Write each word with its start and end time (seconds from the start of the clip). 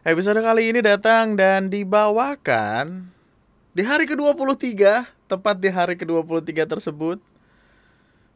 Episode 0.00 0.40
kali 0.40 0.72
ini 0.72 0.80
datang 0.80 1.36
dan 1.36 1.68
dibawakan 1.68 3.12
di 3.76 3.84
hari 3.84 4.08
ke-23, 4.08 4.72
tepat 5.28 5.60
di 5.60 5.68
hari 5.68 5.92
ke-23 5.92 6.64
tersebut. 6.64 7.20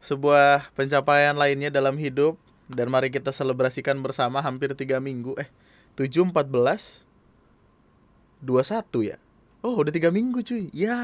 Sebuah 0.05 0.69
pencapaian 0.77 1.33
lainnya 1.33 1.73
dalam 1.73 1.97
hidup 1.97 2.37
dan 2.69 2.93
mari 2.93 3.09
kita 3.09 3.33
selebrasikan 3.33 3.97
bersama 4.05 4.45
hampir 4.45 4.77
3 4.77 5.01
minggu. 5.01 5.41
Eh, 5.41 5.49
7 5.97 6.29
14 6.29 7.01
21 8.45 9.01
ya. 9.01 9.17
Oh, 9.65 9.73
udah 9.81 9.89
3 9.89 10.13
minggu 10.13 10.45
cuy. 10.45 10.69
Ya. 10.77 11.01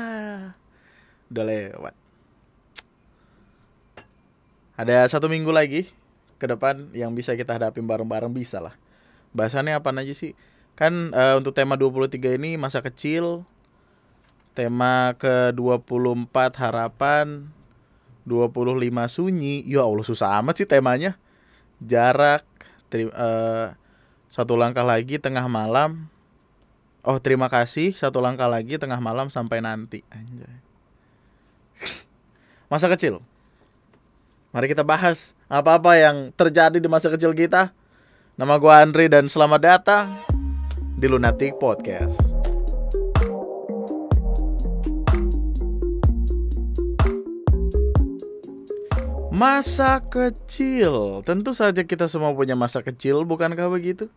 Udah 1.32 1.44
lewat. 1.48 1.96
Ada 4.76 5.08
satu 5.08 5.24
minggu 5.24 5.48
lagi 5.48 5.88
ke 6.36 6.44
depan 6.44 6.92
yang 6.92 7.16
bisa 7.16 7.32
kita 7.32 7.56
hadapi 7.56 7.80
bareng-bareng 7.80 8.28
bisa 8.28 8.60
lah. 8.60 8.76
Bahasannya 9.32 9.72
apa 9.72 9.88
aja 9.96 10.12
sih? 10.12 10.36
Kan 10.80 11.12
uh, 11.12 11.36
untuk 11.36 11.52
tema 11.52 11.76
23 11.76 12.40
ini 12.40 12.56
masa 12.56 12.80
kecil, 12.80 13.44
tema 14.56 15.12
ke-24 15.20 16.56
harapan, 16.56 17.44
25 18.24 18.88
sunyi. 19.12 19.60
Ya 19.68 19.84
Allah 19.84 20.08
susah 20.08 20.40
amat 20.40 20.56
sih 20.56 20.64
temanya. 20.64 21.20
Jarak, 21.84 22.48
tri, 22.88 23.12
uh, 23.12 23.76
satu 24.32 24.56
langkah 24.56 24.80
lagi 24.80 25.20
tengah 25.20 25.44
malam. 25.52 26.08
Oh, 27.04 27.20
terima 27.20 27.52
kasih. 27.52 27.92
Satu 27.92 28.24
langkah 28.24 28.48
lagi 28.48 28.80
tengah 28.80 29.04
malam 29.04 29.28
sampai 29.28 29.60
nanti. 29.60 30.00
Anjay. 30.08 30.64
masa 32.72 32.88
kecil. 32.88 33.20
Mari 34.48 34.72
kita 34.72 34.80
bahas 34.80 35.36
apa-apa 35.44 36.00
yang 36.00 36.32
terjadi 36.32 36.80
di 36.80 36.88
masa 36.88 37.12
kecil 37.12 37.36
kita. 37.36 37.68
Nama 38.40 38.56
gue 38.56 38.72
Andri 38.72 39.12
dan 39.12 39.28
selamat 39.28 39.60
datang 39.60 40.39
di 41.00 41.08
Lunatic 41.08 41.56
Podcast. 41.56 42.20
Masa 49.32 50.04
kecil, 50.04 51.24
tentu 51.24 51.56
saja 51.56 51.80
kita 51.80 52.04
semua 52.04 52.36
punya 52.36 52.52
masa 52.52 52.84
kecil, 52.84 53.24
bukankah 53.24 53.72
begitu? 53.72 54.12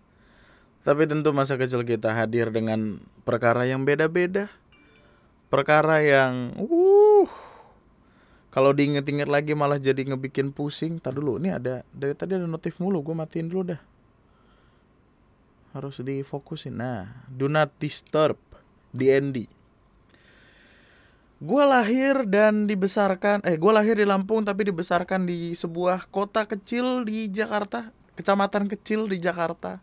Tapi 0.83 1.07
tentu 1.07 1.31
masa 1.31 1.55
kecil 1.55 1.87
kita 1.87 2.11
hadir 2.11 2.51
dengan 2.51 2.99
perkara 3.23 3.63
yang 3.63 3.87
beda-beda. 3.87 4.51
Perkara 5.47 6.03
yang 6.03 6.51
uh 6.59 7.31
kalau 8.51 8.75
diinget-inget 8.75 9.31
lagi 9.31 9.55
malah 9.55 9.79
jadi 9.79 10.03
ngebikin 10.03 10.51
pusing. 10.51 10.99
Tadi 10.99 11.15
dulu, 11.15 11.39
ini 11.39 11.55
ada 11.55 11.87
dari 11.95 12.11
tadi 12.11 12.35
ada 12.35 12.43
notif 12.43 12.75
mulu, 12.83 12.99
gue 12.99 13.15
matiin 13.15 13.47
dulu 13.47 13.71
dah 13.71 13.92
harus 15.73 15.99
difokusin. 15.99 16.77
Nah 16.77 17.27
do 17.27 17.49
not 17.49 17.73
disturb 17.81 18.37
DND 18.93 19.49
gue 21.43 21.63
lahir 21.67 22.23
dan 22.23 22.71
dibesarkan 22.71 23.43
eh 23.43 23.59
gue 23.59 23.71
lahir 23.75 23.99
di 23.99 24.07
Lampung 24.07 24.47
tapi 24.47 24.63
dibesarkan 24.63 25.27
di 25.27 25.51
sebuah 25.51 26.07
kota 26.07 26.47
kecil 26.47 27.03
di 27.03 27.27
Jakarta 27.27 27.91
kecamatan 28.13 28.69
kecil 28.69 29.09
di 29.09 29.17
Jakarta. 29.17 29.81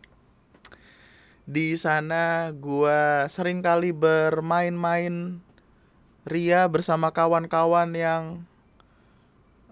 Di 1.43 1.75
sana 1.75 2.49
gue 2.55 3.27
sering 3.27 3.59
kali 3.59 3.91
bermain-main 3.91 5.41
ria 6.23 6.63
bersama 6.71 7.11
kawan-kawan 7.11 7.91
yang 7.91 8.23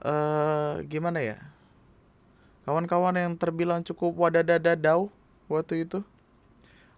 uh, 0.04 0.84
gimana 0.92 1.24
ya? 1.24 1.38
Kawan-kawan 2.68 3.16
yang 3.16 3.34
terbilang 3.40 3.82
cukup 3.82 4.14
wadadadadau 4.14 5.10
waktu 5.50 5.84
itu. 5.90 6.06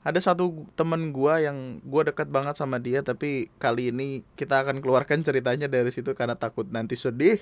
Ada 0.01 0.33
satu 0.33 0.65
temen 0.73 1.13
gue 1.13 1.33
yang 1.45 1.77
gue 1.85 2.01
dekat 2.09 2.27
banget 2.33 2.57
sama 2.57 2.81
dia 2.81 3.05
tapi 3.05 3.53
kali 3.61 3.93
ini 3.93 4.25
kita 4.33 4.65
akan 4.65 4.81
keluarkan 4.81 5.21
ceritanya 5.21 5.69
dari 5.69 5.93
situ 5.93 6.11
karena 6.17 6.35
takut 6.35 6.67
nanti 6.69 6.97
sedih. 6.97 7.39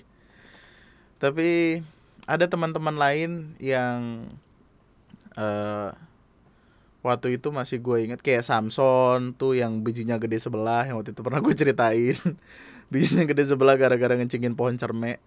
Tapi 1.20 1.82
ada 2.28 2.46
teman-teman 2.46 2.96
lain 2.96 3.58
yang 3.58 4.28
uh, 5.40 5.92
waktu 7.00 7.40
itu 7.40 7.50
masih 7.50 7.80
gue 7.80 8.12
inget 8.12 8.20
kayak 8.20 8.44
Samson 8.44 9.34
tuh 9.34 9.56
yang 9.56 9.82
bijinya 9.82 10.20
gede 10.20 10.38
sebelah 10.38 10.84
yang 10.84 11.00
waktu 11.00 11.16
itu 11.16 11.24
pernah 11.24 11.40
gue 11.42 11.56
ceritain. 11.56 12.16
Bijinya 12.92 13.24
gede 13.26 13.54
sebelah 13.54 13.78
gara-gara 13.78 14.18
ngencingin 14.18 14.58
pohon 14.58 14.74
cermek 14.74 15.22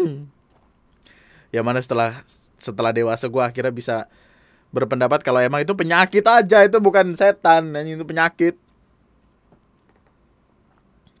ya 1.54 1.60
mana 1.64 1.80
setelah 1.80 2.24
setelah 2.56 2.92
dewasa 2.92 3.28
gue 3.28 3.42
akhirnya 3.42 3.72
bisa 3.72 3.96
berpendapat 4.74 5.22
kalau 5.22 5.38
emang 5.40 5.62
itu 5.62 5.72
penyakit 5.72 6.24
aja 6.26 6.66
itu 6.66 6.78
bukan 6.82 7.14
setan 7.14 7.72
itu 7.86 8.04
penyakit. 8.04 8.54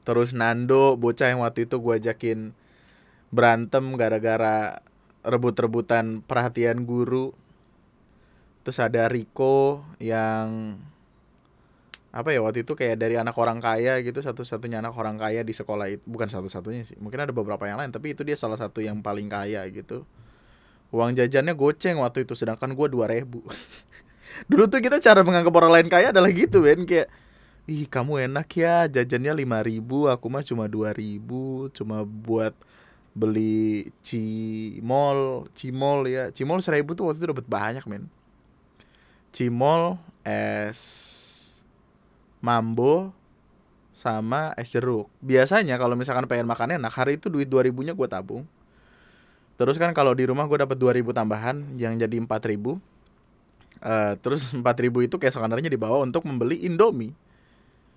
Terus 0.06 0.30
Nando 0.30 0.94
bocah 0.94 1.34
yang 1.34 1.42
waktu 1.42 1.66
itu 1.66 1.82
gue 1.82 1.94
ajakin 1.98 2.54
berantem 3.34 3.84
gara-gara 3.98 4.78
rebut-rebutan 5.26 6.22
perhatian 6.22 6.86
guru. 6.86 7.34
Terus 8.62 8.78
ada 8.78 9.10
Rico 9.10 9.82
yang 9.98 10.78
apa 12.16 12.32
ya 12.32 12.40
waktu 12.40 12.64
itu 12.64 12.72
kayak 12.72 12.96
dari 12.96 13.20
anak 13.20 13.36
orang 13.36 13.60
kaya 13.60 14.00
gitu 14.00 14.24
satu-satunya 14.24 14.80
anak 14.80 14.94
orang 14.94 15.18
kaya 15.18 15.42
di 15.42 15.54
sekolah 15.54 15.90
itu. 15.90 16.04
Bukan 16.06 16.30
satu-satunya 16.30 16.86
sih 16.86 16.98
mungkin 17.02 17.26
ada 17.26 17.34
beberapa 17.34 17.66
yang 17.66 17.82
lain 17.82 17.90
tapi 17.90 18.14
itu 18.14 18.22
dia 18.22 18.38
salah 18.38 18.58
satu 18.58 18.78
yang 18.78 19.02
paling 19.02 19.26
kaya 19.26 19.66
gitu 19.74 20.06
uang 20.94 21.18
jajannya 21.18 21.54
goceng 21.54 21.98
waktu 21.98 22.22
itu 22.22 22.34
sedangkan 22.38 22.72
gue 22.72 22.86
dua 22.90 23.06
ribu. 23.10 23.42
Dulu 24.50 24.68
tuh 24.68 24.80
kita 24.84 25.00
cara 25.02 25.24
menganggap 25.24 25.54
orang 25.56 25.72
lain 25.80 25.88
kaya 25.90 26.12
adalah 26.14 26.30
gitu 26.30 26.62
Ben. 26.62 26.84
Kayak 26.86 27.08
ih 27.66 27.88
kamu 27.90 28.30
enak 28.30 28.46
ya 28.54 28.86
jajannya 28.86 29.42
lima 29.42 29.58
ribu 29.58 30.06
aku 30.06 30.30
mah 30.30 30.46
cuma 30.46 30.70
dua 30.70 30.94
ribu 30.94 31.66
cuma 31.74 32.06
buat 32.06 32.54
beli 33.16 33.90
cimol 34.04 35.50
cimol 35.56 36.06
ya. 36.06 36.30
Cimol 36.30 36.62
seribu 36.62 36.94
tuh 36.94 37.10
waktu 37.10 37.18
itu 37.24 37.28
dapat 37.34 37.46
banyak 37.48 37.84
men. 37.90 38.06
Cimol 39.34 39.98
es 40.22 40.80
mambo 42.38 43.10
sama 43.90 44.52
es 44.54 44.70
jeruk. 44.70 45.10
Biasanya 45.24 45.80
kalau 45.80 45.96
misalkan 45.96 46.28
pengen 46.30 46.46
makan 46.46 46.76
enak 46.78 46.92
hari 46.92 47.16
itu 47.18 47.32
duit 47.32 47.48
dua 47.48 47.64
ribunya 47.64 47.96
gue 47.96 48.06
tabung 48.06 48.44
Terus 49.56 49.80
kan 49.80 49.90
kalau 49.96 50.12
di 50.12 50.28
rumah 50.28 50.44
gue 50.44 50.60
dapat 50.60 50.76
2000 50.76 51.16
tambahan 51.16 51.56
yang 51.80 51.96
jadi 51.96 52.16
4000. 52.20 52.28
Uh, 52.28 52.76
eh, 53.80 54.12
terus 54.20 54.52
4000 54.56 55.08
itu 55.08 55.16
kayak 55.16 55.32
sebenarnya 55.32 55.72
dibawa 55.72 56.04
untuk 56.04 56.28
membeli 56.28 56.60
Indomie. 56.68 57.16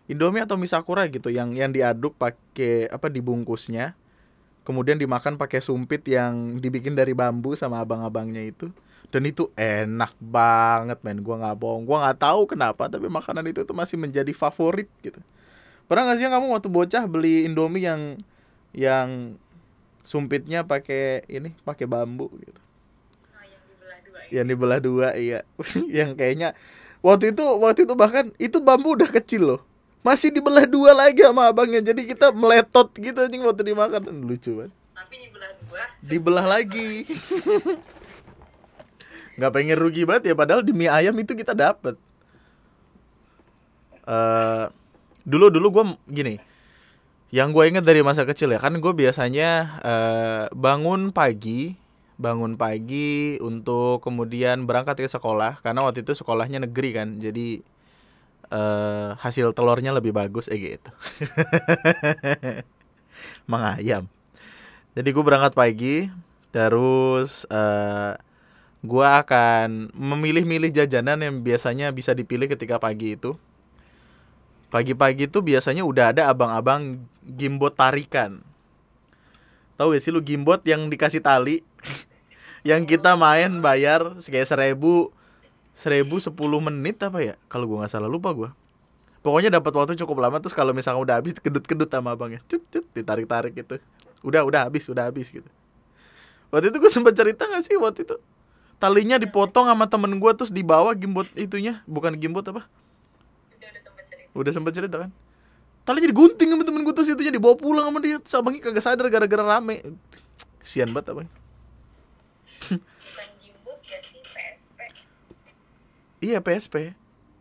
Indomie 0.09 0.42
atau 0.42 0.58
misakura 0.58 1.06
gitu 1.06 1.30
yang 1.30 1.53
yang 1.53 1.69
diaduk 1.69 2.16
pakai 2.18 2.90
apa 2.90 3.12
dibungkusnya. 3.12 3.94
Kemudian 4.64 4.98
dimakan 4.98 5.38
pakai 5.38 5.62
sumpit 5.62 6.02
yang 6.09 6.58
dibikin 6.58 6.94
dari 6.98 7.14
bambu 7.14 7.53
sama 7.53 7.81
abang-abangnya 7.84 8.42
itu. 8.42 8.72
Dan 9.09 9.25
itu 9.25 9.50
enak 9.58 10.14
banget 10.22 11.02
men, 11.02 11.25
gua 11.25 11.42
nggak 11.42 11.58
bohong. 11.58 11.84
Gua 11.86 12.06
nggak 12.06 12.22
tahu 12.22 12.42
kenapa 12.50 12.86
tapi 12.90 13.09
makanan 13.09 13.46
itu 13.50 13.66
tuh 13.66 13.74
masih 13.74 13.98
menjadi 13.98 14.30
favorit 14.34 14.90
gitu. 15.02 15.18
Pernah 15.90 16.14
gak 16.14 16.22
sih 16.22 16.30
kamu 16.30 16.53
waktu 16.53 16.69
bocah 16.69 17.03
beli 17.09 17.50
Indomie 17.50 17.81
yang 17.81 18.22
yang 18.78 19.08
sumpitnya 20.09 20.66
pakai 20.66 21.22
ini 21.30 21.53
pakai 21.62 21.86
bambu 21.86 22.34
gitu. 22.42 22.58
Oh, 23.30 23.46
yang 23.46 23.62
dibelah 23.70 24.00
dua 24.02 24.18
ya? 24.25 24.34
yang 24.34 24.46
dibelah 24.50 24.80
dua 24.81 25.08
iya. 25.14 25.40
Yang 26.02 26.09
kayaknya 26.18 26.50
waktu 27.06 27.38
itu 27.38 27.46
waktu 27.46 27.86
itu 27.86 27.94
bahkan 27.94 28.34
itu 28.42 28.58
bambu 28.58 28.98
udah 28.98 29.06
kecil 29.06 29.42
loh. 29.46 29.62
Masih 30.02 30.34
dibelah 30.34 30.66
dua 30.66 30.98
lagi 30.98 31.22
sama 31.22 31.53
abangnya 31.53 31.94
jadi 31.94 32.02
kita 32.02 32.34
meletot 32.34 32.90
gitu 32.98 33.22
anjing 33.22 33.46
waktu 33.46 33.62
dimakan. 33.69 34.02
Lucu 34.25 34.66
banget. 34.66 34.74
Tapi 34.98 35.16
dibelah 35.30 35.52
dua? 35.62 35.81
Dibelah 36.02 36.46
lagi. 36.58 36.90
Nggak 39.38 39.52
pengen 39.53 39.78
rugi 39.78 40.03
banget 40.09 40.34
ya 40.34 40.36
padahal 40.36 40.66
di 40.66 40.74
mie 40.74 40.90
ayam 40.90 41.14
itu 41.22 41.38
kita 41.38 41.53
dapet. 41.53 41.94
Uh, 44.10 44.74
dulu 45.22 45.54
dulu 45.54 45.68
gue 45.69 45.86
gini 46.10 46.42
yang 47.30 47.54
gue 47.54 47.64
inget 47.70 47.86
dari 47.86 48.02
masa 48.02 48.26
kecil 48.26 48.50
ya 48.50 48.60
kan 48.62 48.74
gue 48.74 48.94
biasanya 48.94 49.80
uh, 49.86 50.44
bangun 50.54 51.14
pagi 51.14 51.78
bangun 52.20 52.60
pagi 52.60 53.40
untuk 53.40 54.04
kemudian 54.04 54.68
berangkat 54.68 55.00
ke 55.00 55.08
sekolah 55.08 55.64
karena 55.64 55.86
waktu 55.88 56.04
itu 56.04 56.18
sekolahnya 56.18 56.68
negeri 56.68 56.90
kan 56.92 57.08
jadi 57.22 57.64
uh, 58.52 59.16
hasil 59.22 59.56
telurnya 59.56 59.96
lebih 59.96 60.12
bagus 60.12 60.52
eh 60.52 60.60
gitu. 60.60 60.92
Mengayam 63.52 64.10
jadi 64.98 65.10
gue 65.16 65.24
berangkat 65.24 65.54
pagi 65.56 66.12
terus 66.50 67.46
uh, 67.48 67.56
eh, 67.56 68.14
gue 68.81 69.08
akan 69.08 69.94
memilih-milih 69.94 70.74
jajanan 70.74 71.22
yang 71.22 71.40
biasanya 71.46 71.94
bisa 71.94 72.12
dipilih 72.12 72.50
ketika 72.50 72.81
pagi 72.81 73.16
itu 73.16 73.38
Pagi-pagi 74.69 75.25
tuh 75.25 75.42
biasanya 75.42 75.81
udah 75.81 76.13
ada 76.13 76.30
abang-abang 76.30 77.01
gimbot 77.25 77.74
tarikan. 77.74 78.45
Tahu 79.81 79.98
gak 79.98 80.01
sih 80.06 80.13
lu 80.13 80.21
gimbot 80.21 80.62
yang 80.62 80.89
dikasih 80.94 81.25
tali? 81.25 81.66
yang 82.69 82.86
kita 82.86 83.18
main 83.18 83.66
bayar 83.66 84.21
kayak 84.21 84.45
seribu 84.45 85.10
seribu 85.74 86.21
sepuluh 86.21 86.62
menit 86.62 87.01
apa 87.01 87.18
ya? 87.21 87.36
Kalau 87.50 87.66
gue 87.66 87.81
nggak 87.81 87.89
salah 87.89 88.12
lupa 88.12 88.30
gue 88.36 88.50
pokoknya 89.19 89.51
dapat 89.51 89.71
waktu 89.75 89.94
cukup 90.00 90.24
lama 90.24 90.39
terus 90.39 90.56
kalau 90.56 90.71
misalnya 90.71 91.04
udah 91.04 91.16
habis 91.19 91.36
kedut-kedut 91.38 91.89
sama 91.92 92.16
abangnya. 92.16 92.39
Cut 92.48 92.63
cut 92.71 92.86
ditarik-tarik 92.95 93.51
gitu. 93.56 93.81
Udah 94.24 94.44
udah 94.48 94.68
habis 94.68 94.88
udah 94.88 95.07
habis 95.12 95.31
gitu. 95.31 95.48
Waktu 96.50 96.74
itu 96.74 96.77
gue 96.81 96.92
sempat 96.92 97.13
cerita 97.13 97.45
gak 97.45 97.63
sih 97.68 97.77
waktu 97.77 98.07
itu? 98.07 98.18
Talinya 98.80 99.19
dipotong 99.19 99.68
sama 99.68 99.86
temen 99.92 100.18
gue 100.18 100.31
terus 100.33 100.50
dibawa 100.50 100.95
gimbot 100.95 101.27
itunya. 101.36 101.83
Bukan 101.86 102.16
gimbot 102.16 102.48
apa 102.48 102.66
udah 104.38 104.52
sempat 104.54 104.74
cerita 104.76 105.08
kan 105.08 105.12
talinya 105.88 106.10
digunting 106.12 106.50
sama 106.54 106.64
temen 106.66 106.81
gue 106.86 106.94
terus 106.94 107.10
itunya 107.10 107.34
dibawa 107.34 107.56
pulang 107.58 107.90
sama 107.90 108.00
dia 108.04 108.18
terus 108.22 108.36
abangnya 108.38 108.62
kagak 108.62 108.84
sadar 108.84 109.08
gara-gara 109.10 109.44
rame 109.58 109.81
sian 110.62 110.92
banget 110.94 111.14
abang 111.16 111.26
ya 111.26 111.34
Iya 116.20 116.44
PSP. 116.44 116.94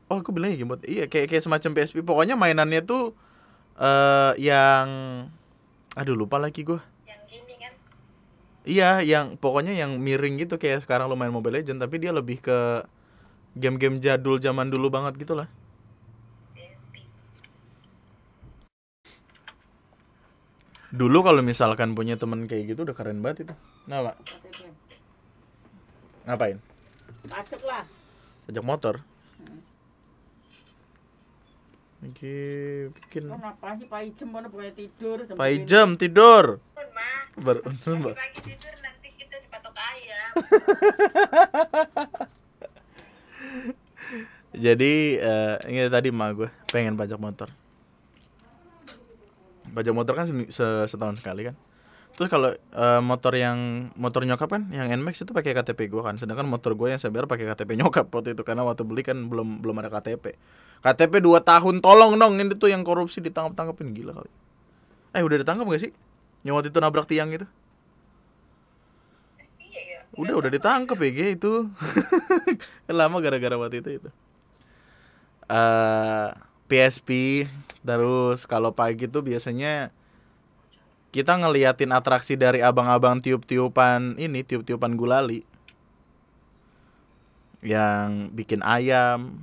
Oh 0.08 0.23
aku 0.23 0.31
bilangnya 0.31 0.62
gimbot. 0.62 0.81
Iya 0.87 1.11
kayak 1.11 1.29
kayak 1.29 1.44
semacam 1.44 1.70
PSP. 1.75 2.00
Pokoknya 2.06 2.38
mainannya 2.38 2.81
tuh 2.87 3.12
eh 3.79 4.32
yang 4.38 4.87
aduh 5.94 6.14
lupa 6.14 6.38
lagi 6.38 6.67
yang 6.67 7.23
gini 7.26 7.55
kan 7.58 7.73
Iya 8.67 8.90
yang 9.06 9.38
pokoknya 9.38 9.75
yang 9.75 9.99
miring 10.02 10.38
gitu 10.43 10.58
kayak 10.58 10.82
sekarang 10.82 11.06
lo 11.06 11.14
main 11.14 11.31
Mobile 11.31 11.62
Legend 11.62 11.79
tapi 11.79 12.02
dia 12.02 12.11
lebih 12.11 12.43
ke 12.43 12.82
game-game 13.55 13.99
jadul 14.02 14.38
zaman 14.38 14.70
dulu 14.70 14.90
banget 14.90 15.19
gitu 15.19 15.35
lah. 15.35 15.50
Dulu 20.88 21.20
kalau 21.20 21.44
misalkan 21.44 21.93
punya 21.93 22.17
temen 22.17 22.49
kayak 22.49 22.73
gitu 22.73 22.88
udah 22.88 22.96
keren 22.96 23.20
banget 23.20 23.44
itu. 23.44 23.55
Nah, 23.85 24.00
Pak, 24.08 24.17
ngapain? 26.25 26.56
Pajak 27.29 27.61
lah. 27.69 27.85
Pajak 28.49 28.64
motor. 28.64 28.94
Oke, 31.99 32.38
bikin 32.94 33.26
Kan 33.26 33.43
apa 33.43 33.75
sih 33.75 33.90
Pak 33.90 34.06
Ijem 34.06 34.31
mana 34.31 34.46
pokoknya 34.46 34.70
tidur. 34.70 35.19
Pak. 35.35 35.49
Ijem 35.50 35.99
tidur. 35.99 36.62
mah 36.79 37.26
Baru 37.35 37.61
pagi-pagi 37.67 38.38
tidur 38.55 38.70
nanti 38.79 39.08
kita 39.19 39.35
dipatok 39.43 39.75
ayam 39.75 40.32
Jadi 44.64 45.19
eh 45.19 45.55
ini 45.67 45.90
tadi 45.90 46.14
emak 46.14 46.31
gue 46.38 46.49
pengen 46.70 46.94
pajak 46.94 47.19
motor. 47.19 47.50
Pajak 49.74 49.94
motor 49.96 50.14
kan 50.18 50.26
se- 50.28 50.86
setahun 50.88 51.20
sekali 51.20 51.48
kan. 51.50 51.56
Terus 52.18 52.28
kalau 52.34 52.50
eh, 52.54 53.00
motor 53.02 53.32
yang 53.38 53.90
motor 53.94 54.26
nyokap 54.26 54.50
kan 54.50 54.62
yang 54.74 54.90
Nmax 54.90 55.22
itu 55.22 55.30
pakai 55.30 55.54
KTP 55.54 55.86
gue 55.90 56.02
kan. 56.02 56.18
Sedangkan 56.18 56.46
motor 56.50 56.74
gue 56.74 56.90
yang 56.90 57.00
saya 57.00 57.14
bayar 57.14 57.30
pakai 57.30 57.46
KTP 57.46 57.78
nyokap 57.78 58.06
waktu 58.14 58.34
itu 58.34 58.42
karena 58.42 58.66
waktu 58.66 58.82
beli 58.82 59.02
kan 59.06 59.18
belum 59.30 59.62
belum 59.62 59.76
ada 59.80 59.90
KTP. 59.90 60.34
KTP 60.82 61.22
2 61.22 61.40
tahun 61.42 61.82
tolong 61.82 62.18
dong 62.18 62.38
ini 62.38 62.54
tuh 62.58 62.70
yang 62.70 62.82
korupsi 62.86 63.18
ditangkap-tangkapin 63.22 63.94
gila 63.94 64.12
kali. 64.18 64.30
Eh 65.16 65.22
udah 65.24 65.38
ditangkap 65.42 65.66
gak 65.70 65.82
sih? 65.82 65.92
Yang 66.46 66.54
waktu 66.58 66.68
itu 66.74 66.78
nabrak 66.82 67.06
tiang 67.10 67.30
gitu. 67.34 67.46
iya 69.58 69.80
ya 69.92 69.98
Udah 70.18 70.34
udah 70.38 70.50
ditangkap 70.50 70.98
ya 71.02 71.26
itu. 71.34 71.52
Lama 72.98 73.16
gara-gara 73.22 73.56
waktu 73.58 73.82
itu 73.82 73.90
itu. 74.02 74.08
eh 75.48 76.28
PSP 76.68 77.44
terus 77.82 78.44
kalau 78.44 78.70
pagi 78.70 79.08
tuh 79.08 79.24
biasanya 79.24 79.88
kita 81.08 81.40
ngeliatin 81.40 81.88
atraksi 81.90 82.36
dari 82.36 82.60
abang-abang 82.60 83.16
tiup-tiupan 83.18 84.20
ini 84.20 84.44
tiup-tiupan 84.44 84.92
gulali. 84.92 85.40
Yang 87.64 88.30
bikin 88.36 88.60
ayam. 88.62 89.42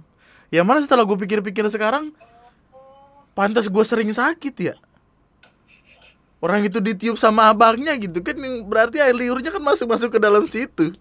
Yang 0.54 0.66
mana 0.66 0.80
setelah 0.86 1.04
gue 1.04 1.18
pikir-pikir 1.18 1.66
sekarang 1.74 2.14
pantas 3.34 3.66
gue 3.66 3.84
sering 3.84 4.14
sakit 4.14 4.56
ya. 4.62 4.76
Orang 6.38 6.62
itu 6.62 6.78
ditiup 6.78 7.18
sama 7.18 7.50
abangnya 7.50 7.98
gitu 7.98 8.22
kan 8.22 8.38
berarti 8.70 9.02
air 9.02 9.18
liurnya 9.18 9.50
kan 9.50 9.64
masuk-masuk 9.66 10.14
ke 10.14 10.20
dalam 10.22 10.46
situ. 10.46 10.94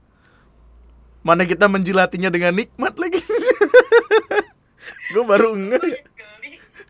Mana 1.20 1.44
kita 1.44 1.68
menjilatinya 1.68 2.32
dengan 2.32 2.56
nikmat 2.56 2.96
lagi. 2.96 3.20
Gue 5.12 5.24
baru 5.24 5.56
geli 5.56 6.13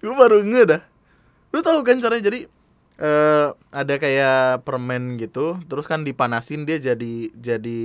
gue 0.05 0.12
baru 0.12 0.45
nge 0.45 0.62
dah. 0.69 0.83
Lu 1.56 1.65
tahu 1.65 1.81
kan 1.81 1.97
caranya? 1.97 2.29
Jadi 2.29 2.45
eh 2.95 3.49
ada 3.75 3.95
kayak 3.99 4.62
permen 4.62 5.19
gitu 5.19 5.59
terus 5.67 5.83
kan 5.83 6.06
dipanasin 6.06 6.62
dia 6.62 6.79
jadi 6.79 7.35
jadi 7.35 7.81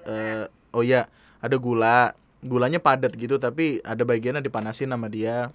eh 0.00 0.44
oh 0.70 0.86
ya 0.86 1.10
ada 1.42 1.58
gula. 1.58 2.14
Gulanya 2.44 2.76
padat 2.76 3.16
gitu 3.16 3.40
tapi 3.40 3.80
ada 3.82 4.04
bagiannya 4.04 4.44
dipanasin 4.44 4.92
sama 4.92 5.08
dia. 5.10 5.50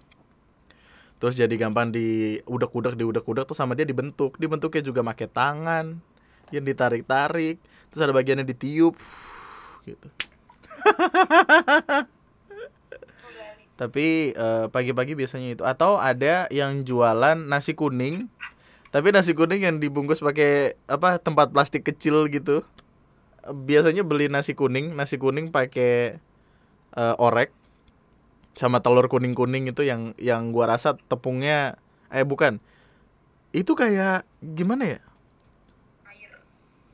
Terus 1.21 1.37
jadi 1.37 1.51
gampang 1.55 1.93
di 1.93 2.39
udak-udak 2.49 2.97
di 2.97 3.05
udak-udak 3.05 3.45
terus 3.45 3.61
sama 3.61 3.77
dia 3.77 3.85
dibentuk. 3.85 4.35
Dibentuknya 4.41 4.81
juga 4.83 5.05
pakai 5.05 5.29
tangan 5.29 5.85
yang 6.49 6.65
ditarik-tarik 6.65 7.61
terus 7.93 8.01
ada 8.01 8.11
bagiannya 8.11 8.43
ditiup. 8.43 8.97
Gitu 9.85 10.07
tapi 13.79 14.35
eh, 14.35 14.65
pagi-pagi 14.67 15.15
biasanya 15.15 15.55
itu. 15.55 15.63
Atau 15.63 15.95
ada 15.95 16.51
yang 16.51 16.83
jualan 16.83 17.39
nasi 17.47 17.71
kuning 17.71 18.27
tapi 18.91 19.13
nasi 19.13 19.37
kuning 19.37 19.63
yang 19.63 19.77
dibungkus 19.77 20.19
pakai 20.19 20.75
apa 20.91 21.21
tempat 21.21 21.55
plastik 21.55 21.87
kecil 21.87 22.27
gitu. 22.27 22.67
Biasanya 23.47 24.03
beli 24.03 24.27
nasi 24.27 24.51
kuning 24.51 24.99
nasi 24.99 25.15
kuning 25.15 25.55
pakai 25.55 26.19
eh, 26.99 27.15
orek 27.23 27.55
sama 28.57 28.83
telur 28.83 29.07
kuning 29.07 29.31
kuning 29.31 29.71
itu 29.71 29.87
yang 29.87 30.11
yang 30.19 30.51
gua 30.51 30.75
rasa 30.75 30.99
tepungnya 31.07 31.79
eh 32.11 32.27
bukan. 32.27 32.59
Itu 33.55 33.79
kayak 33.79 34.27
gimana 34.43 34.99
ya? 34.99 35.01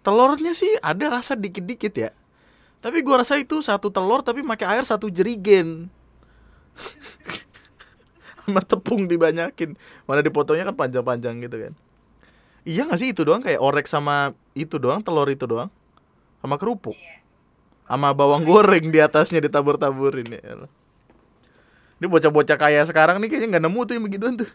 Telurnya 0.05 0.53
sih 0.53 0.69
ada 0.85 1.09
rasa 1.09 1.33
dikit-dikit 1.33 1.93
ya. 1.97 2.13
Tapi 2.77 3.01
gua 3.01 3.25
rasa 3.25 3.41
itu 3.41 3.63
satu 3.65 3.89
telur 3.89 4.21
tapi 4.21 4.45
pakai 4.45 4.77
air 4.77 4.85
satu 4.85 5.09
jerigen 5.09 5.89
sama 8.45 8.61
tepung 8.61 9.07
dibanyakin. 9.09 9.75
Mana 10.05 10.21
dipotongnya 10.21 10.69
kan 10.69 10.75
panjang-panjang 10.75 11.41
gitu 11.43 11.57
kan. 11.69 11.73
Iya 12.65 12.89
nggak 12.89 12.99
sih 12.99 13.09
itu 13.13 13.21
doang? 13.21 13.41
Kayak 13.45 13.61
orek 13.61 13.85
sama 13.85 14.33
itu 14.57 14.77
doang 14.77 15.01
telur 15.01 15.29
itu 15.29 15.45
doang. 15.45 15.69
Sama 16.41 16.55
kerupuk. 16.59 16.97
Iya. 16.97 17.21
Sama 17.85 18.13
bawang 18.17 18.41
goreng 18.45 18.89
di 18.89 18.97
atasnya 18.97 19.45
ditabur-taburin 19.45 20.25
ya 20.25 20.65
ini 21.95 22.11
bocah-bocah 22.11 22.57
kaya 22.59 22.83
sekarang 22.83 23.23
nih 23.23 23.31
kayaknya 23.31 23.55
nggak 23.55 23.65
nemu 23.71 23.79
tuh 23.87 23.93
yang 23.95 24.03
begituan 24.03 24.33
tuh. 24.35 24.49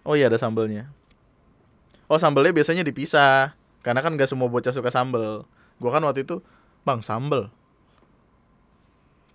Oh 0.00 0.16
iya 0.16 0.32
ada 0.32 0.40
sambelnya. 0.40 0.88
Oh 2.08 2.16
sambelnya 2.16 2.56
biasanya 2.56 2.80
dipisah. 2.80 3.52
Karena 3.84 4.00
kan 4.00 4.16
gak 4.16 4.28
semua 4.28 4.48
bocah 4.48 4.72
suka 4.72 4.88
sambel. 4.88 5.44
Gua 5.76 5.90
kan 5.92 6.02
waktu 6.02 6.24
itu 6.24 6.40
bang 6.82 7.04
sambel. 7.04 7.52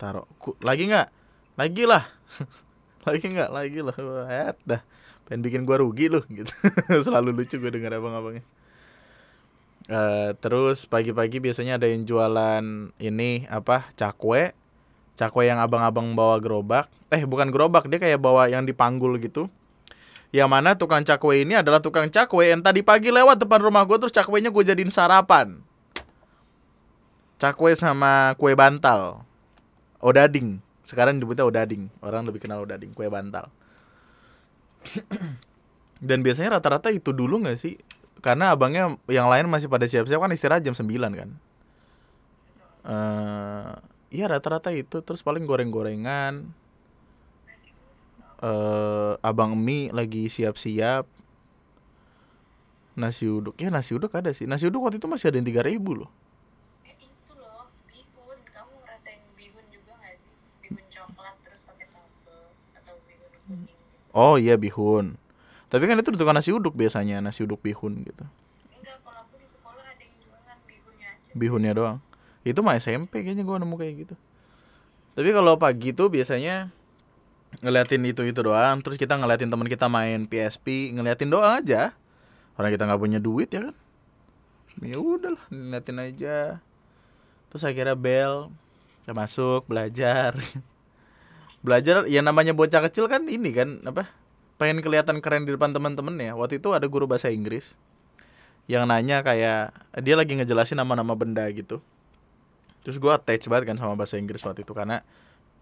Taruh 0.03 0.27
Ku- 0.35 0.59
lagi 0.59 0.91
nggak? 0.91 1.07
Lagi 1.55 1.83
lah. 1.87 2.03
lagi 3.07 3.23
nggak? 3.23 3.49
Lagi 3.55 3.79
lah. 3.79 3.95
Et 4.27 4.57
dah. 4.67 4.83
Pengen 5.23 5.39
bikin 5.39 5.63
gua 5.63 5.79
rugi 5.79 6.11
lu 6.11 6.19
gitu. 6.27 6.51
Selalu 7.07 7.31
lucu 7.31 7.55
gue 7.55 7.71
dengar 7.71 7.95
abang-abangnya. 7.95 8.43
Eh, 9.87 10.31
terus 10.39 10.87
pagi-pagi 10.87 11.43
biasanya 11.43 11.75
ada 11.75 11.91
yang 11.91 12.07
jualan 12.07 12.63
ini 13.03 13.43
apa 13.51 13.91
cakwe 13.99 14.55
cakwe 15.19 15.43
yang 15.43 15.59
abang-abang 15.59 16.15
bawa 16.15 16.39
gerobak 16.39 16.87
eh 17.11 17.27
bukan 17.27 17.51
gerobak 17.51 17.91
dia 17.91 17.99
kayak 17.99 18.15
bawa 18.15 18.47
yang 18.47 18.63
dipanggul 18.63 19.19
gitu 19.19 19.51
yang 20.31 20.47
mana 20.47 20.79
tukang 20.79 21.03
cakwe 21.03 21.43
ini 21.43 21.59
adalah 21.59 21.83
tukang 21.83 22.07
cakwe 22.07 22.55
yang 22.55 22.63
tadi 22.63 22.79
pagi 22.79 23.11
lewat 23.11 23.43
depan 23.43 23.59
rumah 23.59 23.83
gue 23.83 23.99
terus 23.99 24.15
cakwenya 24.15 24.55
gue 24.55 24.63
jadiin 24.63 24.87
sarapan 24.87 25.59
cakwe 27.35 27.75
sama 27.75 28.39
kue 28.39 28.55
bantal 28.55 29.27
odading. 30.03 30.59
Sekarang 30.83 31.15
nyebutnya 31.15 31.47
odading. 31.47 31.87
Orang 32.03 32.27
lebih 32.27 32.43
kenal 32.43 32.67
odading 32.67 32.91
kue 32.91 33.07
bantal. 33.07 33.47
Dan 36.07 36.19
biasanya 36.19 36.59
rata-rata 36.59 36.91
itu 36.91 37.15
dulu 37.15 37.39
nggak 37.39 37.55
sih? 37.55 37.79
Karena 38.19 38.51
abangnya 38.51 38.99
yang 39.07 39.31
lain 39.31 39.47
masih 39.47 39.71
pada 39.71 39.87
siap-siap 39.87 40.19
kan 40.19 40.31
istirahat 40.35 40.63
jam 40.63 40.75
9 40.75 40.87
kan? 41.15 41.29
Eh 42.83 43.71
iya 44.11 44.25
rata-rata 44.27 44.69
itu. 44.75 44.99
Terus 44.99 45.23
paling 45.23 45.47
goreng-gorengan. 45.47 46.51
Eh 48.43 49.13
abang 49.23 49.55
mie 49.55 49.87
lagi 49.95 50.27
siap-siap. 50.27 51.07
Nasi 52.93 53.25
uduk. 53.25 53.55
Ya 53.57 53.71
nasi 53.73 53.95
uduk 53.95 54.11
ada 54.13 54.29
sih. 54.35 54.45
Nasi 54.45 54.67
uduk 54.69 54.83
waktu 54.85 54.99
itu 55.01 55.07
masih 55.07 55.31
ada 55.31 55.37
yang 55.39 55.47
tiga 55.47 55.63
ribu 55.65 55.95
loh 56.03 56.11
eh 56.83 56.95
itu 56.99 57.33
loh 57.33 57.65
bihun 57.87 58.39
kamu 58.53 58.73
ngerasain 58.83 59.21
bihun 59.39 59.65
juga 59.71 59.91
nggak 59.99 60.15
sih 60.19 60.35
bihun 60.61 60.85
coklat 60.91 61.35
terus 61.47 61.61
pakai 61.65 61.87
sambal 61.87 62.51
atau 62.77 62.95
bihun 63.07 63.33
kuning 63.47 63.79
gitu 63.91 64.02
oh 64.13 64.37
iya 64.37 64.55
bihun 64.55 65.17
tapi 65.73 65.89
kan 65.89 65.97
itu 65.97 66.13
tukang 66.13 66.37
nasi 66.37 66.53
uduk 66.53 66.77
biasanya 66.77 67.19
nasi 67.19 67.43
uduk 67.43 67.59
bihun 67.59 68.05
gitu 68.05 68.23
enggak 68.77 69.01
kalau 69.01 69.19
aku 69.25 69.35
di 69.41 69.47
sekolah 69.49 69.83
ada 69.83 70.01
yang 70.01 70.15
jualan 70.21 70.57
bihunnya 70.69 71.07
aja 71.09 71.31
bihunnya 71.33 71.71
doang 71.73 71.97
itu 72.43 72.59
mah 72.61 72.75
SMP 72.77 73.25
kayaknya 73.25 73.43
gua 73.43 73.57
nemu 73.57 73.75
kayak 73.75 73.95
gitu 74.07 74.15
Tapi 75.13 75.29
kalau 75.29 75.61
pagi 75.61 75.93
tuh 75.93 76.09
biasanya 76.09 76.73
ngeliatin 77.61 78.01
itu 78.01 78.25
itu 78.25 78.41
doang, 78.41 78.81
terus 78.81 78.97
kita 78.97 79.13
ngeliatin 79.13 79.45
teman 79.45 79.69
kita 79.69 79.85
main 79.85 80.25
PSP, 80.25 80.89
ngeliatin 80.89 81.29
doang 81.29 81.61
aja. 81.61 81.93
Orang 82.57 82.73
kita 82.73 82.89
nggak 82.89 82.97
punya 82.97 83.19
duit 83.21 83.53
ya 83.53 83.69
kan. 83.69 83.75
Ya 84.81 84.97
udahlah, 84.97 85.45
ngeliatin 85.53 85.97
aja. 86.01 86.37
Terus 87.53 87.61
akhirnya 87.61 87.93
bel, 87.93 88.49
kita 89.05 89.13
masuk 89.13 89.69
belajar. 89.69 90.33
belajar 91.63 92.03
ya 92.11 92.19
namanya 92.19 92.51
bocah 92.51 92.83
kecil 92.91 93.07
kan 93.07 93.25
ini 93.31 93.55
kan 93.55 93.79
apa? 93.87 94.11
Pengen 94.59 94.83
kelihatan 94.83 95.23
keren 95.23 95.47
di 95.47 95.55
depan 95.55 95.71
teman-teman 95.71 96.13
ya. 96.19 96.35
Waktu 96.35 96.59
itu 96.59 96.75
ada 96.75 96.85
guru 96.85 97.07
bahasa 97.07 97.31
Inggris 97.31 97.73
yang 98.67 98.87
nanya 98.87 99.23
kayak 99.23 99.75
dia 100.03 100.15
lagi 100.15 100.35
ngejelasin 100.35 100.77
nama-nama 100.77 101.15
benda 101.15 101.43
gitu. 101.51 101.79
Terus 102.83 102.99
gue 102.99 103.11
attach 103.11 103.47
banget 103.47 103.73
kan 103.73 103.77
sama 103.79 103.95
bahasa 103.95 104.19
Inggris 104.19 104.43
waktu 104.43 104.67
itu 104.67 104.75
karena 104.75 105.01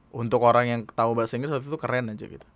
untuk 0.09 0.41
orang 0.41 0.65
yang 0.67 0.81
tahu 0.89 1.13
bahasa 1.13 1.37
Inggris 1.37 1.53
waktu 1.53 1.69
itu 1.69 1.79
keren 1.79 2.09
aja 2.09 2.25
gitu. 2.25 2.47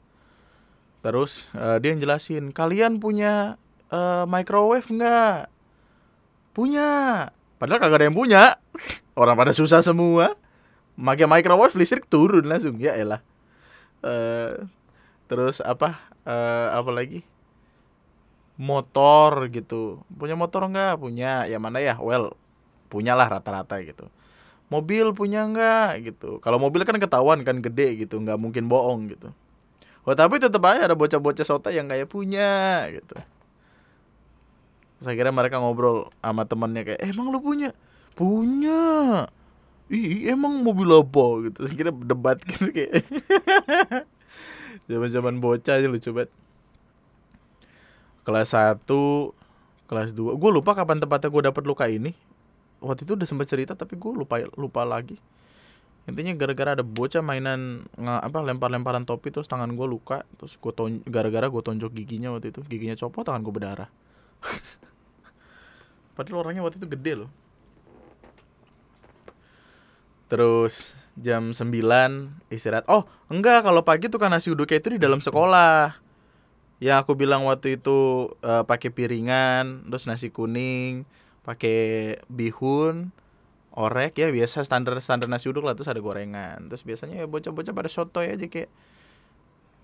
Terus 1.05 1.45
eh, 1.53 1.77
dia 1.81 1.93
jelasin 1.93 2.49
kalian 2.49 2.97
punya 2.97 3.61
eh, 3.93 4.25
microwave 4.25 4.89
nggak? 4.89 5.53
Punya. 6.57 6.89
Padahal 7.61 7.79
kagak 7.79 7.97
ada 8.01 8.05
yang 8.09 8.17
punya. 8.17 8.43
Orang 9.21 9.37
pada 9.37 9.53
susah 9.53 9.85
semua. 9.85 10.33
Pakai 10.97 11.29
microwave 11.29 11.77
listrik 11.77 12.09
turun 12.09 12.49
langsung. 12.49 12.81
Ya 12.81 12.97
elah 12.97 13.21
Eh, 14.05 14.53
terus 15.25 15.59
apa 15.65 15.97
eh, 16.29 16.67
apa 16.69 16.91
lagi? 16.93 17.25
Motor 18.55 19.49
gitu. 19.51 20.05
Punya 20.13 20.37
motor 20.37 20.69
nggak? 20.69 21.01
Punya. 21.01 21.49
Ya 21.49 21.57
mana 21.57 21.81
ya? 21.81 21.97
Well 21.97 22.37
punyalah 22.93 23.27
rata-rata 23.27 23.81
gitu. 23.81 24.07
Mobil 24.69 25.11
punya 25.17 25.43
nggak? 25.49 26.05
Gitu. 26.05 26.37
Kalau 26.39 26.61
mobil 26.61 26.85
kan 26.85 26.97
ketahuan 27.01 27.41
kan 27.41 27.59
gede 27.59 28.05
gitu 28.05 28.21
nggak 28.21 28.37
mungkin 28.37 28.69
bohong 28.69 29.09
gitu. 29.11 29.33
Oh 30.05 30.13
tapi 30.13 30.37
tetap 30.37 30.61
aja 30.69 30.85
ada 30.85 30.93
bocah-bocah 30.93 31.45
sota 31.45 31.73
yang 31.73 31.89
kayak 31.89 32.05
punya 32.05 32.85
gitu. 32.93 33.17
Saya 35.01 35.17
kira 35.17 35.33
mereka 35.33 35.57
ngobrol 35.59 36.13
sama 36.21 36.45
temannya 36.45 36.85
kayak 36.85 36.99
eh, 37.01 37.09
emang 37.09 37.33
lu 37.33 37.41
punya? 37.41 37.73
Punya 38.13 39.25
ih 39.89 40.29
emang 40.33 40.65
mobil 40.65 40.89
apa? 40.89 41.25
Gitu. 41.49 41.57
Saya 41.61 41.75
kira 41.77 41.91
debat 41.93 42.37
gitu 42.41 42.73
kayak. 42.73 43.05
Zaman-zaman 44.89 45.37
bocah 45.37 45.77
aja 45.77 45.87
lucu 45.89 46.09
banget. 46.13 46.31
Kelas 48.25 48.57
1 48.57 48.81
kelas 49.85 50.17
2 50.17 50.33
gue 50.41 50.49
lupa 50.49 50.73
kapan 50.73 50.97
tepatnya 50.97 51.29
gue 51.29 51.43
dapet 51.45 51.63
luka 51.69 51.85
ini. 51.85 52.17
Waktu 52.81 53.05
itu 53.05 53.13
udah 53.13 53.27
sempat 53.29 53.45
cerita 53.49 53.77
tapi 53.77 53.97
gue 53.97 54.11
lupa 54.13 54.41
lupa 54.57 54.81
lagi. 54.81 55.21
Intinya 56.05 56.37
gara-gara 56.37 56.77
ada 56.77 56.85
bocah 56.85 57.25
mainan 57.25 57.85
nge, 57.97 58.13
apa 58.21 58.37
lempar-lemparan 58.45 59.09
topi 59.09 59.29
terus 59.29 59.45
tangan 59.45 59.73
gue 59.73 59.85
luka. 59.85 60.25
Terus 60.41 60.57
gue 60.57 60.73
ton 60.73 61.01
gara-gara 61.05 61.45
gue 61.45 61.61
tonjok 61.61 61.93
giginya 61.93 62.33
waktu 62.33 62.49
itu. 62.49 62.65
Giginya 62.65 62.97
copot 62.97 63.25
tangan 63.25 63.41
gue 63.45 63.53
berdarah. 63.53 63.89
Padahal 66.17 66.45
orangnya 66.45 66.65
waktu 66.65 66.81
itu 66.81 66.89
gede 66.89 67.13
loh 67.25 67.44
terus 70.25 70.97
jam 71.15 71.55
9 71.55 72.51
istirahat. 72.51 72.85
Oh 72.91 73.07
enggak 73.31 73.63
kalau 73.63 73.81
pagi 73.87 74.11
tuh 74.11 74.19
kan 74.19 74.31
nasi 74.31 74.51
uduknya 74.51 74.83
itu 74.83 74.89
di 74.95 75.01
dalam 75.01 75.23
sekolah. 75.23 75.95
Yang 76.83 76.97
aku 77.07 77.15
bilang 77.15 77.47
waktu 77.47 77.79
itu 77.79 78.31
eh, 78.43 78.63
pakai 78.67 78.91
piringan 78.91 79.87
terus 79.87 80.05
nasi 80.05 80.27
kuning 80.27 81.07
pakai 81.47 82.17
bihun 82.27 83.13
orek 83.75 84.17
ya 84.17 84.33
biasa 84.33 84.65
standar 84.65 84.97
standar 84.99 85.29
nasi 85.29 85.47
uduk 85.47 85.63
lah 85.63 85.73
terus 85.77 85.87
ada 85.87 86.03
gorengan. 86.03 86.67
Terus 86.67 86.83
biasanya 86.83 87.23
ya 87.23 87.25
bocah-bocah 87.31 87.71
pada 87.71 87.87
sotoy 87.87 88.35
aja 88.35 88.45
kayak 88.51 88.67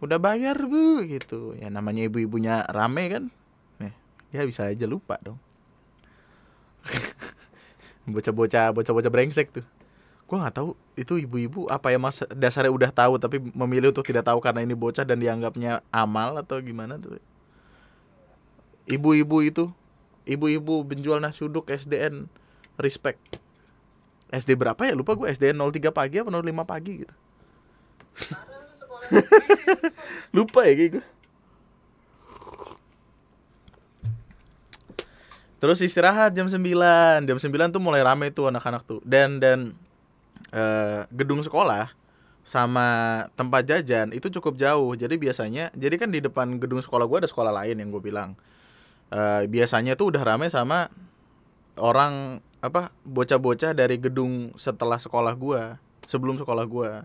udah 0.03 0.19
bayar 0.19 0.57
bu 0.67 1.05
gitu. 1.07 1.55
Ya 1.55 1.71
namanya 1.71 2.12
ibu-ibunya 2.12 2.67
rame 2.67 3.07
kan? 3.07 3.24
Nih 3.79 3.95
ya 4.36 4.43
bisa 4.43 4.67
aja 4.67 4.83
lupa 4.83 5.15
dong. 5.24 5.39
Bocah-bocah 8.12 8.74
bocah-bocah 8.74 9.13
brengsek 9.13 9.53
tuh 9.53 9.62
gua 10.31 10.47
nggak 10.47 10.55
tahu 10.63 10.79
itu 10.95 11.19
ibu-ibu 11.27 11.67
apa 11.67 11.91
ya 11.91 12.00
mas 12.00 12.23
dasarnya 12.31 12.71
udah 12.71 12.88
tahu 12.88 13.19
tapi 13.19 13.43
memilih 13.51 13.91
untuk 13.91 14.07
tidak 14.07 14.23
tahu 14.23 14.39
karena 14.39 14.63
ini 14.63 14.71
bocah 14.71 15.03
dan 15.03 15.19
dianggapnya 15.19 15.83
amal 15.91 16.39
atau 16.39 16.55
gimana 16.63 16.95
tuh? 16.95 17.19
Ibu-ibu 18.88 19.43
itu 19.43 19.67
ibu-ibu 20.23 20.88
penjual 20.88 21.19
nasi 21.19 21.43
uduk 21.43 21.67
SDN 21.67 22.31
respect. 22.79 23.19
SD 24.31 24.55
berapa 24.55 24.79
ya? 24.88 24.95
Lupa 24.95 25.19
gue 25.19 25.27
SDN 25.27 25.59
03 25.59 25.91
pagi 25.91 26.23
apa 26.23 26.31
05 26.31 26.63
pagi 26.63 27.03
gitu. 27.03 27.15
Lupa 30.39 30.63
ya 30.63 30.79
kayak 30.79 30.91
gue 30.95 31.05
terus 35.61 35.77
istirahat 35.83 36.33
jam 36.33 36.50
9 36.50 36.57
jam 37.27 37.38
9 37.38 37.75
tuh 37.75 37.83
mulai 37.83 38.01
rame 38.01 38.31
tuh 38.31 38.47
anak-anak 38.47 38.88
tuh. 38.88 39.03
Dan 39.03 39.43
dan 39.43 39.75
eh, 40.51 41.08
gedung 41.12 41.43
sekolah 41.43 41.91
sama 42.41 42.88
tempat 43.38 43.67
jajan 43.67 44.12
itu 44.15 44.27
cukup 44.27 44.55
jauh. 44.55 44.93
Jadi 44.96 45.15
biasanya 45.17 45.72
jadi 45.74 45.96
kan 45.98 46.10
di 46.12 46.20
depan 46.24 46.60
gedung 46.60 46.79
sekolah 46.79 47.05
gue 47.08 47.17
ada 47.25 47.29
sekolah 47.29 47.51
lain 47.51 47.79
yang 47.79 47.89
gue 47.89 48.03
bilang. 48.03 48.36
Eh, 49.12 49.43
biasanya 49.51 50.00
tuh 50.00 50.15
udah 50.15 50.24
rame 50.24 50.48
sama 50.48 50.88
orang 51.75 52.39
apa 52.62 52.93
bocah-bocah 53.03 53.74
dari 53.74 53.98
gedung 53.98 54.53
setelah 54.55 55.01
sekolah 55.01 55.34
gua 55.34 55.81
sebelum 56.05 56.39
sekolah 56.39 56.65
gua. 56.70 57.03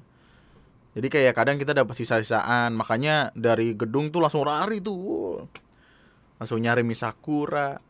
Jadi 0.97 1.12
kayak 1.12 1.35
kadang 1.37 1.57
kita 1.61 1.76
dapat 1.76 1.93
sisa-sisaan 1.97 2.73
makanya 2.73 3.33
dari 3.37 3.76
gedung 3.76 4.09
tuh 4.15 4.23
langsung 4.23 4.47
lari 4.47 4.81
tuh. 4.81 5.45
Langsung 6.41 6.61
nyari 6.61 6.85
misakura 6.85 7.81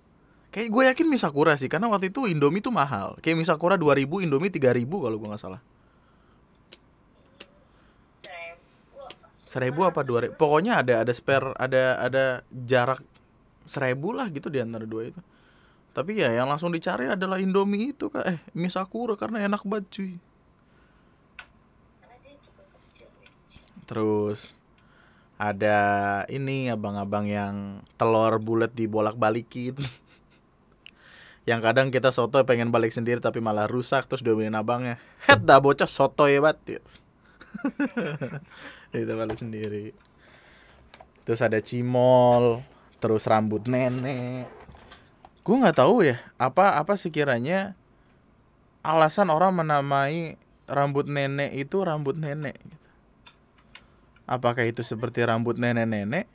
kayak 0.57 0.73
gue 0.73 0.83
yakin 0.89 1.07
misakura 1.13 1.53
sih 1.61 1.69
karena 1.69 1.93
waktu 1.93 2.09
itu 2.09 2.25
indomie 2.25 2.65
tuh 2.65 2.73
mahal. 2.73 3.21
Kayak 3.21 3.45
misakura 3.45 3.77
2000 3.77 4.25
indomie 4.25 4.49
3000 4.49 4.89
kalau 4.89 5.17
gua 5.21 5.37
nggak 5.37 5.43
salah. 5.45 5.61
Seribu 9.47 9.87
apa 9.87 10.03
dua 10.03 10.27
ribu 10.27 10.35
pokoknya 10.35 10.83
ada 10.83 11.07
ada 11.07 11.13
spare 11.15 11.55
ada 11.55 12.03
ada 12.03 12.25
jarak 12.51 12.99
seribu 13.63 14.11
lah 14.11 14.27
gitu 14.33 14.49
di 14.49 14.59
antara 14.59 14.89
dua 14.89 15.13
itu. 15.13 15.21
Tapi 15.95 16.19
ya 16.19 16.33
yang 16.33 16.49
langsung 16.49 16.73
dicari 16.73 17.07
adalah 17.07 17.37
indomie 17.37 17.93
itu 17.93 18.09
kak. 18.09 18.25
Eh 18.25 18.39
mie 18.57 18.73
sakura 18.73 19.15
karena 19.15 19.45
enak 19.45 19.63
banget 19.63 19.87
cuy. 19.93 20.13
Terus 23.87 24.57
ada 25.37 25.79
ini 26.33 26.73
abang-abang 26.73 27.29
yang 27.29 27.85
telur 28.01 28.41
bulat 28.41 28.73
dibolak-balikin 28.73 29.77
yang 31.47 31.63
kadang 31.63 31.95
kita 31.95 32.11
soto 32.11 32.43
pengen 32.43 32.75
balik 32.75 32.91
sendiri 32.91 33.23
tapi 33.23 33.39
malah 33.39 33.71
rusak 33.71 34.11
terus 34.11 34.27
diomelin 34.27 34.59
abangnya. 34.59 34.99
Head 35.31 35.47
dah 35.47 35.63
bocah 35.63 35.87
soto 35.87 36.27
ya 36.27 36.43
bat. 36.43 36.59
Itu 38.91 39.13
balik 39.15 39.39
sendiri. 39.39 39.95
Terus 41.23 41.41
ada 41.47 41.63
cimol 41.63 42.67
terus 42.99 43.31
rambut 43.31 43.71
nenek. 43.71 44.51
Gue 45.47 45.57
nggak 45.63 45.79
tahu 45.79 46.03
ya 46.03 46.19
apa 46.35 46.75
apa 46.75 46.99
sekiranya 46.99 47.79
alasan 48.83 49.31
orang 49.31 49.55
menamai 49.55 50.35
rambut 50.67 51.07
nenek 51.07 51.55
itu 51.55 51.79
rambut 51.83 52.19
nenek 52.19 52.59
gitu. 52.59 52.89
apakah 54.27 54.67
itu 54.67 54.83
seperti 54.83 55.23
rambut 55.23 55.55
nenek-nenek? 55.55 56.27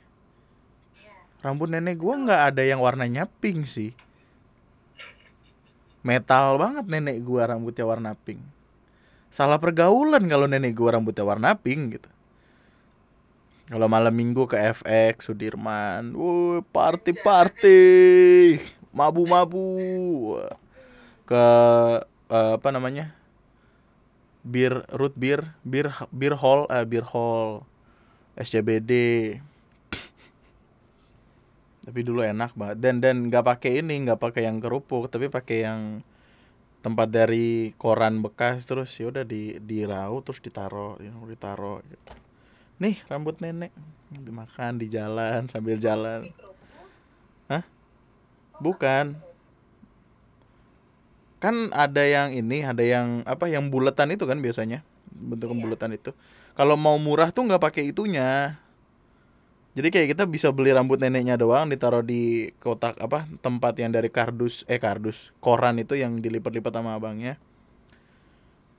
Ya 0.96 1.12
rambut 1.44 1.68
nenek 1.68 2.00
gue 2.00 2.14
nggak 2.16 2.56
ada 2.56 2.62
yang 2.64 2.80
warnanya 2.80 3.28
pink 3.40 3.68
sih 3.68 3.92
metal 6.02 6.58
banget 6.58 6.84
nenek 6.90 7.22
gue 7.22 7.42
rambutnya 7.42 7.86
warna 7.86 8.12
pink. 8.18 8.42
Salah 9.32 9.56
pergaulan 9.56 10.26
kalau 10.28 10.50
nenek 10.50 10.74
gue 10.76 10.90
rambutnya 10.90 11.24
warna 11.24 11.54
pink 11.56 11.98
gitu. 11.98 12.10
Kalau 13.72 13.88
malam 13.88 14.12
minggu 14.12 14.44
ke 14.44 14.58
FX 14.58 15.32
Sudirman, 15.32 16.12
wuh 16.12 16.60
party 16.74 17.16
party, 17.16 17.80
mabu 18.92 19.24
mabu, 19.24 20.36
ke 21.24 21.44
eh, 22.28 22.52
apa 22.60 22.68
namanya, 22.68 23.16
bir 24.44 24.84
root 24.92 25.16
beer, 25.16 25.56
beer 25.64 25.88
beer 26.12 26.36
hall, 26.36 26.68
eh, 26.68 26.84
beer 26.84 27.06
hall, 27.06 27.64
SCBD. 28.36 28.92
Tapi 31.82 32.00
dulu 32.06 32.22
enak 32.22 32.54
banget 32.54 32.78
dan 32.78 33.02
dan 33.02 33.26
nggak 33.26 33.42
pakai 33.42 33.82
ini, 33.82 34.06
nggak 34.06 34.20
pakai 34.22 34.46
yang 34.46 34.62
kerupuk, 34.62 35.10
tapi 35.10 35.26
pakai 35.26 35.56
yang 35.66 35.80
tempat 36.82 37.10
dari 37.10 37.74
koran 37.78 38.22
bekas 38.22 38.66
terus 38.66 38.90
ya 38.98 39.10
udah 39.10 39.22
di 39.22 39.58
dirau 39.62 40.22
terus 40.22 40.38
ditaro, 40.42 40.98
ditaro 41.02 41.82
gitu. 41.86 42.12
Nih 42.82 42.98
rambut 43.06 43.38
nenek 43.42 43.70
dimakan 44.10 44.78
di 44.78 44.86
jalan 44.90 45.46
sambil 45.50 45.78
jalan. 45.78 46.26
Di 46.26 46.34
kerupuk 46.34 46.52
Bukan. 48.62 49.18
Kan 51.42 51.74
ada 51.74 52.06
yang 52.06 52.30
ini, 52.30 52.62
ada 52.62 52.86
yang 52.86 53.26
apa 53.26 53.50
yang 53.50 53.66
buletan 53.74 54.14
itu 54.14 54.22
kan 54.22 54.38
biasanya. 54.38 54.86
bentukan 55.12 55.60
Iya. 55.60 55.64
bulatan 55.68 55.90
itu 55.92 56.10
kalau 56.56 56.76
mau 56.76 56.96
murah 56.96 57.28
tuh 57.28 57.44
nggak 57.44 57.60
pakai 57.60 57.92
itunya 57.92 58.56
jadi 59.72 59.88
kayak 59.88 60.08
kita 60.12 60.28
bisa 60.28 60.52
beli 60.52 60.68
rambut 60.68 61.00
neneknya 61.00 61.40
doang 61.40 61.72
ditaruh 61.72 62.04
di 62.04 62.52
kotak 62.60 63.00
apa 63.00 63.24
tempat 63.40 63.72
yang 63.80 63.88
dari 63.88 64.12
kardus 64.12 64.68
eh 64.68 64.76
kardus 64.76 65.32
koran 65.40 65.80
itu 65.80 65.96
yang 65.96 66.20
dilipat-lipat 66.20 66.76
sama 66.76 66.92
abangnya. 66.92 67.40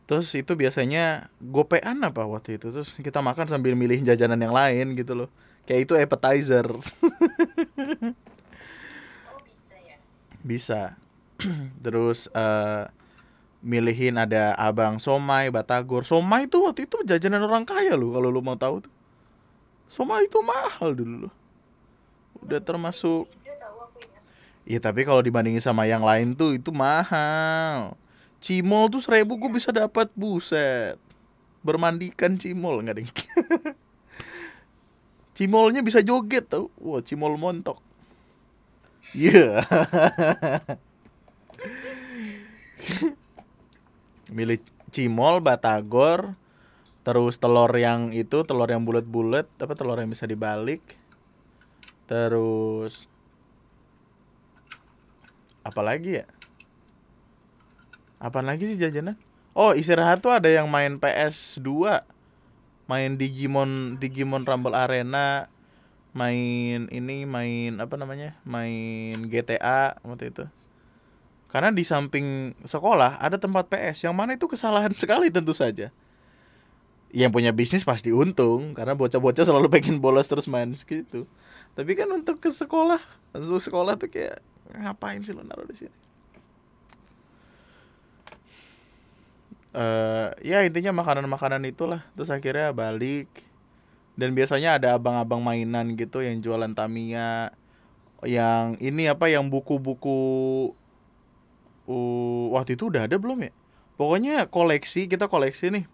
Terus 0.06 0.30
itu 0.38 0.54
biasanya 0.54 1.34
gopean 1.42 1.98
apa 2.06 2.30
waktu 2.30 2.62
itu? 2.62 2.70
Terus 2.70 2.94
kita 3.02 3.26
makan 3.26 3.50
sambil 3.50 3.74
milih 3.74 4.06
jajanan 4.06 4.38
yang 4.38 4.54
lain 4.54 4.94
gitu 4.94 5.18
loh. 5.18 5.34
Kayak 5.66 5.90
itu 5.90 5.94
appetizer. 5.98 6.70
Oh 6.70 6.86
bisa 9.42 9.74
ya. 9.82 9.98
bisa. 10.46 10.94
Terus 11.84 12.30
eh 12.38 12.86
milihin 13.66 14.22
ada 14.22 14.54
abang 14.62 15.02
somai 15.02 15.50
batagor. 15.50 16.06
Somai 16.06 16.46
itu 16.46 16.62
waktu 16.62 16.86
itu 16.86 17.02
jajanan 17.02 17.50
orang 17.50 17.66
kaya 17.66 17.98
loh 17.98 18.14
kalau 18.14 18.30
lu 18.30 18.46
mau 18.46 18.62
tahu 18.62 18.86
tuh 18.86 18.94
somai 19.94 20.26
itu 20.26 20.42
mahal 20.42 20.98
dulu 20.98 21.30
loh 21.30 21.34
udah 22.44 22.60
termasuk. 22.60 23.30
Iya 24.64 24.80
tapi 24.80 25.04
kalau 25.04 25.20
dibandingin 25.20 25.60
sama 25.60 25.84
yang 25.88 26.04
lain 26.04 26.36
tuh 26.36 26.56
itu 26.56 26.72
mahal. 26.72 27.96
Cimol 28.44 28.92
tuh 28.92 29.00
seribu 29.04 29.40
gue 29.40 29.52
bisa 29.52 29.72
dapat 29.72 30.12
buset. 30.16 31.00
Bermandikan 31.64 32.36
cimol 32.40 32.84
nggak 32.84 32.96
ding. 33.00 33.12
Cimolnya 35.36 35.82
bisa 35.84 36.04
joget 36.04 36.48
tau. 36.48 36.72
Wah 36.80 37.02
cimol 37.04 37.36
montok. 37.40 37.80
Iya. 39.12 39.64
Milih 44.36 44.64
cimol, 44.94 45.42
batagor, 45.44 46.36
terus 47.04 47.36
telur 47.40 47.72
yang 47.76 48.16
itu 48.16 48.48
telur 48.48 48.68
yang 48.68 48.88
bulat-bulat, 48.88 49.48
apa 49.60 49.74
telur 49.76 50.00
yang 50.00 50.12
bisa 50.12 50.24
dibalik. 50.24 50.82
Terus 52.08 53.08
apalagi 55.64 56.24
ya? 56.24 56.28
Apaan 58.24 58.48
lagi 58.48 58.72
sih 58.72 58.80
jajanan 58.80 59.20
oh 59.54 59.72
istirahat 59.78 60.20
tuh 60.20 60.34
ada 60.34 60.50
yang 60.50 60.66
main 60.68 60.98
PS 60.98 61.62
2 61.62 62.04
main 62.90 63.16
Digimon 63.16 63.96
Digimon 63.98 64.44
Rumble 64.44 64.76
Arena. 64.76 65.48
Main 66.14 66.94
ini 66.94 67.26
main 67.26 67.82
apa 67.82 67.98
namanya? 67.98 68.38
Main 68.46 69.26
GTA 69.34 69.98
waktu 70.06 70.30
itu. 70.30 70.46
Karena 71.50 71.74
di 71.74 71.82
samping 71.82 72.54
sekolah 72.62 73.18
ada 73.18 73.42
tempat 73.42 73.66
PS 73.66 74.06
yang 74.06 74.14
mana 74.14 74.38
itu 74.38 74.46
kesalahan 74.46 74.94
sekali 75.02 75.34
tentu 75.34 75.58
saja 75.58 75.90
yang 77.14 77.30
punya 77.30 77.54
bisnis 77.54 77.86
pasti 77.86 78.10
untung 78.10 78.74
karena 78.74 78.98
bocah-bocah 78.98 79.46
selalu 79.46 79.70
pengen 79.70 80.02
bolos 80.02 80.26
terus 80.26 80.50
main 80.50 80.74
gitu. 80.74 81.30
Tapi 81.78 81.92
kan 81.94 82.10
untuk 82.10 82.42
ke 82.42 82.50
sekolah 82.50 83.00
untuk 83.38 83.62
sekolah 83.62 84.02
tuh 84.02 84.10
kayak 84.10 84.42
ngapain 84.74 85.22
sih 85.22 85.32
lo 85.38 85.46
naruh 85.46 85.70
di 85.70 85.86
sini? 85.86 85.98
Eh 89.78 90.30
ya 90.42 90.66
intinya 90.66 90.90
makanan-makanan 91.06 91.62
itulah. 91.70 92.02
Terus 92.18 92.34
akhirnya 92.34 92.74
balik. 92.74 93.30
Dan 94.18 94.34
biasanya 94.34 94.78
ada 94.78 94.98
abang-abang 94.98 95.42
mainan 95.42 95.98
gitu 95.98 96.22
yang 96.22 96.38
jualan 96.42 96.70
Tamiya 96.74 97.50
yang 98.22 98.78
ini 98.78 99.10
apa 99.10 99.26
yang 99.26 99.50
buku-buku 99.50 100.22
uh, 101.90 102.46
waktu 102.54 102.78
itu 102.78 102.90
udah 102.90 103.06
ada 103.06 103.18
belum 103.22 103.50
ya? 103.50 103.52
Pokoknya 103.98 104.50
koleksi 104.50 105.06
kita 105.06 105.30
koleksi 105.30 105.70
nih 105.70 105.86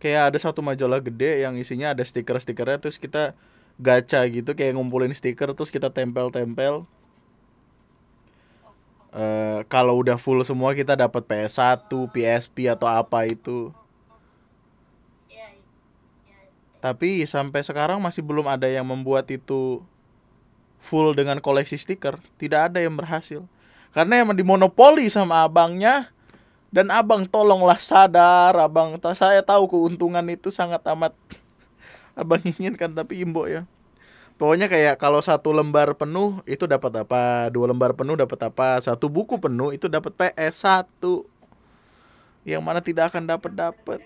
kayak 0.00 0.34
ada 0.34 0.38
satu 0.40 0.64
majalah 0.64 0.98
gede 0.98 1.44
yang 1.44 1.54
isinya 1.60 1.92
ada 1.92 2.02
stiker-stikernya 2.02 2.80
terus 2.80 2.96
kita 2.96 3.36
gacha 3.76 4.24
gitu 4.32 4.56
kayak 4.56 4.74
ngumpulin 4.74 5.12
stiker 5.12 5.52
terus 5.52 5.68
kita 5.68 5.92
tempel-tempel 5.92 6.88
eh 9.10 9.50
kalau 9.66 9.98
udah 10.00 10.16
full 10.16 10.40
semua 10.46 10.72
kita 10.72 10.94
dapat 10.94 11.22
PS1, 11.26 11.90
PSP 11.90 12.70
atau 12.70 12.86
apa 12.86 13.26
itu. 13.26 13.74
Tapi 16.80 17.28
sampai 17.28 17.60
sekarang 17.60 18.00
masih 18.00 18.24
belum 18.24 18.48
ada 18.48 18.64
yang 18.64 18.88
membuat 18.88 19.28
itu 19.28 19.84
full 20.80 21.12
dengan 21.12 21.36
koleksi 21.44 21.76
stiker. 21.76 22.16
Tidak 22.40 22.72
ada 22.72 22.80
yang 22.80 22.96
berhasil. 22.96 23.44
Karena 23.92 24.24
emang 24.24 24.32
dimonopoli 24.32 25.04
sama 25.12 25.44
abangnya 25.44 26.08
dan 26.70 26.86
abang 26.94 27.26
tolonglah 27.26 27.82
sadar, 27.82 28.54
abang 28.54 28.94
saya 29.18 29.42
tahu 29.42 29.66
keuntungan 29.66 30.22
itu 30.30 30.54
sangat 30.54 30.78
amat 30.94 31.10
abang 32.20 32.38
inginkan 32.46 32.94
tapi 32.94 33.22
imbo 33.26 33.50
ya. 33.50 33.66
Pokoknya 34.40 34.72
kayak 34.72 34.96
kalau 34.96 35.20
satu 35.20 35.52
lembar 35.52 35.92
penuh 35.92 36.40
itu 36.48 36.64
dapat 36.64 37.04
apa, 37.04 37.52
dua 37.52 37.68
lembar 37.68 37.92
penuh 37.92 38.16
dapat 38.16 38.48
apa, 38.48 38.80
satu 38.80 39.12
buku 39.12 39.36
penuh 39.36 39.76
itu 39.76 39.84
dapat 39.84 40.16
PS 40.16 40.64
satu. 40.64 41.28
Yang 42.48 42.62
mana 42.64 42.80
tidak 42.80 43.12
akan 43.12 43.28
dapat 43.28 43.52
dapat. 43.52 44.00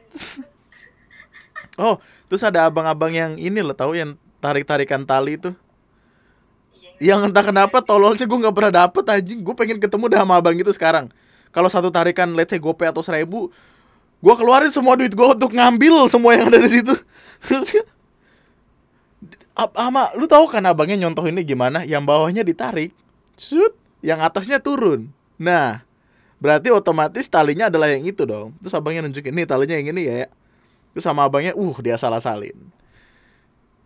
oh, 1.86 2.02
terus 2.26 2.42
ada 2.42 2.66
abang-abang 2.66 3.14
yang 3.14 3.38
ini 3.38 3.62
loh 3.62 3.78
tahu 3.78 3.94
yang 3.94 4.18
tarik-tarikan 4.42 5.06
tali 5.06 5.38
itu. 5.38 5.54
Iya. 6.98 7.14
Yang 7.14 7.30
entah 7.30 7.44
kenapa 7.46 7.78
tololnya 7.78 8.26
gue 8.26 8.38
nggak 8.42 8.56
pernah 8.58 8.72
dapet 8.74 9.04
anjing. 9.06 9.38
Gue 9.38 9.54
pengen 9.54 9.78
ketemu 9.78 10.10
dah 10.10 10.26
sama 10.26 10.34
abang 10.42 10.58
itu 10.58 10.74
sekarang. 10.74 11.14
Kalau 11.54 11.70
satu 11.70 11.94
tarikan 11.94 12.34
let's 12.34 12.50
say 12.50 12.58
gope 12.58 12.82
atau 12.82 12.98
seribu, 12.98 13.46
gue 14.18 14.34
keluarin 14.34 14.74
semua 14.74 14.98
duit 14.98 15.14
gue 15.14 15.28
untuk 15.38 15.54
ngambil 15.54 16.10
semua 16.10 16.34
yang 16.34 16.50
ada 16.50 16.58
di 16.58 16.66
situ. 16.82 16.94
Ama 19.54 20.10
lu 20.18 20.26
tahu 20.26 20.50
kan 20.50 20.66
abangnya 20.66 20.98
nyontoh 20.98 21.22
ini 21.30 21.46
gimana? 21.46 21.86
Yang 21.86 22.02
bawahnya 22.10 22.42
ditarik, 22.42 22.90
shoot, 23.38 23.70
yang 24.02 24.18
atasnya 24.18 24.58
turun. 24.58 25.14
Nah, 25.38 25.86
berarti 26.42 26.74
otomatis 26.74 27.30
talinya 27.30 27.70
adalah 27.70 27.86
yang 27.86 28.02
itu 28.02 28.26
dong. 28.26 28.50
Terus 28.58 28.74
abangnya 28.74 29.06
nunjukin 29.06 29.30
nih 29.30 29.46
talinya 29.46 29.78
yang 29.78 29.94
ini 29.94 30.02
ya. 30.10 30.26
Terus 30.90 31.06
sama 31.06 31.22
abangnya, 31.22 31.54
uh 31.54 31.76
dia 31.78 31.94
salah 31.94 32.18
salin. 32.18 32.54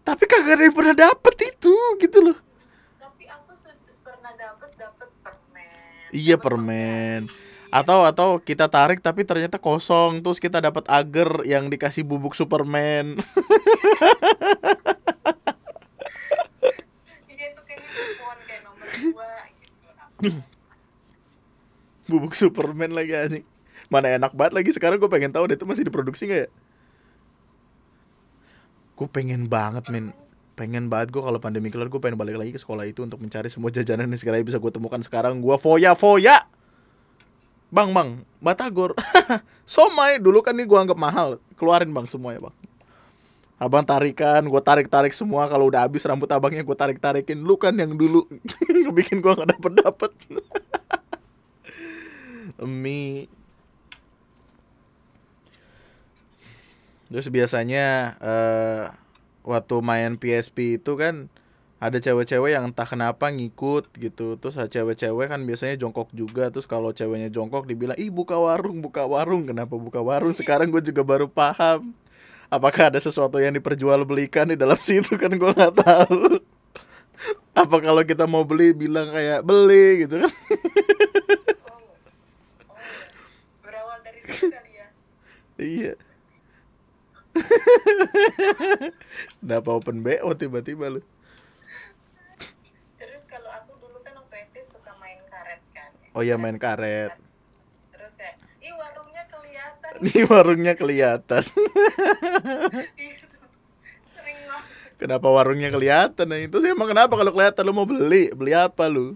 Tapi 0.09 0.25
kagak 0.25 0.57
ada 0.57 0.65
yang 0.65 0.73
pernah 0.73 0.97
dapet 0.97 1.37
itu 1.53 1.77
gitu 2.01 2.19
loh. 2.25 2.39
Tapi 2.97 3.29
aku 3.29 3.53
pernah 4.01 4.33
dapet 4.33 4.73
dapet 4.81 5.09
permen. 5.21 6.09
Iya, 6.17 6.41
Dapet 6.41 6.45
permen. 6.49 7.21
Atau 7.69 8.01
atau 8.09 8.41
kita 8.41 8.65
tarik 8.73 9.05
tapi 9.05 9.29
ternyata 9.29 9.61
kosong 9.61 10.25
terus 10.25 10.41
kita 10.41 10.61
dapat 10.65 10.89
agar 10.89 11.45
yang 11.45 11.69
dikasih 11.69 12.05
bubuk 12.05 12.33
Superman. 12.33 13.17
Iya 17.29 17.55
gitu. 17.55 17.61
bubuk 22.11 22.35
Superman 22.35 22.91
lagi 22.97 23.13
anjing. 23.15 23.45
Mana 23.93 24.17
enak 24.17 24.33
banget 24.35 24.53
lagi 24.59 24.71
sekarang 24.75 24.99
gue 24.99 25.11
pengen 25.13 25.31
tahu 25.31 25.47
deh 25.49 25.57
itu 25.57 25.69
masih 25.69 25.85
diproduksi 25.87 26.27
nggak 26.27 26.43
ya? 26.45 26.51
Gue 28.99 29.07
pengen 29.07 29.47
banget 29.47 29.87
men 29.93 30.11
pengen 30.59 30.91
banget 30.91 31.15
gue 31.15 31.23
kalau 31.23 31.39
pandemi 31.39 31.71
kelar 31.71 31.87
gue 31.87 32.03
pengen 32.03 32.19
balik 32.19 32.35
lagi 32.35 32.51
ke 32.51 32.59
sekolah 32.59 32.83
itu 32.83 33.07
untuk 33.07 33.23
mencari 33.23 33.47
semua 33.47 33.71
jajanan 33.71 34.11
yang 34.11 34.19
sekiranya 34.19 34.43
bisa 34.43 34.59
gue 34.59 34.73
temukan 34.75 34.99
sekarang 34.99 35.39
gue 35.39 35.55
foya 35.55 35.95
foya 35.95 36.43
bang 37.69 37.91
bang 37.93 38.09
batagor. 38.41 38.97
Somai 39.69 40.17
dulu 40.17 40.41
kan 40.41 40.57
nih 40.57 40.65
gue 40.65 40.79
anggap 40.79 40.99
mahal. 40.99 41.39
Keluarin 41.61 41.93
bang 41.93 42.07
semuanya 42.09 42.49
bang. 42.49 42.57
Abang 43.59 43.83
tarikan 43.83 44.47
gue 44.47 44.63
tarik 44.63 44.89
tarik 44.89 45.13
semua. 45.13 45.51
Kalau 45.51 45.69
udah 45.69 45.85
habis 45.85 46.07
rambut 46.07 46.31
abangnya 46.31 46.65
gue 46.65 46.77
tarik 46.79 47.03
tarikin 47.03 47.43
lu 47.45 47.59
kan 47.61 47.75
yang 47.77 47.93
dulu 47.99 48.25
bikin 48.97 49.21
gue 49.21 49.33
nggak 49.35 49.51
dapet 49.59 49.73
dapet 49.83 50.13
mie 52.67 53.31
terus 57.09 57.31
biasanya 57.31 58.19
eh 58.19 58.85
waktu 59.47 59.77
main 59.81 60.21
PSP 60.21 60.77
itu 60.77 60.93
kan 60.99 61.33
ada 61.79 62.03
cewek-cewek 62.03 62.59
yang 62.59 62.67
entah 62.67 62.87
kenapa 62.87 63.31
ngikut 63.31 63.95
gitu. 63.95 64.35
Terus 64.35 64.59
ada 64.59 64.67
cewek-cewek 64.67 65.31
kan 65.31 65.41
biasanya 65.47 65.79
jongkok 65.79 66.11
juga. 66.11 66.51
Terus 66.51 66.67
kalau 66.67 66.91
ceweknya 66.91 67.31
jongkok 67.31 67.71
dibilang 67.71 67.95
ih 67.95 68.11
buka 68.11 68.35
warung 68.35 68.83
buka 68.83 69.07
warung. 69.07 69.47
Kenapa 69.47 69.79
buka 69.79 70.03
warung? 70.03 70.35
Sekarang 70.35 70.75
gue 70.75 70.83
juga 70.83 71.07
baru 71.07 71.31
paham. 71.31 71.95
Apakah 72.51 72.91
ada 72.91 72.99
sesuatu 72.99 73.39
yang 73.39 73.55
diperjualbelikan 73.55 74.51
di 74.51 74.57
dalam 74.59 74.79
situ 74.87 75.15
kan 75.15 75.31
gue 75.31 75.51
nggak 75.55 75.75
tahu. 75.79 76.43
Apa 77.55 77.77
kalau 77.83 78.03
kita 78.03 78.27
mau 78.27 78.43
beli 78.43 78.75
bilang 78.75 79.15
kayak 79.15 79.47
beli 79.47 80.07
gitu 80.07 80.23
kan. 80.23 80.31
Oh. 81.67 81.83
Oh. 82.71 82.79
Berawal 83.63 83.99
dari 84.03 84.21
situ 84.27 84.51
kali 84.51 84.73
ya. 84.75 84.87
iya. 85.63 85.95
Udah 89.47 89.63
apa 89.63 89.71
open 89.71 90.03
BO 90.03 90.35
tiba-tiba 90.35 90.91
lu 90.91 90.99
Terus 92.99 93.23
kalau 93.31 93.51
aku 93.55 93.79
dulu 93.79 93.99
kan 94.03 94.19
waktu 94.19 94.43
SD 94.51 94.79
suka 94.79 94.91
main 94.99 95.23
karet 95.31 95.63
kan. 95.71 95.91
Oh 96.19 96.23
iya 96.27 96.35
main 96.35 96.59
karet. 96.59 97.15
Terus 97.95 98.19
kayak, 98.19 98.43
ih 98.59 98.75
warungnya 98.75 99.23
kelihatan. 99.31 99.93
Nih 100.03 100.23
warungnya 100.27 100.75
kelihatan. 100.75 101.43
Banget. 104.19 104.67
kenapa 104.99 105.31
warungnya 105.31 105.71
kelihatan? 105.71 106.27
Nah 106.27 106.43
itu 106.43 106.59
sih 106.59 106.75
emang 106.75 106.91
kenapa 106.91 107.15
kalau 107.15 107.31
kelihatan 107.31 107.63
lu 107.63 107.71
mau 107.71 107.87
beli? 107.87 108.35
Beli 108.35 108.51
apa 108.51 108.91
lu? 108.91 109.15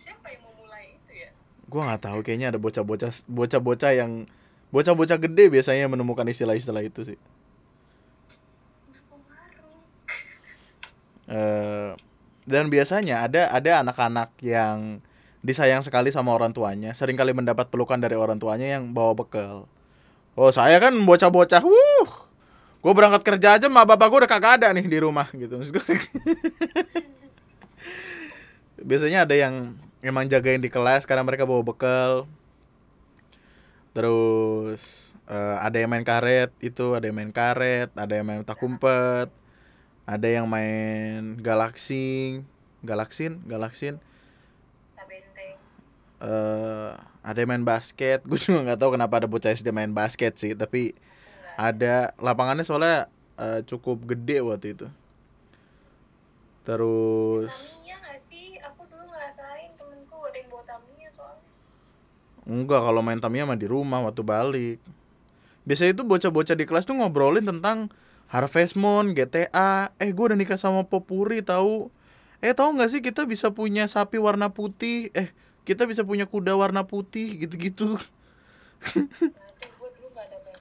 Siapa 0.00 0.32
yang 0.32 0.40
mau 0.48 0.64
mulai 0.64 0.96
itu 0.96 1.12
ya? 1.12 1.28
gua 1.68 1.92
nggak 1.92 2.02
tahu 2.08 2.18
kayaknya 2.24 2.56
ada 2.56 2.60
bocah-bocah 2.62 3.12
bocah-bocah 3.28 3.92
yang 3.92 4.24
bocah-bocah 4.72 5.20
gede 5.20 5.52
biasanya 5.52 5.92
menemukan 5.92 6.24
istilah-istilah 6.24 6.80
itu 6.80 7.04
sih. 7.04 7.18
Warung. 11.28 12.03
Dan 12.44 12.68
biasanya 12.68 13.24
ada 13.24 13.48
ada 13.48 13.80
anak-anak 13.80 14.36
yang 14.44 15.00
disayang 15.44 15.84
sekali 15.84 16.08
sama 16.08 16.32
orang 16.32 16.56
tuanya 16.56 16.96
sering 16.96 17.20
kali 17.20 17.36
mendapat 17.36 17.68
pelukan 17.68 18.00
dari 18.00 18.16
orang 18.16 18.40
tuanya 18.40 18.80
yang 18.80 18.96
bawa 18.96 19.12
bekal. 19.12 19.68
Oh 20.34 20.48
saya 20.48 20.80
kan 20.80 20.96
bocah-bocah 21.04 21.60
wuh 21.60 22.08
gue 22.84 22.92
berangkat 22.92 23.24
kerja 23.24 23.56
aja 23.56 23.66
mah 23.68 23.88
bapak 23.88 24.08
gue 24.12 24.18
udah 24.24 24.30
kagak 24.30 24.60
ada 24.60 24.68
nih 24.72 24.88
di 24.88 24.98
rumah 25.00 25.28
gitu. 25.36 25.60
Biasanya 28.88 29.24
ada 29.24 29.34
yang 29.36 29.76
emang 30.04 30.28
jagain 30.28 30.60
di 30.60 30.68
kelas 30.68 31.08
karena 31.08 31.24
mereka 31.24 31.48
bawa 31.48 31.64
bekal. 31.64 32.28
Terus 33.96 35.12
eh, 35.28 35.56
ada 35.60 35.76
yang 35.76 35.92
main 35.92 36.04
karet 36.04 36.52
itu 36.60 36.96
ada 36.96 37.08
yang 37.08 37.16
main 37.16 37.32
karet 37.32 37.88
ada 37.96 38.12
yang 38.12 38.26
main 38.26 38.44
tak 38.44 38.60
umpet 38.60 39.32
ada 40.04 40.28
yang 40.28 40.44
main 40.44 41.40
galaksin 41.40 42.44
Tak 44.94 45.06
benteng. 45.08 45.56
eh 46.20 46.90
ada 47.24 47.36
yang 47.36 47.50
main 47.50 47.64
basket 47.64 48.20
gue 48.28 48.36
juga 48.36 48.60
nggak 48.62 48.78
tahu 48.78 48.90
kenapa 48.94 49.14
ada 49.16 49.26
bocah 49.26 49.50
SD 49.50 49.68
main 49.70 49.90
basket 49.90 50.36
sih 50.36 50.52
tapi 50.52 50.92
Enggak. 50.92 51.56
ada 51.56 51.94
lapangannya 52.18 52.62
soalnya 52.62 53.08
eh, 53.36 53.64
cukup 53.64 54.04
gede 54.04 54.40
waktu 54.40 54.74
itu 54.74 54.86
terus 56.62 57.52
Tamiya 57.76 57.96
nggak 57.98 58.18
sih? 58.22 58.56
Aku 58.62 58.84
dulu 58.86 59.04
ngerasain 59.06 59.70
temenku 59.74 60.16
ada 60.18 60.36
yang 60.36 60.48
bawa 60.48 60.64
Tamiya 60.64 61.08
soalnya. 61.10 61.44
enggak 62.46 62.80
kalau 62.82 63.00
main 63.00 63.20
Tamiya 63.20 63.44
mah 63.44 63.56
di 63.56 63.64
rumah 63.64 64.00
waktu 64.02 64.22
balik 64.22 64.78
biasanya 65.64 65.92
itu 65.92 66.04
bocah-bocah 66.04 66.52
di 66.52 66.64
kelas 66.64 66.84
tuh 66.84 66.92
ngobrolin 66.94 67.40
tentang 67.42 67.88
Harvest 68.28 68.74
Moon, 68.74 69.12
GTA. 69.12 69.94
Eh, 70.00 70.10
gue 70.10 70.24
udah 70.32 70.38
nikah 70.38 70.58
sama 70.58 70.84
Popuri 70.84 71.44
tahu. 71.44 71.90
Eh, 72.44 72.52
tahu 72.52 72.76
nggak 72.76 72.90
sih 72.92 73.00
kita 73.00 73.24
bisa 73.24 73.52
punya 73.52 73.88
sapi 73.88 74.20
warna 74.20 74.52
putih? 74.52 75.08
Eh, 75.16 75.32
kita 75.64 75.88
bisa 75.88 76.04
punya 76.04 76.28
kuda 76.28 76.52
warna 76.58 76.84
putih 76.84 77.40
gitu-gitu. 77.40 77.96
Gue. 77.96 78.04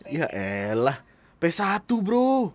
Ya 0.04 0.28
elah, 0.36 1.00
P1 1.40 1.88
bro. 2.04 2.52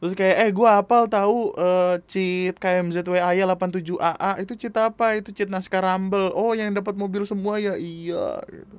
Terus 0.00 0.16
kayak 0.16 0.36
eh 0.48 0.50
gua 0.50 0.80
hafal 0.80 1.06
tahu 1.12 1.52
eh, 1.54 2.00
cheat 2.08 2.56
KMZWAY 2.56 3.44
87AA 3.44 4.30
itu 4.40 4.52
cheat 4.56 4.74
apa? 4.80 5.14
Itu 5.20 5.30
cheat 5.30 5.52
naskah 5.52 5.84
Rumble. 5.84 6.32
Oh, 6.32 6.56
yang 6.56 6.72
dapat 6.72 6.96
mobil 6.96 7.22
semua 7.28 7.60
ya 7.60 7.76
iya 7.76 8.40
gitu. 8.48 8.76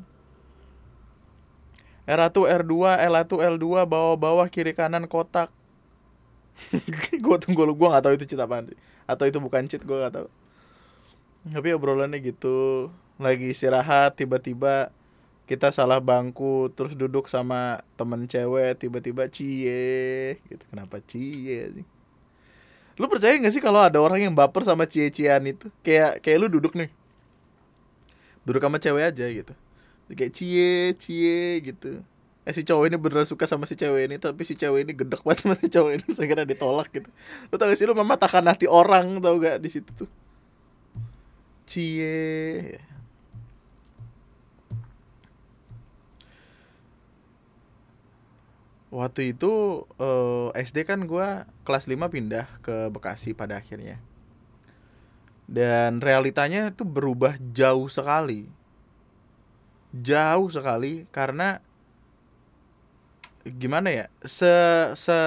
R1 2.09 2.33
R2 2.33 2.73
L1 2.97 3.29
L2 3.29 3.65
bawah-bawah 3.85 4.47
kiri 4.49 4.73
kanan 4.73 5.05
kotak. 5.05 5.53
gua 7.23 7.37
tunggu 7.41 7.65
lu 7.65 7.73
gua 7.73 7.97
nggak 7.97 8.03
tahu 8.05 8.13
itu 8.17 8.25
cheat 8.33 8.41
apaan 8.41 8.69
sih. 8.69 8.77
Atau 9.05 9.25
itu 9.29 9.37
bukan 9.37 9.65
cheat 9.69 9.85
gua 9.85 10.07
nggak 10.07 10.13
tahu. 10.21 10.27
Tapi 11.53 11.67
obrolannya 11.73 12.17
gitu. 12.21 12.89
Lagi 13.21 13.53
istirahat 13.53 14.17
tiba-tiba 14.17 14.89
kita 15.51 15.67
salah 15.67 15.99
bangku 15.99 16.71
terus 16.71 16.95
duduk 16.95 17.27
sama 17.27 17.83
temen 17.99 18.23
cewek 18.23 18.71
tiba-tiba 18.79 19.27
cie 19.27 20.39
gitu 20.47 20.63
kenapa 20.71 21.03
cie 21.03 21.75
sih 21.75 21.85
lu 22.95 23.05
percaya 23.11 23.35
nggak 23.35 23.51
sih 23.51 23.59
kalau 23.59 23.83
ada 23.83 23.99
orang 23.99 24.23
yang 24.23 24.31
baper 24.31 24.63
sama 24.63 24.87
cie-ciean 24.87 25.43
itu 25.43 25.67
kayak 25.83 26.23
kayak 26.23 26.37
lu 26.39 26.47
duduk 26.47 26.71
nih 26.79 26.87
duduk 28.47 28.63
sama 28.63 28.79
cewek 28.79 29.11
aja 29.11 29.27
gitu 29.27 29.51
kayak 30.17 30.34
cie 30.36 30.93
cie 30.97 31.62
gitu 31.63 32.04
eh 32.41 32.54
si 32.58 32.65
cowok 32.65 32.89
ini 32.89 32.97
beneran 32.97 33.30
suka 33.30 33.45
sama 33.45 33.69
si 33.69 33.78
cewek 33.78 34.10
ini 34.10 34.15
tapi 34.17 34.41
si 34.41 34.58
cewek 34.58 34.89
ini 34.89 34.93
gedek 34.97 35.21
banget 35.21 35.45
sama 35.45 35.56
si 35.58 35.69
cowok 35.69 35.91
ini 35.93 36.06
segera 36.17 36.43
ditolak 36.43 36.89
gitu 36.89 37.10
lu 37.54 37.56
tau 37.56 37.69
gak 37.69 37.78
sih 37.78 37.86
lu 37.86 37.93
mematahkan 37.93 38.45
hati 38.50 38.65
orang 38.65 39.21
tau 39.21 39.38
gak 39.38 39.62
di 39.62 39.69
situ 39.69 39.89
tuh 39.93 40.10
cie 41.69 42.82
Waktu 48.91 49.32
itu 49.32 49.88
eh, 50.04 50.47
SD 50.67 50.84
kan 50.84 51.08
gua 51.08 51.47
kelas 51.63 51.88
5 51.88 52.12
pindah 52.12 52.43
ke 52.60 52.91
Bekasi 52.91 53.32
pada 53.32 53.56
akhirnya. 53.56 54.04
Dan 55.47 56.04
realitanya 56.04 56.76
itu 56.76 56.84
berubah 56.84 57.39
jauh 57.56 57.88
sekali. 57.88 58.52
Jauh 59.91 60.47
sekali 60.47 61.04
karena 61.12 61.60
gimana 63.43 63.91
ya? 63.91 64.06
Se 64.23 64.51
se 64.95 65.17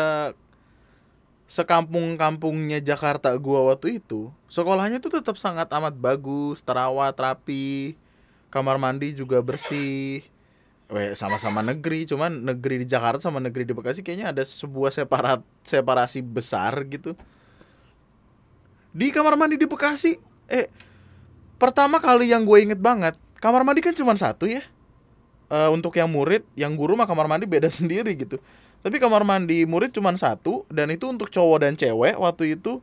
sekampung-kampungnya 1.44 2.81
Jakarta 2.81 3.31
gua 3.37 3.70
waktu 3.70 4.00
itu, 4.03 4.33
sekolahnya 4.48 4.98
tuh 4.98 5.12
tetap 5.12 5.37
sangat 5.37 5.68
amat 5.70 5.94
bagus, 5.94 6.64
terawat, 6.64 7.14
rapi, 7.14 7.94
kamar 8.48 8.81
mandi 8.81 9.12
juga 9.12 9.38
bersih. 9.44 10.24
Weh, 10.92 11.16
sama-sama 11.16 11.64
negeri, 11.64 12.05
cuman 12.05 12.44
negeri 12.44 12.85
di 12.85 12.87
Jakarta 12.88 13.29
sama 13.29 13.40
negeri 13.40 13.64
di 13.64 13.72
Bekasi 13.72 14.05
kayaknya 14.05 14.37
ada 14.37 14.44
sebuah 14.44 14.92
separat 14.92 15.40
separasi 15.64 16.20
besar 16.20 16.77
gitu. 16.88 17.16
Di 18.92 19.09
kamar 19.11 19.35
mandi 19.35 19.57
di 19.57 19.64
Bekasi, 19.64 20.18
eh 20.46 20.68
pertama 21.57 21.98
kali 21.98 22.31
yang 22.31 22.44
gue 22.44 22.59
inget 22.62 22.79
banget, 22.79 23.16
kamar 23.44 23.61
mandi 23.61 23.85
kan 23.85 23.92
cuma 23.92 24.16
satu 24.16 24.48
ya. 24.48 24.64
Eh, 25.52 25.68
untuk 25.68 25.92
yang 25.92 26.09
murid, 26.09 26.40
yang 26.57 26.72
guru 26.72 26.96
mah 26.96 27.04
kamar 27.04 27.28
mandi 27.28 27.44
beda 27.44 27.68
sendiri 27.78 28.16
gitu. 28.16 28.40
Tapi 28.80 28.96
kamar 28.96 29.20
mandi 29.24 29.68
murid 29.68 29.92
cuma 29.92 30.16
satu 30.16 30.64
dan 30.72 30.88
itu 30.88 31.04
untuk 31.04 31.28
cowok 31.28 31.68
dan 31.68 31.72
cewek 31.76 32.16
waktu 32.16 32.57
itu. 32.57 32.80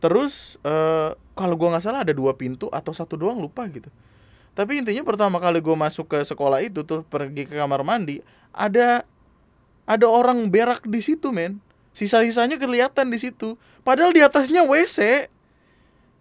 Terus 0.00 0.56
eh 0.64 1.12
kalau 1.36 1.54
gua 1.60 1.76
nggak 1.76 1.84
salah 1.84 2.00
ada 2.00 2.16
dua 2.16 2.32
pintu 2.32 2.72
atau 2.72 2.92
satu 2.96 3.20
doang 3.20 3.36
lupa 3.36 3.68
gitu. 3.68 3.92
Tapi 4.56 4.82
intinya 4.82 5.00
pertama 5.06 5.38
kali 5.38 5.62
gue 5.62 5.76
masuk 5.78 6.10
ke 6.10 6.18
sekolah 6.26 6.60
itu 6.60 6.82
tuh 6.82 7.06
pergi 7.06 7.46
ke 7.46 7.54
kamar 7.54 7.86
mandi 7.86 8.18
ada 8.50 9.06
ada 9.86 10.06
orang 10.06 10.50
berak 10.50 10.84
di 10.86 11.00
situ 11.02 11.30
men. 11.30 11.62
Sisa-sisanya 11.90 12.54
kelihatan 12.58 13.10
di 13.10 13.18
situ. 13.18 13.58
Padahal 13.82 14.14
di 14.14 14.22
atasnya 14.22 14.62
WC. 14.62 15.26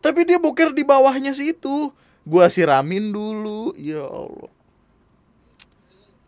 Tapi 0.02 0.26
dia 0.26 0.42
boker 0.42 0.74
di 0.74 0.82
bawahnya 0.82 1.36
situ. 1.38 1.94
Gua 2.28 2.48
siramin 2.52 3.12
dulu. 3.12 3.76
Ya 3.76 4.04
Allah. 4.04 4.52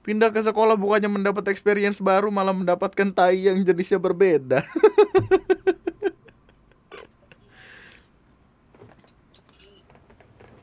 Pindah 0.01 0.34
ke 0.34 0.41
sekolah 0.41 0.73
bukannya 0.75 1.13
mendapat 1.13 1.45
experience 1.54 2.01
baru 2.01 2.34
malah 2.34 2.58
mendapatkan 2.58 3.13
tai 3.13 3.45
yang 3.45 3.62
jenisnya 3.62 4.01
berbeda. 4.01 4.65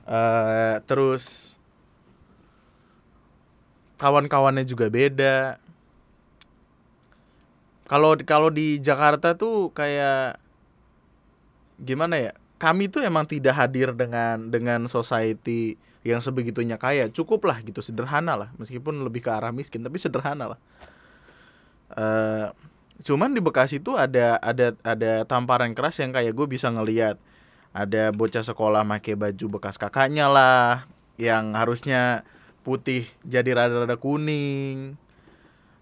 Eh, 0.08 0.76
terus 0.88 1.58
kawan-kawannya 4.00 4.64
juga 4.64 4.88
beda. 4.88 5.60
Kalau 7.84 8.16
kalau 8.24 8.48
di 8.48 8.80
Jakarta 8.80 9.36
tuh 9.36 9.68
kayak 9.76 10.40
gimana 11.76 12.16
ya? 12.16 12.32
Kami 12.58 12.90
tuh 12.90 13.06
emang 13.06 13.22
tidak 13.24 13.54
hadir 13.54 13.94
dengan 13.94 14.50
dengan 14.50 14.90
society 14.90 15.78
yang 16.02 16.18
sebegitunya 16.18 16.74
kaya. 16.74 17.06
Cukup 17.10 17.46
lah 17.46 17.62
gitu, 17.62 17.78
sederhana 17.78 18.34
lah. 18.34 18.50
Meskipun 18.58 19.02
lebih 19.06 19.22
ke 19.22 19.30
arah 19.30 19.54
miskin, 19.54 19.86
tapi 19.86 20.02
sederhana 20.02 20.54
lah. 20.54 20.60
Eh, 21.94 22.46
cuman 23.06 23.30
di 23.32 23.40
Bekasi 23.40 23.78
tuh 23.78 23.94
ada 23.94 24.36
ada 24.42 24.74
ada 24.82 25.22
tamparan 25.22 25.70
keras 25.72 26.02
yang 26.02 26.10
kayak 26.10 26.34
gue 26.34 26.46
bisa 26.50 26.68
ngeliat 26.68 27.16
ada 27.70 28.10
bocah 28.10 28.42
sekolah 28.42 28.82
pakai 28.82 29.14
baju 29.14 29.58
bekas 29.58 29.78
kakaknya 29.78 30.26
lah 30.26 30.90
yang 31.14 31.54
harusnya 31.54 32.26
putih 32.66 33.06
jadi 33.22 33.54
rada-rada 33.54 33.94
kuning 33.94 34.98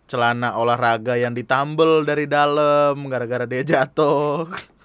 celana 0.07 0.55
olahraga 0.61 1.17
yang 1.19 1.33
ditambel 1.33 2.05
dari 2.05 2.29
dalam 2.29 3.01
gara-gara 3.09 3.49
dia 3.49 3.65
jatuh 3.65 4.47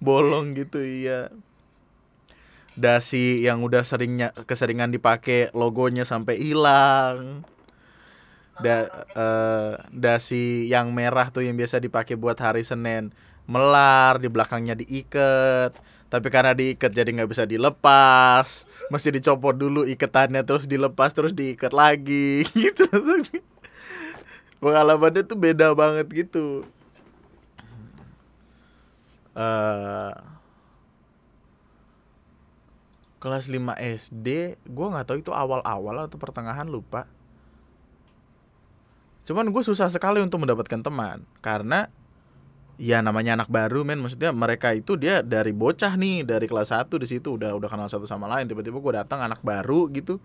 Bolong 0.00 0.52
gitu 0.56 0.80
iya. 0.80 1.32
Dasi 2.76 3.40
yang 3.40 3.64
udah 3.64 3.80
seringnya 3.80 4.36
keseringan 4.44 4.92
dipakai 4.92 5.48
logonya 5.56 6.04
sampai 6.04 6.36
hilang. 6.36 7.44
Da, 8.56 8.88
eh, 9.12 9.72
dasi 9.92 10.68
yang 10.68 10.92
merah 10.92 11.28
tuh 11.28 11.44
yang 11.44 11.56
biasa 11.56 11.76
dipakai 11.80 12.16
buat 12.16 12.36
hari 12.40 12.64
Senin 12.64 13.12
melar 13.48 14.20
di 14.20 14.28
belakangnya 14.28 14.76
diikat. 14.76 15.72
Tapi 16.06 16.28
karena 16.30 16.52
diikat 16.52 16.92
jadi 16.92 17.08
nggak 17.08 17.30
bisa 17.32 17.44
dilepas. 17.48 18.68
Mesti 18.92 19.08
dicopot 19.16 19.56
dulu 19.56 19.88
iketannya 19.88 20.44
terus 20.44 20.68
dilepas 20.68 21.16
terus 21.16 21.32
diikat 21.32 21.72
lagi. 21.72 22.44
Gitu. 22.52 22.86
Pengalamannya 24.60 25.24
tuh 25.24 25.36
beda 25.36 25.76
banget 25.76 26.08
gitu 26.24 26.64
eh 29.36 30.12
kelas 33.20 33.48
5 33.48 33.76
SD 33.80 34.56
gua 34.70 34.96
nggak 34.96 35.06
tahu 35.08 35.18
itu 35.20 35.32
awal-awal 35.32 36.06
atau 36.06 36.16
pertengahan 36.16 36.68
lupa. 36.68 37.08
Cuman 39.26 39.50
gue 39.50 39.62
susah 39.66 39.90
sekali 39.90 40.22
untuk 40.22 40.38
mendapatkan 40.38 40.86
teman 40.86 41.26
karena 41.42 41.90
ya 42.78 43.02
namanya 43.02 43.34
anak 43.42 43.50
baru 43.50 43.82
men. 43.82 43.98
Maksudnya 43.98 44.30
mereka 44.30 44.70
itu 44.70 44.94
dia 44.94 45.18
dari 45.26 45.50
bocah 45.50 45.98
nih 45.98 46.22
dari 46.22 46.46
kelas 46.46 46.70
1 46.70 46.86
di 47.02 47.06
situ 47.10 47.34
udah 47.34 47.58
udah 47.58 47.66
kenal 47.66 47.90
satu 47.90 48.06
sama 48.06 48.30
lain. 48.30 48.46
Tiba-tiba 48.46 48.78
gue 48.78 48.92
datang 49.02 49.18
anak 49.18 49.42
baru 49.42 49.90
gitu. 49.90 50.22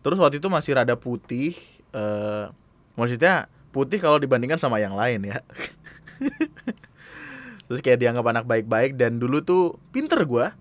Terus 0.00 0.16
waktu 0.16 0.40
itu 0.40 0.48
masih 0.48 0.80
rada 0.80 0.96
putih 0.96 1.52
eh 1.92 2.48
maksudnya 2.96 3.52
putih 3.72 4.00
kalau 4.00 4.16
dibandingkan 4.16 4.60
sama 4.60 4.80
yang 4.80 4.96
lain 4.96 5.32
ya 5.32 5.40
terus 7.66 7.80
kayak 7.80 8.02
dianggap 8.02 8.26
anak 8.26 8.44
baik-baik 8.44 8.98
dan 8.98 9.16
dulu 9.22 9.42
tuh 9.42 9.78
pinter 9.94 10.22
gua. 10.26 10.54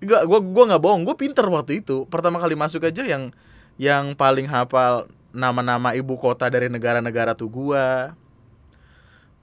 Gak 0.00 0.28
gua 0.28 0.40
gua 0.40 0.64
nggak 0.74 0.82
bohong 0.82 1.02
gue 1.08 1.16
pinter 1.16 1.46
waktu 1.48 1.80
itu. 1.84 2.04
Pertama 2.08 2.36
kali 2.40 2.56
masuk 2.56 2.84
aja 2.84 3.04
yang 3.04 3.32
yang 3.76 4.16
paling 4.16 4.48
hafal 4.48 5.08
nama-nama 5.36 5.92
ibu 5.92 6.16
kota 6.16 6.48
dari 6.48 6.68
negara-negara 6.72 7.36
tuh 7.36 7.48
gua. 7.48 8.16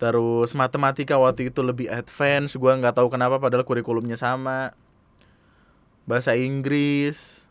Terus 0.02 0.52
matematika 0.58 1.16
waktu 1.16 1.54
itu 1.54 1.62
lebih 1.62 1.88
advance 1.90 2.58
gua 2.58 2.78
nggak 2.78 2.98
tahu 2.98 3.08
kenapa 3.14 3.38
padahal 3.38 3.66
kurikulumnya 3.66 4.18
sama. 4.18 4.74
Bahasa 6.04 6.36
Inggris 6.36 7.48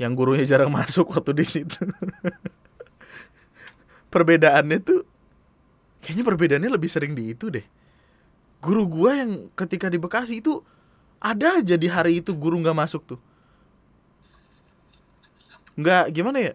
yang 0.00 0.18
gurunya 0.18 0.42
jarang 0.42 0.72
masuk 0.78 1.12
waktu 1.12 1.32
di 1.36 1.44
situ. 1.46 1.78
Perbedaannya 4.12 4.78
tuh 4.82 5.06
kayaknya 6.02 6.24
perbedaannya 6.26 6.70
lebih 6.74 6.90
sering 6.90 7.14
di 7.14 7.32
itu 7.32 7.48
deh 7.48 7.64
guru 8.62 8.86
gua 8.86 9.18
yang 9.18 9.50
ketika 9.58 9.90
di 9.90 9.98
Bekasi 9.98 10.38
itu 10.38 10.62
ada 11.18 11.58
aja 11.58 11.74
di 11.74 11.90
hari 11.90 12.22
itu 12.22 12.30
guru 12.30 12.62
nggak 12.62 12.78
masuk 12.78 13.02
tuh. 13.02 13.20
Nggak 15.74 16.14
gimana 16.14 16.38
ya? 16.38 16.54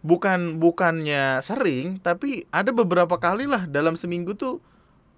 Bukan 0.00 0.56
bukannya 0.56 1.44
sering 1.44 2.00
tapi 2.00 2.48
ada 2.48 2.72
beberapa 2.72 3.20
kali 3.20 3.44
lah 3.44 3.68
dalam 3.68 4.00
seminggu 4.00 4.32
tuh 4.32 4.64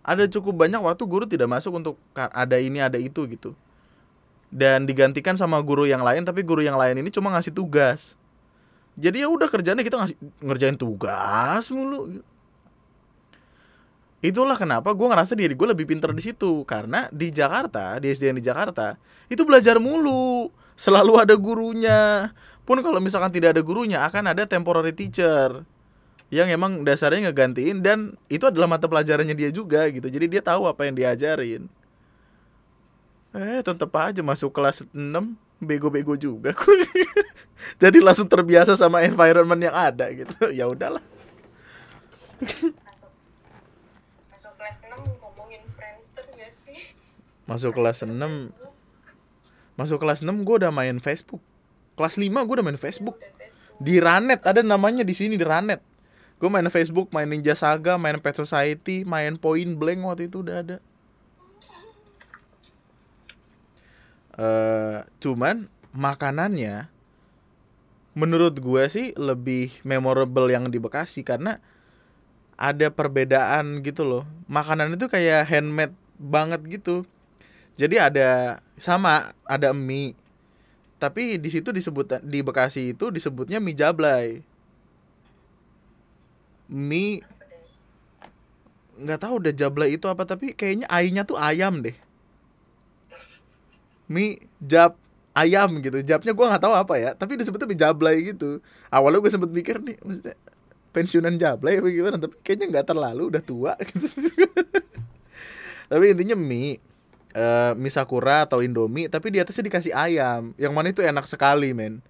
ada 0.02 0.26
cukup 0.26 0.66
banyak 0.66 0.82
waktu 0.82 1.06
guru 1.06 1.24
tidak 1.30 1.46
masuk 1.46 1.78
untuk 1.78 1.94
ada 2.14 2.58
ini 2.58 2.82
ada 2.82 2.98
itu 2.98 3.22
gitu. 3.30 3.54
Dan 4.50 4.84
digantikan 4.84 5.38
sama 5.38 5.62
guru 5.62 5.86
yang 5.86 6.02
lain 6.02 6.26
tapi 6.26 6.42
guru 6.42 6.66
yang 6.66 6.74
lain 6.74 6.98
ini 6.98 7.08
cuma 7.14 7.30
ngasih 7.30 7.54
tugas. 7.54 8.18
Jadi 8.98 9.24
ya 9.24 9.28
udah 9.30 9.48
kerjanya 9.48 9.80
kita 9.80 9.96
ngasih 9.96 10.18
ngerjain 10.42 10.76
tugas 10.76 11.70
mulu 11.72 12.20
itulah 14.22 14.54
kenapa 14.54 14.94
gue 14.94 15.06
ngerasa 15.10 15.34
diri 15.34 15.52
gue 15.52 15.68
lebih 15.68 15.84
pinter 15.90 16.14
di 16.14 16.22
situ. 16.22 16.62
Karena 16.64 17.10
di 17.10 17.28
Jakarta 17.34 17.98
di 17.98 18.08
SD 18.08 18.32
yang 18.32 18.38
di 18.38 18.44
Jakarta 18.46 18.96
itu 19.28 19.42
belajar 19.42 19.76
mulu. 19.82 20.48
Selalu 20.78 21.12
ada 21.20 21.34
gurunya. 21.36 22.30
Pun 22.62 22.78
kalau 22.80 23.02
misalkan 23.02 23.34
tidak 23.34 23.58
ada 23.58 23.62
gurunya 23.66 24.06
akan 24.06 24.32
ada 24.32 24.46
temporary 24.46 24.94
teacher 24.94 25.66
yang 26.32 26.48
emang 26.48 26.80
dasarnya 26.80 27.28
ngegantiin 27.28 27.84
dan 27.84 28.16
itu 28.32 28.48
adalah 28.48 28.64
mata 28.64 28.88
pelajarannya 28.88 29.36
dia 29.36 29.50
juga 29.52 29.84
gitu. 29.92 30.08
Jadi 30.08 30.32
dia 30.32 30.40
tahu 30.40 30.64
apa 30.64 30.88
yang 30.88 30.96
diajarin. 30.96 31.68
Eh 33.36 33.60
tetap 33.60 33.92
aja 34.00 34.24
masuk 34.24 34.48
kelas 34.48 34.86
6 34.96 34.96
bego-bego 35.60 36.16
juga. 36.16 36.56
Jadi 37.82 37.98
langsung 38.00 38.26
terbiasa 38.30 38.78
sama 38.80 39.04
environment 39.04 39.60
yang 39.60 39.76
ada 39.76 40.08
gitu. 40.14 40.32
Ya 40.58 40.64
udahlah 40.70 41.04
masuk 42.88 43.12
masuk 44.34 44.52
kelas 44.58 44.76
6 44.82 44.98
ngomongin 45.22 45.62
Friendster 45.78 46.26
gak 46.34 46.50
sih 46.50 46.96
masuk 47.52 47.76
kelas 47.76 48.00
6 48.00 48.16
Facebook, 48.16 48.72
masuk 49.76 50.00
kelas 50.00 50.24
6 50.24 50.32
gue 50.40 50.56
udah 50.64 50.72
main 50.72 50.96
Facebook. 51.04 51.44
Kelas 52.00 52.16
5 52.16 52.32
gue 52.32 52.54
udah 52.56 52.64
main 52.64 52.80
Facebook. 52.80 53.20
Di 53.76 54.00
Ranet 54.00 54.40
ada 54.48 54.64
namanya 54.64 55.04
di 55.04 55.12
sini 55.12 55.36
di 55.36 55.44
Ranet. 55.44 55.84
Gue 56.40 56.48
main 56.48 56.64
Facebook 56.72 57.12
main 57.12 57.28
Ninja 57.28 57.52
Saga 57.52 58.00
main 58.00 58.16
Pet 58.16 58.32
Society 58.32 59.04
main 59.04 59.36
Point 59.36 59.76
Blank 59.76 60.00
waktu 60.00 60.32
itu 60.32 60.40
udah 60.40 60.56
ada. 60.64 60.76
Eh 64.40 65.04
cuman 65.20 65.68
makanannya 65.92 66.88
menurut 68.16 68.56
gue 68.56 68.84
sih 68.88 69.12
lebih 69.20 69.76
memorable 69.84 70.48
yang 70.48 70.72
di 70.72 70.80
Bekasi 70.80 71.20
karena 71.20 71.60
ada 72.56 72.88
perbedaan 72.88 73.84
gitu 73.84 74.08
loh. 74.08 74.24
Makanan 74.48 74.96
itu 74.96 75.04
kayak 75.12 75.52
handmade 75.52 75.92
banget 76.16 76.64
gitu 76.80 77.04
jadi 77.76 78.08
ada 78.12 78.28
sama 78.76 79.32
ada 79.48 79.72
mie. 79.72 80.12
Tapi 81.00 81.40
di 81.40 81.50
situ 81.50 81.74
disebut 81.74 82.22
di 82.22 82.44
Bekasi 82.44 82.94
itu 82.94 83.10
disebutnya 83.10 83.58
mie 83.58 83.74
jablay. 83.74 84.44
Mie 86.70 87.24
nggak 89.02 89.20
tahu 89.24 89.42
udah 89.42 89.52
jablay 89.56 89.96
itu 89.98 90.06
apa 90.06 90.22
tapi 90.22 90.54
kayaknya 90.54 90.86
ainya 90.92 91.22
tuh 91.24 91.40
ayam 91.40 91.82
deh. 91.82 91.96
Mie 94.06 94.46
jab 94.62 94.94
ayam 95.32 95.80
gitu. 95.80 96.04
Jabnya 96.04 96.36
gua 96.36 96.54
nggak 96.54 96.62
tahu 96.62 96.74
apa 96.76 96.94
ya 97.00 97.10
tapi 97.16 97.34
disebutnya 97.40 97.66
mie 97.66 97.80
jablay 97.80 98.16
gitu. 98.30 98.60
Awalnya 98.92 99.24
gue 99.24 99.32
sempet 99.32 99.50
mikir 99.50 99.80
nih 99.80 99.96
maksudnya 100.04 100.36
pensiunan 100.92 101.34
jablay 101.40 101.80
apa 101.80 101.88
gimana 101.88 102.20
tapi 102.20 102.36
kayaknya 102.44 102.78
nggak 102.78 102.86
terlalu 102.92 103.32
udah 103.32 103.42
tua 103.42 103.72
gitu. 103.80 104.06
Tapi 105.92 106.04
intinya 106.08 106.36
mie 106.36 106.91
eh 107.32 107.72
mie 107.80 107.88
sakura 107.88 108.44
atau 108.44 108.60
indomie 108.60 109.08
tapi 109.08 109.32
di 109.32 109.40
atasnya 109.40 109.68
dikasih 109.68 109.92
ayam. 109.96 110.52
Yang 110.60 110.72
mana 110.72 110.86
itu 110.92 111.00
enak 111.00 111.24
sekali 111.24 111.72
men. 111.72 112.04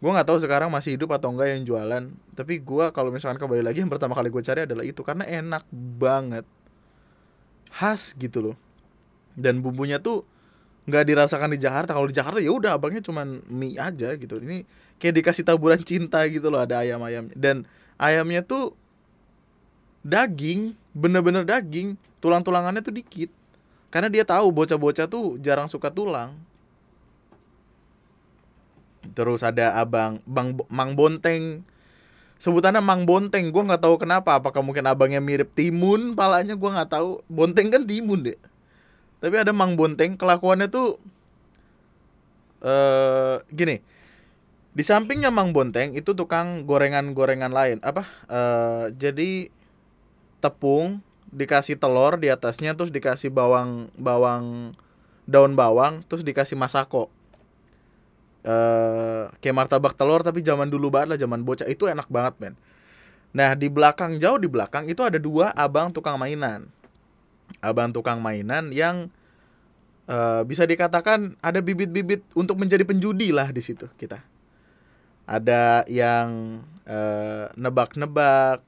Gue 0.00 0.10
nggak 0.10 0.26
tahu 0.26 0.38
sekarang 0.40 0.72
masih 0.72 0.96
hidup 0.96 1.12
atau 1.12 1.28
enggak 1.28 1.52
yang 1.52 1.62
jualan 1.62 2.08
tapi 2.32 2.56
gua 2.56 2.88
kalau 2.88 3.12
misalkan 3.12 3.36
kembali 3.36 3.60
lagi 3.60 3.84
yang 3.84 3.92
pertama 3.92 4.16
kali 4.16 4.32
gue 4.32 4.40
cari 4.40 4.64
adalah 4.64 4.80
itu 4.80 5.04
karena 5.04 5.28
enak 5.28 5.68
banget. 6.00 6.48
Khas 7.68 8.16
gitu 8.16 8.40
loh. 8.40 8.56
Dan 9.36 9.60
bumbunya 9.60 10.00
tuh 10.00 10.24
nggak 10.88 11.04
dirasakan 11.04 11.52
di 11.52 11.60
Jakarta. 11.60 11.92
Kalau 11.92 12.08
di 12.08 12.16
Jakarta 12.16 12.40
ya 12.40 12.48
udah 12.48 12.80
abangnya 12.80 13.04
cuman 13.04 13.44
mie 13.46 13.76
aja 13.76 14.16
gitu. 14.16 14.40
Ini 14.40 14.64
kayak 14.96 15.14
dikasih 15.20 15.44
taburan 15.44 15.84
cinta 15.84 16.24
gitu 16.26 16.48
loh 16.48 16.64
ada 16.64 16.80
ayam 16.80 17.00
ayamnya 17.04 17.36
dan 17.36 17.68
ayamnya 18.00 18.40
tuh 18.40 18.72
daging 20.00 20.74
bener-bener 20.96 21.44
daging. 21.44 22.00
Tulang 22.24 22.40
tulangannya 22.40 22.80
tuh 22.80 22.92
dikit 22.92 23.32
karena 23.90 24.08
dia 24.08 24.24
tahu 24.24 24.54
bocah-bocah 24.54 25.06
tuh 25.10 25.36
jarang 25.42 25.66
suka 25.66 25.90
tulang. 25.90 26.34
Terus 29.12 29.42
ada 29.42 29.76
abang 29.76 30.22
bang 30.24 30.56
mang 30.70 30.94
bonteng. 30.96 31.66
Sebutannya 32.40 32.80
mang 32.80 33.04
bonteng 33.04 33.52
gue 33.52 33.62
nggak 33.62 33.84
tahu 33.84 34.00
kenapa. 34.00 34.40
Apakah 34.40 34.64
mungkin 34.64 34.88
abangnya 34.88 35.20
mirip 35.20 35.52
timun? 35.52 36.16
Palanya 36.16 36.56
gue 36.56 36.70
nggak 36.70 36.90
tahu. 36.94 37.20
Bonteng 37.28 37.68
kan 37.68 37.84
timun 37.84 38.24
deh 38.24 38.38
tapi 39.20 39.36
ada 39.36 39.52
mang 39.52 39.76
bonteng 39.76 40.16
kelakuannya 40.16 40.72
tuh 40.72 40.96
eh 42.64 43.36
gini. 43.52 43.84
Di 44.72 44.82
sampingnya 44.86 45.28
mang 45.28 45.52
bonteng 45.52 45.92
itu 45.92 46.16
tukang 46.16 46.64
gorengan-gorengan 46.64 47.52
lain. 47.52 47.78
Apa? 47.84 48.08
Eh 48.26 48.84
jadi 48.96 49.52
tepung 50.40 51.04
dikasih 51.30 51.78
telur 51.78 52.18
di 52.18 52.26
atasnya 52.26 52.74
terus 52.74 52.90
dikasih 52.90 53.30
bawang 53.30 53.86
bawang 53.94 54.74
daun 55.30 55.54
bawang 55.54 56.02
terus 56.10 56.26
dikasih 56.26 56.58
masako. 56.58 57.06
Eh 58.42 59.30
kayak 59.38 59.54
martabak 59.54 59.94
telur 59.94 60.26
tapi 60.26 60.42
zaman 60.42 60.66
dulu 60.66 60.90
banget 60.90 61.14
lah 61.14 61.18
zaman 61.18 61.46
bocah. 61.46 61.66
Itu 61.70 61.86
enak 61.86 62.10
banget 62.10 62.34
men. 62.42 62.54
Nah 63.30 63.54
di 63.54 63.70
belakang 63.70 64.18
jauh 64.18 64.42
di 64.42 64.50
belakang 64.50 64.90
itu 64.90 65.06
ada 65.06 65.22
dua 65.22 65.54
abang 65.54 65.94
tukang 65.94 66.18
mainan. 66.18 66.66
Abang 67.62 67.94
tukang 67.94 68.18
mainan 68.18 68.74
yang 68.74 69.06
eh, 70.10 70.42
bisa 70.42 70.66
dikatakan 70.66 71.38
ada 71.38 71.62
bibit-bibit 71.62 72.26
untuk 72.34 72.58
menjadi 72.58 72.82
penjudi 72.82 73.30
lah 73.30 73.54
di 73.54 73.62
situ 73.62 73.86
kita. 73.94 74.18
Ada 75.30 75.86
yang 75.86 76.58
eh, 76.90 77.46
nebak-nebak 77.54 78.66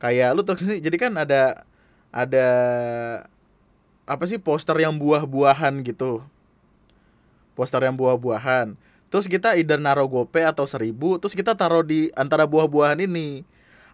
kayak 0.00 0.32
lu 0.32 0.40
tuh 0.40 0.56
jadi 0.56 0.96
kan 0.96 1.12
ada 1.20 1.68
ada 2.12 2.48
apa 4.04 4.24
sih 4.28 4.36
poster 4.36 4.76
yang 4.76 4.94
buah-buahan 5.00 5.80
gitu. 5.82 6.20
Poster 7.56 7.80
yang 7.80 7.96
buah-buahan. 7.96 8.76
Terus 9.08 9.26
kita 9.28 9.56
either 9.56 9.80
naruh 9.80 10.08
gope 10.08 10.40
atau 10.40 10.64
seribu 10.68 11.16
terus 11.20 11.36
kita 11.36 11.56
taruh 11.56 11.84
di 11.84 12.12
antara 12.12 12.44
buah-buahan 12.44 13.00
ini. 13.08 13.44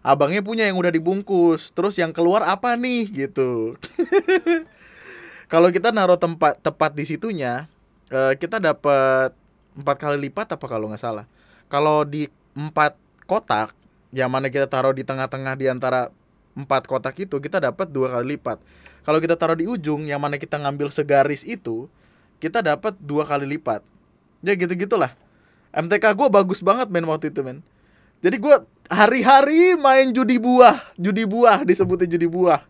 Abangnya 0.03 0.39
punya 0.43 0.67
yang 0.67 0.79
udah 0.79 0.91
dibungkus. 0.91 1.71
Terus 1.71 1.95
yang 1.99 2.11
keluar 2.11 2.43
apa 2.43 2.75
nih 2.75 3.27
gitu. 3.27 3.75
Kalau 5.51 5.73
kita 5.73 5.89
naruh 5.89 6.19
tempat 6.19 6.59
tepat 6.61 6.93
di 6.93 7.09
situnya 7.09 7.65
eh, 8.11 8.37
kita 8.37 8.61
dapat 8.61 9.33
empat 9.73 9.97
kali 9.97 10.29
lipat 10.29 10.59
apa 10.59 10.65
kalau 10.67 10.91
nggak 10.91 11.01
salah. 11.01 11.25
Kalau 11.71 12.03
di 12.03 12.27
empat 12.53 12.97
kotak 13.25 13.73
yang 14.09 14.29
mana 14.29 14.49
kita 14.49 14.65
taruh 14.65 14.93
di 14.93 15.05
tengah-tengah 15.05 15.53
di 15.55 15.69
antara 15.69 16.09
empat 16.59 16.83
kotak 16.85 17.15
itu 17.23 17.39
kita 17.39 17.63
dapat 17.63 17.87
dua 17.87 18.11
kali 18.11 18.35
lipat. 18.35 18.59
Kalau 19.07 19.19
kita 19.23 19.39
taruh 19.39 19.55
di 19.55 19.65
ujung 19.65 20.03
yang 20.03 20.19
mana 20.19 20.35
kita 20.35 20.59
ngambil 20.59 20.91
segaris 20.91 21.47
itu 21.47 21.87
kita 22.43 22.59
dapat 22.59 22.95
dua 22.99 23.23
kali 23.23 23.47
lipat. 23.47 23.81
Ya 24.43 24.55
gitu 24.55 24.71
gitulah 24.75 25.11
MTK 25.75 26.15
gue 26.15 26.27
bagus 26.31 26.59
banget 26.65 26.89
men 26.89 27.05
waktu 27.05 27.29
itu 27.29 27.45
men. 27.45 27.61
Jadi 28.19 28.35
gue 28.35 28.55
hari-hari 28.91 29.79
main 29.79 30.11
judi 30.11 30.41
buah 30.41 30.81
judi 30.99 31.23
buah 31.23 31.63
disebutnya 31.63 32.09
judi 32.09 32.27
buah. 32.27 32.61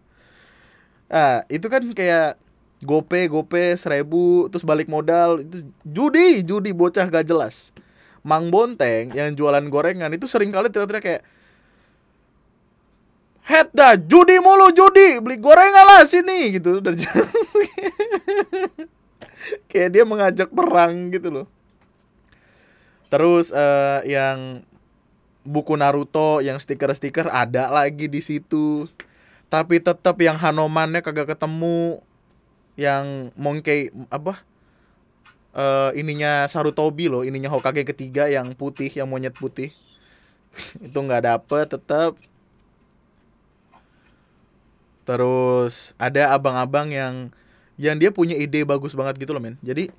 Ah 1.09 1.41
itu 1.49 1.65
kan 1.65 1.81
kayak 1.95 2.37
gope 2.85 3.27
gope 3.27 3.75
seribu 3.75 4.47
terus 4.47 4.63
balik 4.63 4.87
modal 4.87 5.41
itu 5.41 5.65
judi 5.83 6.45
judi 6.45 6.71
bocah 6.75 7.07
gak 7.07 7.25
jelas. 7.25 7.73
Mang 8.19 8.51
Bonteng 8.51 9.15
yang 9.15 9.31
jualan 9.31 9.63
gorengan 9.71 10.11
itu 10.11 10.27
sering 10.27 10.51
kali 10.51 10.67
teriak-teriak 10.67 11.03
kayak 11.03 11.21
Head 13.49 13.73
dah, 13.73 13.97
judi 13.97 14.37
mulu 14.37 14.69
judi, 14.69 15.17
beli 15.17 15.41
gorengan 15.41 15.81
lah 15.81 16.05
sini 16.05 16.53
gitu 16.53 16.77
dari 16.77 17.01
kayak 19.73 19.89
dia 19.89 20.05
mengajak 20.05 20.53
perang 20.53 21.09
gitu 21.09 21.33
loh. 21.33 21.47
Terus 23.09 23.49
eh, 23.49 24.05
yang 24.05 24.61
buku 25.41 25.73
Naruto 25.73 26.45
yang 26.45 26.61
stiker-stiker 26.61 27.25
ada 27.25 27.73
lagi 27.73 28.05
di 28.05 28.21
situ. 28.21 28.85
Tapi 29.49 29.81
tetap 29.81 30.13
yang 30.21 30.37
Hanomannya 30.37 31.01
kagak 31.01 31.33
ketemu. 31.33 32.05
Yang 32.77 33.33
Monkey 33.33 33.89
apa? 34.13 34.45
eh 35.49 35.91
ininya 35.97 36.45
Sarutobi 36.45 37.09
loh, 37.09 37.25
ininya 37.25 37.49
Hokage 37.49 37.81
ketiga 37.81 38.29
yang 38.29 38.53
putih, 38.53 38.93
yang 38.93 39.09
monyet 39.09 39.33
putih. 39.33 39.73
itu 40.85 40.95
nggak 40.95 41.25
dapet 41.25 41.65
tetap. 41.65 42.13
Terus 45.09 45.97
ada 45.97 46.37
abang-abang 46.37 46.93
yang 46.93 47.33
yang 47.81 47.97
dia 47.97 48.13
punya 48.13 48.37
ide 48.37 48.61
bagus 48.61 48.93
banget 48.93 49.17
gitu 49.17 49.33
loh 49.33 49.41
men. 49.41 49.57
Jadi 49.65 49.89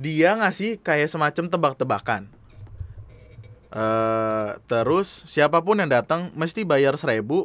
dia 0.00 0.32
ngasih 0.40 0.80
kayak 0.80 1.12
semacam 1.12 1.44
tebak-tebakan. 1.52 2.22
eh 3.76 4.56
terus 4.64 5.28
siapa 5.28 5.60
pun 5.60 5.76
yang 5.76 5.90
datang 5.92 6.32
mesti 6.32 6.64
bayar 6.64 6.96
seribu 6.96 7.44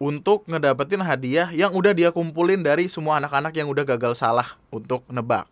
untuk 0.00 0.48
ngedapetin 0.48 1.04
hadiah 1.04 1.52
yang 1.52 1.74
udah 1.76 1.92
dia 1.92 2.08
kumpulin 2.08 2.64
dari 2.64 2.88
semua 2.88 3.20
anak-anak 3.20 3.52
yang 3.52 3.68
udah 3.68 3.84
gagal 3.84 4.16
salah 4.16 4.56
untuk 4.72 5.04
nebak. 5.12 5.44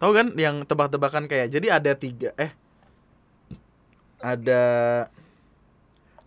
Tahu 0.00 0.12
kan 0.16 0.32
yang 0.40 0.64
tebak-tebakan 0.64 1.28
kayak 1.28 1.52
jadi 1.52 1.76
ada 1.76 1.92
tiga 1.92 2.32
eh 2.40 2.56
ada 4.24 4.62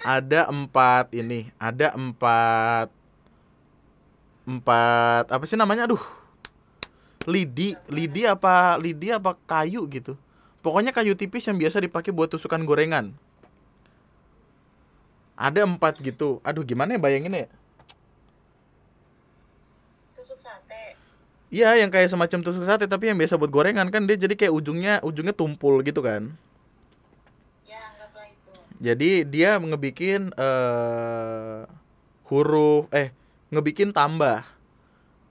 ada 0.04 0.52
empat 0.52 1.16
ini 1.16 1.50
ada 1.56 1.96
empat 1.96 2.92
empat 4.44 5.32
apa 5.32 5.44
sih 5.48 5.56
namanya? 5.56 5.88
Aduh. 5.88 6.04
Lidi 7.24 7.80
lidi 7.88 8.28
apa 8.28 8.76
lidi 8.76 9.08
apa 9.16 9.40
kayu 9.48 9.88
gitu. 9.88 10.20
Pokoknya 10.60 10.92
kayu 10.92 11.16
tipis 11.16 11.48
yang 11.48 11.56
biasa 11.56 11.80
dipakai 11.80 12.12
buat 12.12 12.28
tusukan 12.28 12.60
gorengan. 12.68 13.16
Ada 15.40 15.64
empat 15.64 16.04
gitu. 16.04 16.44
Aduh 16.44 16.68
gimana 16.68 16.96
ya 16.96 17.00
bayanginnya 17.00 17.48
ya? 17.48 17.50
Tusuk 20.20 20.40
sate. 20.40 21.00
Iya 21.48 21.80
yang 21.80 21.88
kayak 21.88 22.12
semacam 22.12 22.44
tusuk 22.44 22.68
sate 22.68 22.92
tapi 22.92 23.08
yang 23.08 23.16
biasa 23.16 23.40
buat 23.40 23.52
gorengan 23.52 23.88
kan 23.88 24.04
dia 24.04 24.20
jadi 24.20 24.36
kayak 24.36 24.52
ujungnya 24.52 25.00
ujungnya 25.00 25.32
tumpul 25.32 25.80
gitu 25.80 26.04
kan 26.04 26.36
Jadi 28.84 29.24
dia 29.24 29.56
ngebikin 29.56 30.36
eh 30.36 31.64
huruf 32.28 32.92
eh 32.92 33.16
ngebikin 33.48 33.96
tambah. 33.96 34.44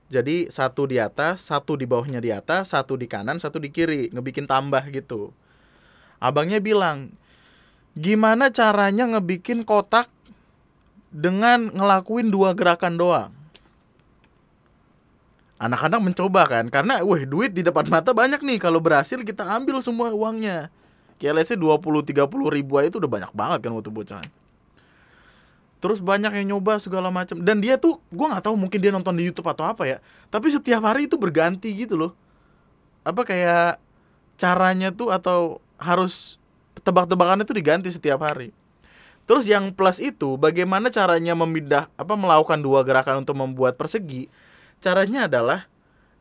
Jadi 0.08 0.48
satu 0.48 0.88
di 0.88 0.96
atas, 0.96 1.52
satu 1.52 1.76
di 1.76 1.84
bawahnya 1.84 2.20
di 2.20 2.32
atas, 2.32 2.72
satu 2.72 2.96
di 2.96 3.04
kanan, 3.04 3.36
satu 3.36 3.60
di 3.60 3.68
kiri, 3.68 4.08
ngebikin 4.12 4.48
tambah 4.48 4.84
gitu. 4.92 5.32
Abangnya 6.16 6.60
bilang, 6.64 7.12
"Gimana 7.96 8.48
caranya 8.52 9.08
ngebikin 9.08 9.64
kotak 9.64 10.08
dengan 11.12 11.72
ngelakuin 11.72 12.28
dua 12.28 12.52
gerakan 12.52 12.96
doang?" 12.96 13.32
Anak-anak 15.60 16.00
mencoba 16.00 16.42
kan, 16.44 16.68
karena 16.68 17.00
wah 17.00 17.22
duit 17.24 17.56
di 17.56 17.64
depan 17.64 17.88
mata 17.88 18.12
banyak 18.12 18.40
nih. 18.44 18.60
Kalau 18.60 18.80
berhasil 18.84 19.16
kita 19.24 19.44
ambil 19.48 19.80
semua 19.80 20.12
uangnya. 20.12 20.68
Kayak 21.22 21.46
let's 21.46 21.54
say 21.54 21.58
20-30 21.58 22.26
ribu 22.50 22.82
aja 22.82 22.90
itu 22.90 22.98
udah 22.98 23.06
banyak 23.06 23.30
banget 23.30 23.58
kan 23.62 23.70
waktu 23.70 23.94
bocahan. 23.94 24.28
Terus 25.78 26.02
banyak 26.02 26.34
yang 26.34 26.58
nyoba 26.58 26.82
segala 26.82 27.14
macam 27.14 27.38
dan 27.38 27.62
dia 27.62 27.78
tuh 27.78 28.02
gua 28.10 28.34
nggak 28.34 28.50
tahu 28.50 28.58
mungkin 28.58 28.82
dia 28.82 28.90
nonton 28.90 29.14
di 29.14 29.30
YouTube 29.30 29.46
atau 29.46 29.62
apa 29.70 29.86
ya. 29.86 29.98
Tapi 30.34 30.50
setiap 30.50 30.82
hari 30.82 31.06
itu 31.06 31.14
berganti 31.14 31.70
gitu 31.70 31.94
loh. 31.94 32.12
Apa 33.06 33.22
kayak 33.22 33.78
caranya 34.34 34.90
tuh 34.90 35.14
atau 35.14 35.62
harus 35.78 36.42
tebak-tebakannya 36.82 37.46
tuh 37.46 37.54
diganti 37.54 37.86
setiap 37.94 38.26
hari. 38.26 38.50
Terus 39.22 39.46
yang 39.46 39.70
plus 39.70 40.02
itu 40.02 40.34
bagaimana 40.34 40.90
caranya 40.90 41.38
memindah 41.38 41.86
apa 41.94 42.18
melakukan 42.18 42.58
dua 42.58 42.82
gerakan 42.82 43.22
untuk 43.22 43.38
membuat 43.38 43.78
persegi? 43.78 44.26
Caranya 44.82 45.30
adalah 45.30 45.70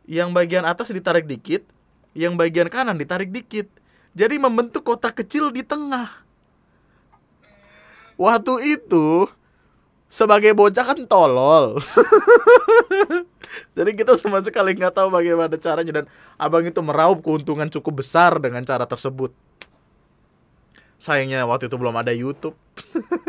yang 0.06 0.30
bagian 0.30 0.62
atas 0.62 0.94
ditarik 0.94 1.26
dikit, 1.26 1.66
yang 2.14 2.38
bagian 2.38 2.70
kanan 2.70 3.02
ditarik 3.02 3.34
dikit. 3.34 3.66
Jadi 4.12 4.36
membentuk 4.36 4.84
kotak 4.84 5.24
kecil 5.24 5.50
di 5.56 5.64
tengah. 5.64 6.12
Waktu 8.20 8.78
itu 8.78 9.26
sebagai 10.12 10.52
bocah 10.52 10.84
kan 10.84 11.00
tolol. 11.08 11.80
Jadi 13.76 13.92
kita 13.96 14.20
sama 14.20 14.44
sekali 14.44 14.76
nggak 14.76 14.96
tahu 15.00 15.08
bagaimana 15.08 15.56
caranya 15.56 16.04
dan 16.04 16.06
abang 16.36 16.64
itu 16.68 16.80
meraup 16.84 17.24
keuntungan 17.24 17.72
cukup 17.72 18.04
besar 18.04 18.36
dengan 18.40 18.64
cara 18.68 18.84
tersebut. 18.84 19.32
Sayangnya 21.00 21.48
waktu 21.48 21.72
itu 21.72 21.76
belum 21.80 21.96
ada 21.96 22.12
YouTube. 22.12 22.54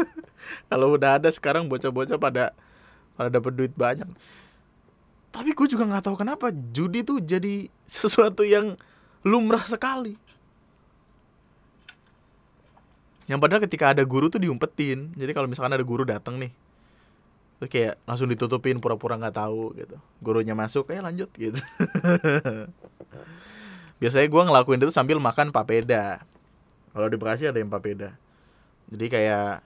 Kalau 0.71 0.99
udah 0.99 1.17
ada 1.23 1.31
sekarang 1.31 1.71
bocah-bocah 1.71 2.19
pada 2.19 2.53
pada 3.17 3.29
dapat 3.31 3.53
duit 3.55 3.73
banyak. 3.73 4.11
Tapi 5.33 5.57
gue 5.57 5.67
juga 5.71 5.89
nggak 5.89 6.05
tahu 6.05 6.17
kenapa 6.21 6.53
judi 6.53 7.01
tuh 7.01 7.23
jadi 7.23 7.71
sesuatu 7.89 8.43
yang 8.43 8.77
lumrah 9.23 9.65
sekali. 9.65 10.19
Yang 13.31 13.39
padahal 13.39 13.63
ketika 13.63 13.95
ada 13.95 14.03
guru 14.03 14.27
tuh 14.27 14.43
diumpetin. 14.43 15.15
Jadi 15.15 15.31
kalau 15.35 15.47
misalkan 15.47 15.75
ada 15.75 15.87
guru 15.87 16.03
datang 16.03 16.43
nih, 16.43 16.51
terus 17.59 17.71
kayak 17.71 17.95
langsung 18.03 18.27
ditutupin 18.27 18.83
pura-pura 18.83 19.15
nggak 19.15 19.39
tahu 19.39 19.79
gitu. 19.79 19.97
Gurunya 20.19 20.59
masuk, 20.59 20.91
eh 20.91 20.99
lanjut 20.99 21.31
gitu. 21.39 21.59
Biasanya 24.03 24.27
gua 24.27 24.43
ngelakuin 24.51 24.83
itu 24.83 24.91
sambil 24.91 25.23
makan 25.23 25.55
papeda. 25.55 26.27
Kalau 26.91 27.07
di 27.07 27.17
Bekasi 27.17 27.47
ada 27.47 27.63
yang 27.63 27.71
papeda. 27.71 28.19
Jadi 28.91 29.07
kayak 29.07 29.63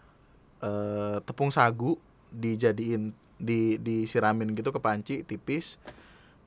eh, 0.60 1.16
tepung 1.24 1.48
sagu 1.48 1.96
dijadiin 2.28 3.16
di 3.36 3.76
disiramin 3.76 4.56
gitu 4.56 4.72
ke 4.72 4.80
panci 4.80 5.20
tipis 5.20 5.76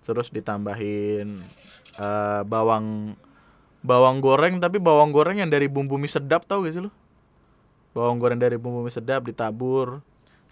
terus 0.02 0.34
ditambahin 0.34 1.38
eh, 2.02 2.42
bawang 2.46 3.14
bawang 3.80 4.20
goreng 4.20 4.60
tapi 4.60 4.78
bawang 4.78 5.16
goreng 5.16 5.40
yang 5.40 5.50
dari 5.52 5.72
bumbu 5.72 5.96
mie 5.96 6.12
sedap 6.12 6.44
tau 6.44 6.64
gak 6.64 6.74
sih 6.76 6.84
lu? 6.84 6.92
Bawang 7.96 8.20
goreng 8.20 8.40
dari 8.40 8.60
bumbu 8.60 8.84
mie 8.84 8.94
sedap 8.94 9.24
ditabur 9.24 10.04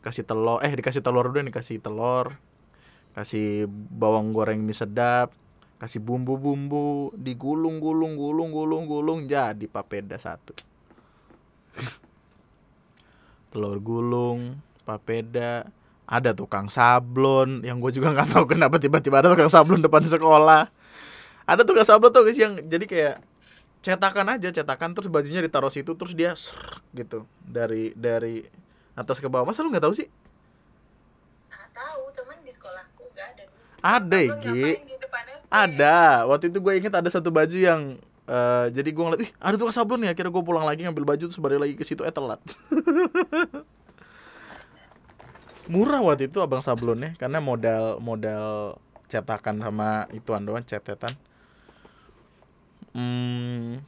kasih 0.02 0.24
telur 0.24 0.64
eh 0.64 0.72
dikasih 0.72 1.04
telur 1.04 1.28
dulu 1.28 1.44
nih 1.44 1.52
kasih 1.52 1.84
telur 1.84 2.32
kasih 3.12 3.68
bawang 3.70 4.32
goreng 4.32 4.64
mie 4.64 4.78
sedap 4.78 5.36
kasih 5.78 6.02
bumbu-bumbu 6.02 7.14
digulung 7.14 7.78
gulung 7.78 8.18
gulung 8.18 8.50
gulung 8.50 8.84
gulung 8.90 9.20
jadi 9.30 9.70
papeda 9.70 10.18
satu. 10.18 10.58
Telur 13.54 13.78
gulung 13.78 14.58
papeda 14.88 15.70
ada 16.08 16.32
tukang 16.32 16.72
sablon 16.72 17.62
yang 17.68 17.84
gue 17.84 17.92
juga 17.92 18.16
nggak 18.16 18.32
tahu 18.32 18.56
kenapa 18.56 18.80
tiba-tiba 18.80 19.20
ada 19.20 19.36
tukang 19.36 19.52
sablon 19.52 19.84
depan 19.84 20.02
sekolah 20.08 20.72
ada 21.48 21.64
tukang 21.64 21.88
sablon 21.88 22.12
tuh 22.12 22.28
guys 22.28 22.36
yang 22.36 22.60
jadi 22.60 22.86
kayak 22.86 23.16
cetakan 23.80 24.36
aja 24.36 24.52
cetakan 24.52 24.92
terus 24.92 25.08
bajunya 25.08 25.40
ditaruh 25.40 25.72
situ 25.72 25.96
terus 25.96 26.12
dia 26.12 26.36
ser 26.36 26.84
gitu 26.92 27.24
dari 27.40 27.96
dari 27.96 28.44
atas 28.98 29.24
ke 29.24 29.32
bawah. 29.32 29.48
Masa 29.48 29.64
lu 29.64 29.72
nggak 29.72 29.86
tahu 29.88 29.96
sih? 29.96 30.12
Ah 31.54 31.70
tahu 31.72 32.12
temen 32.12 32.36
di 32.44 32.52
sekolahku 32.52 33.08
gak 33.16 33.28
ada. 33.32 33.44
Ada 33.80 34.20
SD? 34.36 34.50
ada. 35.48 36.28
Waktu 36.28 36.52
itu 36.52 36.60
gue 36.60 36.74
inget 36.76 36.92
ada 36.92 37.08
satu 37.08 37.32
baju 37.32 37.56
yang 37.56 37.96
eh, 38.28 38.66
jadi 38.76 38.90
gue 38.92 39.04
ngeliat 39.08 39.22
ih 39.24 39.32
ada 39.40 39.56
tukang 39.56 39.72
sablon 39.72 40.04
nih 40.04 40.12
akhirnya 40.12 40.36
gue 40.36 40.44
pulang 40.44 40.68
lagi 40.68 40.84
ngambil 40.84 41.16
baju 41.16 41.24
terus 41.32 41.40
balik 41.40 41.64
lagi 41.64 41.80
ke 41.80 41.88
situ. 41.88 42.04
Eh 42.04 42.12
telat. 42.12 42.44
Murah 45.72 46.04
waktu 46.04 46.28
itu 46.28 46.44
abang 46.44 46.60
sablonnya 46.60 47.16
karena 47.16 47.40
modal 47.40 48.04
modal 48.04 48.76
cetakan 49.08 49.64
sama 49.64 50.08
ituan 50.12 50.44
doang 50.44 50.64
cetetan 50.68 51.16
hmm. 52.94 53.84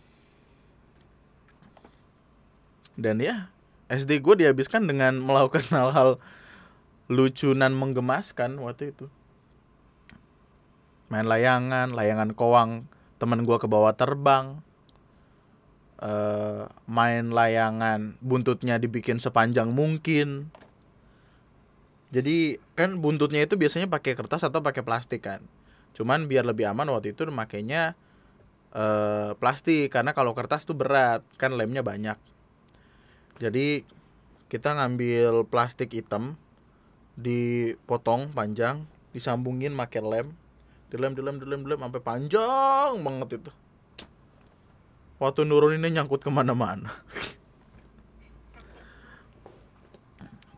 dan 3.00 3.16
ya 3.24 3.47
SD 3.89 4.22
gue 4.22 4.45
dihabiskan 4.45 4.86
dengan 4.86 5.18
melakukan 5.18 5.66
hal-hal 5.74 6.22
lucunan 7.10 7.74
menggemaskan 7.74 8.62
waktu 8.62 8.93
itu. 8.93 9.10
Main 11.10 11.26
layangan 11.26 11.89
layangan 11.89 12.38
koang 12.38 12.86
temen 13.18 13.43
gue 13.50 13.58
ke 13.58 13.66
bawah 13.66 13.97
terbang. 13.97 14.62
Eh 16.00 16.70
main 16.86 17.34
layangan 17.34 18.14
buntutnya 18.22 18.78
dibikin 18.78 19.18
sepanjang 19.18 19.74
mungkin. 19.74 20.54
Jadi 22.14 22.62
kan 22.78 23.02
buntutnya 23.02 23.41
itu 23.41 23.58
biasanya 23.58 23.89
pakai 23.89 24.14
kertas 24.14 24.45
atau 24.45 24.62
pakai 24.62 24.86
plastik 24.86 25.26
kan. 25.26 25.41
Cuman 25.97 26.30
biar 26.30 26.45
lebih 26.45 26.70
aman 26.70 26.93
waktu 26.93 27.18
itu 27.18 27.26
makainya 27.34 27.97
eh 28.70 29.34
plastik 29.41 29.89
karena 29.89 30.13
kalau 30.13 30.38
kertas 30.38 30.65
tuh 30.70 30.78
berat 30.78 31.26
kan 31.41 31.57
lemnya 31.57 31.82
banyak. 31.82 32.17
Jadi 33.41 33.82
kita 34.49 34.78
ngambil 34.78 35.45
plastik 35.49 35.93
hitam 35.93 36.38
dipotong 37.17 38.30
panjang 38.32 38.86
disambungin 39.11 39.74
pakai 39.74 40.01
lem 40.05 40.28
dilem 40.89 41.13
dilem 41.17 41.38
dilem 41.41 41.61
dilem 41.65 41.80
sampai 41.82 42.01
panjang 42.01 42.91
banget 43.01 43.41
itu. 43.41 43.51
Waktu 45.20 45.43
nuruninnya 45.43 45.89
nyangkut 45.99 46.24
ke 46.24 46.32
mana-mana. 46.32 46.93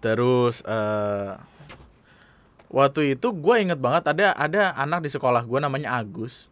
Terus 0.03 0.59
eh 0.68 1.39
waktu 2.68 3.16
itu 3.16 3.28
gue 3.32 3.55
inget 3.59 3.80
banget 3.80 4.12
ada 4.12 4.36
ada 4.36 4.72
anak 4.76 5.03
di 5.03 5.09
sekolah 5.12 5.43
gue 5.43 5.59
namanya 5.59 5.99
Agus 5.99 6.51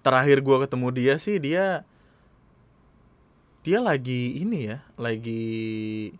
terakhir 0.00 0.40
gue 0.40 0.56
ketemu 0.66 0.88
dia 0.92 1.14
sih 1.20 1.36
dia 1.36 1.84
dia 3.60 3.78
lagi 3.78 4.40
ini 4.40 4.72
ya 4.72 4.78
lagi 4.96 6.12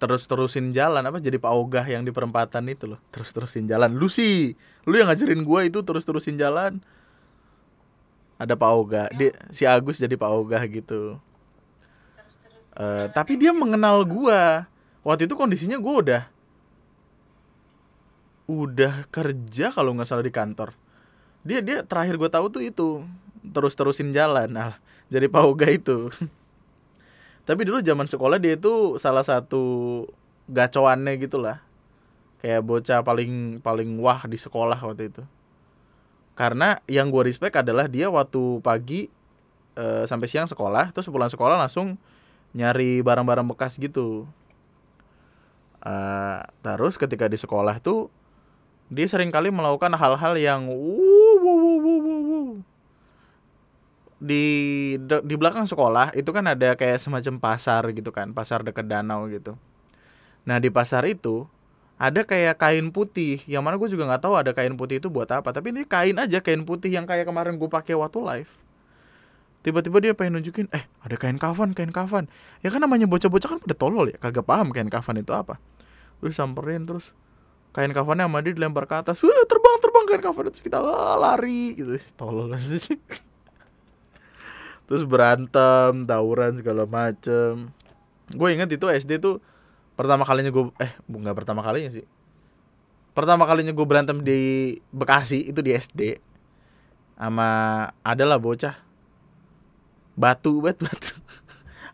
terus 0.00 0.24
terusin 0.24 0.72
jalan 0.72 1.04
apa 1.04 1.20
jadi 1.20 1.36
pak 1.36 1.52
ogah 1.52 1.84
yang 1.84 2.00
di 2.00 2.08
perempatan 2.08 2.72
itu 2.72 2.88
loh 2.88 3.00
terus 3.12 3.36
terusin 3.36 3.68
jalan. 3.68 3.92
Lu 3.92 4.08
sih 4.08 4.56
lu 4.88 4.96
yang 4.96 5.12
ngajarin 5.12 5.44
gue 5.44 5.60
itu 5.68 5.78
terus 5.84 6.08
terusin 6.08 6.40
jalan. 6.40 6.80
Ada 8.40 8.56
pak 8.56 8.70
ogah 8.72 9.06
dia 9.12 9.36
si 9.52 9.68
Agus 9.68 10.00
jadi 10.00 10.16
pak 10.16 10.32
ogah 10.32 10.64
gitu. 10.64 11.20
Eh, 12.80 13.06
tapi 13.12 13.36
dia 13.36 13.52
mengenal 13.52 14.00
gua. 14.08 14.64
Waktu 15.04 15.28
itu 15.28 15.36
kondisinya 15.36 15.76
gua 15.76 15.94
udah 16.00 16.22
udah 18.50 19.06
kerja 19.14 19.70
kalau 19.70 19.94
nggak 19.94 20.08
salah 20.10 20.26
di 20.26 20.34
kantor 20.34 20.74
dia 21.46 21.64
dia 21.64 21.80
terakhir 21.84 22.20
gue 22.20 22.30
tahu 22.30 22.46
tuh 22.52 22.62
itu 22.64 22.88
terus 23.52 23.72
terusin 23.72 24.12
jalan. 24.12 24.48
Nah 24.50 24.76
jadi 25.08 25.26
pauga 25.26 25.66
itu. 25.68 26.12
Tapi 27.48 27.66
dulu 27.66 27.82
zaman 27.82 28.06
sekolah 28.06 28.38
dia 28.38 28.54
itu 28.54 29.00
salah 29.00 29.24
satu 29.24 30.04
gacoannya 30.46 31.18
gitulah. 31.18 31.58
Kayak 32.40 32.64
bocah 32.64 33.00
paling 33.04 33.60
paling 33.60 34.00
wah 34.00 34.24
di 34.24 34.38
sekolah 34.38 34.78
waktu 34.80 35.12
itu. 35.12 35.22
Karena 36.38 36.80
yang 36.88 37.12
gue 37.12 37.26
respect 37.26 37.58
adalah 37.58 37.84
dia 37.84 38.08
waktu 38.08 38.64
pagi 38.64 39.12
eh, 39.76 40.04
sampai 40.08 40.28
siang 40.30 40.48
sekolah 40.48 40.94
terus 40.94 41.10
pulang 41.10 41.28
sekolah 41.28 41.60
langsung 41.60 42.00
nyari 42.54 43.02
barang-barang 43.04 43.50
bekas 43.50 43.76
gitu. 43.76 44.24
Eh, 45.80 46.40
terus 46.60 47.00
ketika 47.00 47.24
di 47.28 47.40
sekolah 47.40 47.80
tuh 47.80 48.12
dia 48.90 49.06
sering 49.06 49.30
kali 49.30 49.54
melakukan 49.54 49.94
hal-hal 49.94 50.34
yang 50.34 50.66
wuh, 50.66 51.36
wuh, 51.40 51.56
wuh, 51.56 51.78
wuh, 51.78 52.00
wuh, 52.02 52.22
wuh. 52.26 52.50
Di 54.20 54.44
de- 55.00 55.24
di 55.24 55.34
belakang 55.40 55.64
sekolah 55.64 56.12
itu 56.12 56.28
kan 56.30 56.44
ada 56.44 56.76
kayak 56.76 57.00
semacam 57.00 57.40
pasar 57.40 57.88
gitu 57.96 58.12
kan 58.12 58.36
pasar 58.36 58.60
dekat 58.60 58.84
danau 58.84 59.24
gitu. 59.32 59.56
Nah 60.44 60.60
di 60.60 60.68
pasar 60.68 61.08
itu 61.08 61.48
ada 61.96 62.24
kayak 62.24 62.60
kain 62.60 62.92
putih 62.92 63.40
yang 63.48 63.64
mana 63.64 63.76
gue 63.80 63.88
juga 63.88 64.04
nggak 64.08 64.22
tahu 64.24 64.34
ada 64.36 64.52
kain 64.56 64.72
putih 64.76 65.00
itu 65.00 65.08
buat 65.12 65.28
apa 65.32 65.52
tapi 65.52 65.72
ini 65.72 65.84
kain 65.88 66.16
aja 66.16 66.40
kain 66.40 66.64
putih 66.64 66.92
yang 66.92 67.04
kayak 67.08 67.24
kemarin 67.28 67.56
gue 67.56 67.68
pakai 67.68 67.96
waktu 67.96 68.20
live. 68.20 68.52
Tiba-tiba 69.60 70.00
dia 70.00 70.12
pengen 70.16 70.40
nunjukin 70.40 70.72
eh 70.72 70.84
ada 71.04 71.16
kain 71.20 71.36
kafan 71.36 71.76
kain 71.76 71.92
kafan. 71.92 72.28
Ya 72.64 72.72
kan 72.72 72.80
namanya 72.80 73.04
bocah-bocah 73.08 73.48
kan 73.56 73.58
pada 73.60 73.76
tolol 73.76 74.08
ya 74.12 74.16
kagak 74.20 74.44
paham 74.48 74.72
kain 74.72 74.88
kafan 74.88 75.20
itu 75.20 75.32
apa. 75.36 75.60
Terus 76.20 76.36
samperin 76.36 76.84
terus 76.88 77.12
kain 77.76 77.92
kafannya 77.92 78.24
sama 78.28 78.40
dia 78.40 78.52
dilempar 78.56 78.84
ke 78.88 78.96
atas. 79.00 79.20
Wah, 79.20 79.44
terbang 79.48 79.76
terbang 79.80 80.04
kain 80.08 80.22
kafan 80.24 80.42
terus 80.48 80.60
kita 80.64 80.80
"Wah, 80.80 81.16
lari 81.20 81.76
gitu. 81.76 81.96
Tolol 82.20 82.56
sih 82.60 83.00
terus 84.90 85.06
berantem 85.06 86.02
tawuran 86.02 86.58
segala 86.58 86.82
macem. 86.82 87.70
Gue 88.34 88.58
inget 88.58 88.74
itu 88.74 88.90
SD 88.90 89.22
tuh 89.22 89.38
pertama 89.94 90.26
kalinya 90.26 90.50
gue 90.50 90.66
eh 90.82 90.98
nggak 91.06 91.38
pertama 91.38 91.62
kalinya 91.62 91.94
sih. 91.94 92.02
Pertama 93.14 93.46
kalinya 93.46 93.70
gue 93.70 93.86
berantem 93.86 94.18
di 94.18 94.74
Bekasi 94.90 95.46
itu 95.46 95.62
di 95.62 95.70
SD 95.70 96.18
sama 97.14 97.86
adalah 98.02 98.42
bocah. 98.42 98.82
Batu 100.18 100.58
bat 100.66 100.74
batu. 100.82 101.14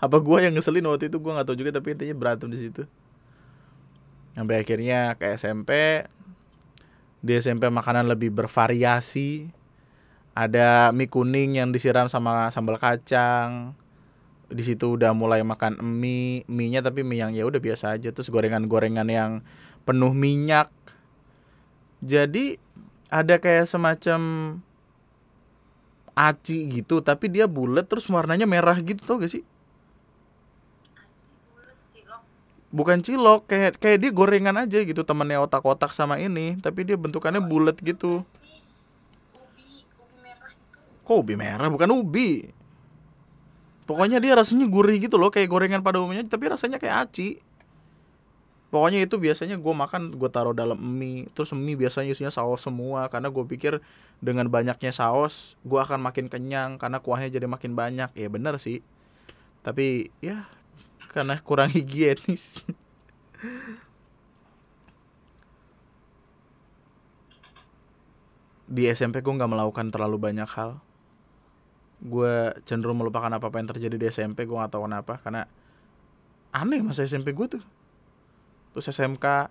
Apa 0.00 0.16
gue 0.16 0.48
yang 0.48 0.56
ngeselin 0.56 0.88
waktu 0.88 1.12
itu 1.12 1.20
gue 1.20 1.32
nggak 1.36 1.52
tahu 1.52 1.56
juga 1.60 1.76
tapi 1.76 1.92
intinya 1.92 2.16
berantem 2.16 2.48
di 2.48 2.64
situ. 2.64 2.88
Sampai 4.32 4.64
akhirnya 4.64 5.12
ke 5.20 5.36
SMP 5.36 6.00
di 7.20 7.32
SMP 7.36 7.68
makanan 7.68 8.08
lebih 8.08 8.32
bervariasi 8.32 9.52
ada 10.36 10.92
mie 10.92 11.08
kuning 11.08 11.56
yang 11.56 11.72
disiram 11.72 12.12
sama 12.12 12.52
sambal 12.52 12.76
kacang. 12.76 13.72
Di 14.52 14.62
situ 14.62 14.94
udah 14.94 15.16
mulai 15.16 15.40
makan 15.40 15.80
mie 15.80 16.44
mie 16.46 16.68
nya 16.76 16.84
tapi 16.84 17.00
mie 17.00 17.24
yang 17.24 17.32
ya 17.32 17.48
udah 17.48 17.58
biasa 17.58 17.96
aja. 17.96 18.12
Terus 18.12 18.28
gorengan-gorengan 18.28 19.08
yang 19.08 19.40
penuh 19.88 20.12
minyak. 20.12 20.68
Jadi 22.04 22.60
ada 23.08 23.40
kayak 23.40 23.64
semacam 23.64 24.20
aci 26.16 26.64
gitu 26.68 27.00
tapi 27.04 27.28
dia 27.28 27.44
bulat 27.48 27.88
terus 27.88 28.08
warnanya 28.08 28.44
merah 28.48 28.76
gitu 28.80 29.00
tau 29.08 29.16
gak 29.16 29.32
sih? 29.32 29.44
Bukan 32.76 33.00
cilok 33.00 33.48
kayak 33.48 33.80
kayak 33.80 33.98
dia 34.04 34.10
gorengan 34.12 34.56
aja 34.60 34.84
gitu 34.84 35.00
temennya 35.00 35.40
otak-otak 35.40 35.96
sama 35.96 36.20
ini 36.20 36.60
tapi 36.60 36.84
dia 36.84 37.00
bentukannya 37.00 37.40
bulat 37.40 37.80
gitu 37.80 38.20
sih 38.20 38.60
ubi 39.32 39.86
ubi 39.96 40.16
merah 40.20 40.52
itu 40.52 40.80
kok 41.06 41.22
ubi 41.22 41.38
merah? 41.38 41.70
Bukan 41.70 41.86
ubi. 41.94 42.50
Pokoknya 43.86 44.18
dia 44.18 44.34
rasanya 44.34 44.66
gurih 44.66 44.98
gitu 44.98 45.14
loh 45.14 45.30
kayak 45.30 45.46
gorengan 45.46 45.78
pada 45.78 46.02
umumnya 46.02 46.26
tapi 46.26 46.50
rasanya 46.50 46.82
kayak 46.82 47.06
aci. 47.06 47.38
Pokoknya 48.74 49.06
itu 49.06 49.14
biasanya 49.14 49.62
gue 49.62 49.74
makan 49.78 50.18
gue 50.18 50.26
taruh 50.26 50.50
dalam 50.50 50.74
mie. 50.74 51.30
Terus 51.38 51.54
mie 51.54 51.78
biasanya 51.78 52.10
isinya 52.10 52.34
saus 52.34 52.66
semua 52.66 53.06
karena 53.06 53.30
gue 53.30 53.44
pikir 53.46 53.78
dengan 54.18 54.50
banyaknya 54.50 54.90
saus 54.90 55.54
gue 55.62 55.78
akan 55.78 56.02
makin 56.02 56.26
kenyang 56.26 56.82
karena 56.82 56.98
kuahnya 56.98 57.30
jadi 57.30 57.46
makin 57.46 57.78
banyak. 57.78 58.10
Ya 58.18 58.26
bener 58.26 58.58
sih. 58.58 58.82
Tapi 59.62 60.10
ya 60.18 60.50
karena 61.14 61.38
kurang 61.38 61.70
higienis. 61.78 62.66
Di 68.66 68.90
SMP 68.90 69.22
gue 69.22 69.30
nggak 69.30 69.46
melakukan 69.46 69.94
terlalu 69.94 70.18
banyak 70.18 70.50
hal 70.58 70.82
gue 72.06 72.54
cenderung 72.62 73.02
melupakan 73.02 73.26
apa 73.26 73.50
apa 73.50 73.56
yang 73.58 73.68
terjadi 73.74 73.96
di 73.98 74.06
SMP 74.06 74.46
gue 74.46 74.54
nggak 74.54 74.70
tahu 74.70 74.86
kenapa 74.86 75.18
karena 75.20 75.50
aneh 76.54 76.80
masa 76.80 77.02
SMP 77.02 77.34
gue 77.34 77.58
tuh. 77.58 77.62
Terus 78.72 78.86
SMK 78.94 79.50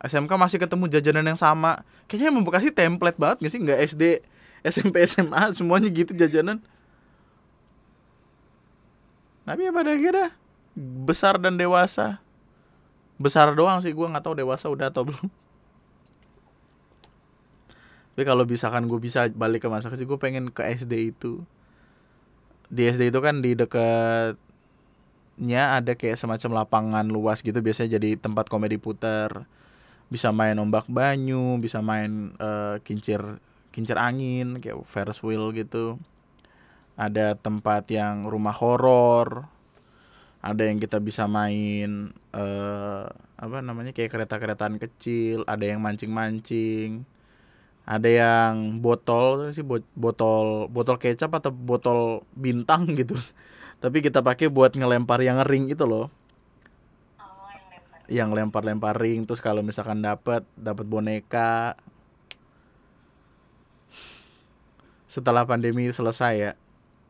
SMK 0.00 0.32
masih 0.38 0.58
ketemu 0.62 0.88
jajanan 0.88 1.26
yang 1.34 1.40
sama. 1.40 1.84
Kayaknya 2.08 2.26
emang 2.32 2.44
Bekasi 2.48 2.72
template 2.72 3.18
banget 3.20 3.36
gak 3.44 3.52
sih? 3.52 3.60
Nggak 3.60 3.80
SD 3.92 4.02
SMP 4.64 5.04
SMA 5.04 5.52
semuanya 5.52 5.88
gitu 5.92 6.16
jajanan. 6.16 6.62
Tapi 9.44 9.66
ya 9.66 9.72
pada 9.74 9.90
akhirnya 9.92 10.28
besar 10.78 11.36
dan 11.36 11.58
dewasa. 11.58 12.22
Besar 13.20 13.52
doang 13.52 13.84
sih 13.84 13.92
gue 13.92 14.06
nggak 14.06 14.24
tahu 14.24 14.38
dewasa 14.40 14.72
udah 14.72 14.88
atau 14.88 15.04
belum 15.04 15.28
tapi 18.20 18.28
kalau 18.28 18.44
misalkan 18.44 18.84
gue 18.84 19.00
bisa 19.00 19.32
balik 19.32 19.64
ke 19.64 19.72
masa 19.72 19.88
kecil 19.88 20.04
gue 20.04 20.20
pengen 20.20 20.52
ke 20.52 20.60
SD 20.60 21.16
itu. 21.16 21.40
Di 22.68 22.92
SD 22.92 23.08
itu 23.08 23.16
kan 23.24 23.40
di 23.40 23.56
dekatnya 23.56 24.36
ada 25.80 25.96
kayak 25.96 26.20
semacam 26.20 26.60
lapangan 26.60 27.08
luas 27.08 27.40
gitu 27.40 27.56
biasanya 27.64 27.96
jadi 27.96 28.20
tempat 28.20 28.52
komedi 28.52 28.76
puter. 28.76 29.48
Bisa 30.12 30.36
main 30.36 30.52
ombak 30.60 30.84
banyu 30.92 31.56
bisa 31.64 31.80
main 31.80 32.36
eh, 32.36 32.76
kincir 32.84 33.40
kincir 33.72 33.96
angin 33.96 34.60
kayak 34.60 34.84
Ferris 34.84 35.24
wheel 35.24 35.56
gitu. 35.56 35.96
Ada 37.00 37.40
tempat 37.40 37.88
yang 37.88 38.28
rumah 38.28 38.52
horor. 38.52 39.48
Ada 40.44 40.68
yang 40.68 40.76
kita 40.76 41.00
bisa 41.00 41.24
main 41.24 42.12
eh 42.36 43.08
apa 43.40 43.64
namanya 43.64 43.96
kayak 43.96 44.12
kereta-keretaan 44.12 44.76
kecil 44.76 45.48
ada 45.48 45.64
yang 45.64 45.80
mancing-mancing 45.80 47.08
ada 47.90 48.06
yang 48.06 48.78
botol 48.78 49.50
sih 49.50 49.66
bot- 49.66 49.90
botol 49.98 50.70
botol 50.70 50.94
kecap 50.94 51.34
atau 51.34 51.50
botol 51.50 52.22
bintang 52.38 52.86
gitu. 53.00 53.18
Tapi 53.82 53.98
kita 53.98 54.22
pakai 54.22 54.46
buat 54.46 54.70
ngelempar 54.78 55.18
yang 55.26 55.42
ring 55.42 55.66
itu 55.66 55.82
loh. 55.82 56.06
Oh 57.18 57.50
yang 57.50 57.66
lempar. 57.66 58.06
Yang 58.06 58.30
lempar-lempar 58.30 58.94
ring 58.94 59.26
terus 59.26 59.42
kalau 59.42 59.66
misalkan 59.66 59.98
dapat 59.98 60.46
dapat 60.54 60.86
boneka. 60.86 61.74
Setelah 65.10 65.42
pandemi 65.42 65.90
selesai 65.90 66.34
ya 66.38 66.52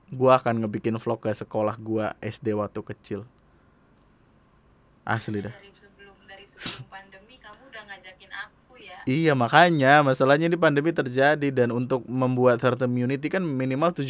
gua 0.08 0.40
akan 0.40 0.64
ngebikin 0.64 0.96
vlog 0.96 1.20
ke 1.20 1.28
sekolah 1.28 1.76
gua 1.76 2.16
SD 2.24 2.56
waktu 2.56 2.80
kecil. 2.80 3.28
Asli 5.04 5.44
dah 5.44 5.69
sebelum 6.50 6.86
pandemi 6.90 7.38
kamu 7.38 7.62
udah 7.70 7.82
ngajakin 7.86 8.30
aku 8.34 8.72
ya 8.82 8.98
Iya 9.06 9.32
makanya 9.38 10.02
masalahnya 10.04 10.50
ini 10.50 10.58
pandemi 10.58 10.90
terjadi 10.92 11.48
dan 11.54 11.70
untuk 11.72 12.04
membuat 12.04 12.60
herd 12.60 12.82
immunity 12.84 13.30
kan 13.30 13.42
minimal 13.42 13.94
75% 13.94 14.04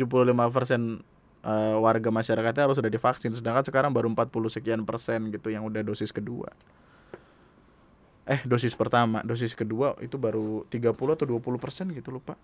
eh, 1.46 1.76
warga 1.78 2.08
masyarakatnya 2.12 2.62
harus 2.68 2.76
sudah 2.76 2.92
divaksin 2.92 3.32
sedangkan 3.32 3.64
sekarang 3.64 3.90
baru 3.94 4.10
40 4.12 4.30
sekian 4.50 4.80
persen 4.84 5.30
gitu 5.32 5.48
yang 5.52 5.64
udah 5.64 5.80
dosis 5.84 6.10
kedua. 6.10 6.50
Eh 8.28 8.40
dosis 8.46 8.76
pertama, 8.76 9.24
dosis 9.26 9.56
kedua 9.58 9.96
itu 10.04 10.14
baru 10.14 10.62
30 10.68 10.94
atau 10.94 11.26
20 11.26 11.58
persen 11.58 11.86
gitu 11.90 12.14
lupa. 12.14 12.38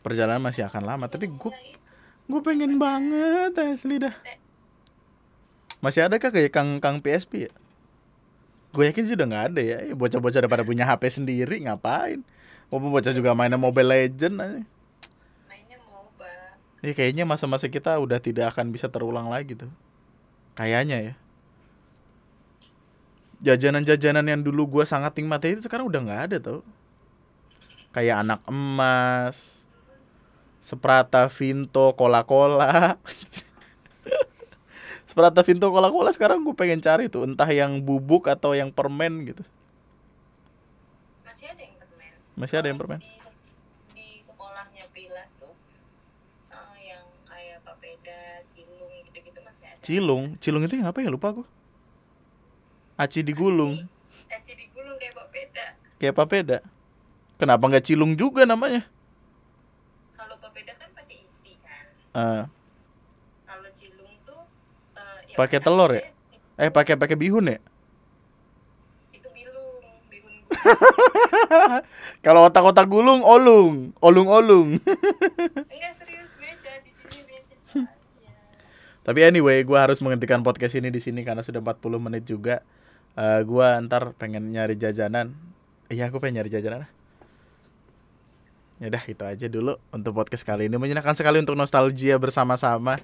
Perjalanan 0.00 0.40
masih 0.40 0.68
akan 0.68 0.84
lama 0.84 1.06
tapi 1.08 1.28
gue 1.28 1.52
itu. 1.52 1.80
gue 2.24 2.40
pengen 2.40 2.76
banget 2.80 3.52
asli 3.56 4.00
dah. 4.00 4.14
Masih 5.84 6.08
ada 6.08 6.16
kah 6.16 6.32
kayak 6.32 6.48
Kang 6.48 6.80
Kang 6.80 7.04
PSP 7.04 7.48
ya? 7.48 7.52
Gue 8.74 8.90
yakin 8.90 9.06
sih 9.06 9.14
udah 9.14 9.26
nggak 9.30 9.44
ada 9.54 9.62
ya. 9.62 9.78
Bocah-bocah 9.94 10.42
udah 10.42 10.50
pada 10.50 10.66
punya 10.66 10.82
HP 10.82 11.22
sendiri 11.22 11.62
ngapain? 11.62 12.26
Mau 12.74 12.82
bocah 12.82 13.14
juga 13.14 13.30
mainnya 13.30 13.54
Mobile 13.54 13.86
Legend 13.86 14.34
aja. 14.42 14.60
mainnya 15.46 15.78
MOBA 15.78 16.26
Ya 16.82 16.90
kayaknya 16.90 17.22
masa-masa 17.22 17.70
kita 17.70 17.94
udah 18.02 18.18
tidak 18.18 18.50
akan 18.50 18.74
bisa 18.74 18.90
terulang 18.90 19.30
lagi 19.30 19.54
tuh. 19.54 19.70
Kayaknya 20.58 20.98
ya. 20.98 21.14
Jajanan-jajanan 23.46 24.26
yang 24.26 24.42
dulu 24.42 24.66
gue 24.66 24.84
sangat 24.88 25.14
nikmati 25.14 25.54
itu 25.54 25.62
sekarang 25.70 25.86
udah 25.86 26.00
nggak 26.02 26.22
ada 26.26 26.36
tuh. 26.42 26.66
Kayak 27.94 28.26
anak 28.26 28.42
emas, 28.50 29.62
Seprata, 30.58 31.30
Vinto, 31.30 31.94
Cola-Cola. 31.94 32.98
Seprata, 35.14 35.46
Vinto, 35.46 35.70
Cola-Cola 35.70 36.10
sekarang 36.10 36.42
gue 36.42 36.58
pengen 36.58 36.82
cari 36.82 37.06
tuh. 37.06 37.22
Entah 37.22 37.46
yang 37.46 37.78
bubuk 37.78 38.26
atau 38.26 38.50
yang 38.50 38.74
permen 38.74 39.22
gitu. 39.22 39.46
masih 41.22 41.46
ada 41.46 41.62
yang 41.62 41.74
permen 41.78 42.12
Masih 42.34 42.56
ada 42.58 42.66
yang 42.66 42.78
permen. 42.78 42.98
di, 42.98 43.14
di 43.94 44.06
sekolahnya 44.20 44.90
Pila 44.90 45.22
tuh 45.38 45.54
eh, 46.50 46.78
yang 46.82 47.06
kayak 47.24 47.62
papeda 47.62 48.18
cilung 48.50 48.90
gitu-gitu 49.06 49.38
masih 49.38 49.64
ada 49.70 49.78
Cilung, 49.78 50.24
Cilung 50.42 50.62
itu 50.66 50.74
yang 50.74 50.90
apa 50.90 50.98
ya 50.98 51.14
lupa 51.14 51.30
gue. 51.30 51.46
Aci 52.94 53.22
digulung, 53.22 53.86
Aci 54.26 54.52
digulung 54.54 54.98
kayak 54.98 55.14
papeda 55.14 55.64
kayak 55.96 56.14
papeda. 56.14 56.58
Kenapa 57.34 57.70
nggak 57.70 57.86
Cilung 57.86 58.14
juga 58.14 58.42
namanya? 58.42 58.82
kalau 60.14 60.34
papeda 60.38 60.74
kan 60.74 60.90
pakai 60.90 61.22
isi 61.22 61.54
kan 61.60 61.86
Eh, 62.14 62.42
kalau 63.44 63.70
cilung 63.70 64.13
Pakai 65.34 65.36
pakai 65.36 65.58
telur 65.60 65.90
ya? 65.92 66.04
eh 66.54 66.70
pakai 66.70 66.94
pakai 66.94 67.16
bihun 67.18 67.50
ya? 67.50 67.58
itu 69.10 69.28
bilung 69.34 69.82
bihun 70.06 70.34
Kalau 72.24 72.46
otak-otak 72.48 72.88
gulung, 72.88 73.20
olung, 73.20 73.92
olung-olung. 74.00 74.80
enggak 75.74 75.92
serius 75.98 76.30
beda 76.40 76.72
di 76.80 76.90
sini 76.94 77.20
beda 77.26 77.54
soalnya 77.68 78.32
Tapi 79.04 79.20
anyway, 79.20 79.60
gue 79.60 79.76
harus 79.76 80.00
menghentikan 80.00 80.40
podcast 80.40 80.78
ini 80.80 80.88
di 80.88 81.02
sini 81.02 81.20
karena 81.20 81.44
sudah 81.44 81.60
40 81.60 82.00
menit 82.00 82.24
juga. 82.24 82.64
Eh 83.14 83.40
gua 83.46 83.78
ntar 83.84 84.16
pengen 84.18 84.50
nyari 84.50 84.74
jajanan. 84.74 85.36
Iya, 85.92 86.08
aku 86.10 86.18
pengen 86.18 86.42
nyari 86.42 86.50
jajanan. 86.50 86.88
Ya 88.82 88.90
udah 88.90 89.04
itu 89.06 89.22
aja 89.22 89.46
dulu 89.46 89.78
untuk 89.94 90.18
podcast 90.18 90.42
kali 90.42 90.66
ini. 90.66 90.74
Menyenangkan 90.80 91.14
sekali 91.14 91.38
untuk 91.38 91.54
nostalgia 91.54 92.18
bersama-sama. 92.18 92.98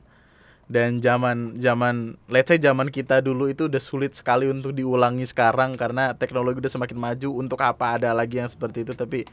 Dan 0.70 1.02
zaman 1.02 1.58
zaman 1.58 2.14
let's 2.30 2.46
say 2.46 2.62
zaman 2.62 2.94
kita 2.94 3.18
dulu 3.18 3.50
itu 3.50 3.66
udah 3.66 3.82
sulit 3.82 4.14
sekali 4.14 4.46
untuk 4.46 4.70
diulangi 4.70 5.26
sekarang 5.26 5.74
karena 5.74 6.14
teknologi 6.14 6.62
udah 6.62 6.70
semakin 6.70 6.94
maju. 6.94 7.30
Untuk 7.42 7.58
apa 7.58 7.98
ada 7.98 8.14
lagi 8.14 8.38
yang 8.38 8.46
seperti 8.46 8.86
itu 8.86 8.94
tapi 8.94 9.26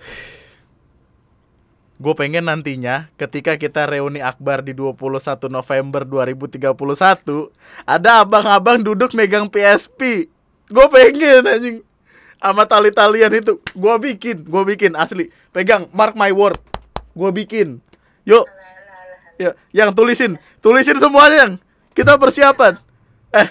Gue 1.96 2.12
pengen 2.12 2.44
nantinya 2.44 3.08
ketika 3.16 3.56
kita 3.56 3.88
reuni 3.88 4.20
akbar 4.20 4.60
di 4.60 4.76
21 4.76 5.48
November 5.48 6.04
2031 6.04 6.76
ada 7.88 8.20
abang-abang 8.20 8.84
duduk 8.84 9.16
megang 9.16 9.48
PSP. 9.48 10.28
Gue 10.68 10.86
pengen 10.92 11.48
anjing 11.48 11.80
sama 12.36 12.68
tali-talian 12.68 13.32
itu. 13.40 13.56
Gue 13.72 13.96
bikin, 13.96 14.44
gue 14.44 14.62
bikin 14.76 14.92
asli. 14.92 15.32
Pegang, 15.56 15.88
mark 15.96 16.12
my 16.20 16.36
word. 16.36 16.60
Gue 17.16 17.32
bikin. 17.32 17.80
Yuk. 18.28 18.44
Ya, 19.36 19.50
yang 19.72 19.90
tulisin, 19.92 20.40
tulisin 20.60 20.98
semuanya 21.00 21.36
yang. 21.46 21.52
Kita 21.96 22.20
persiapan. 22.20 22.76
Eh, 23.32 23.48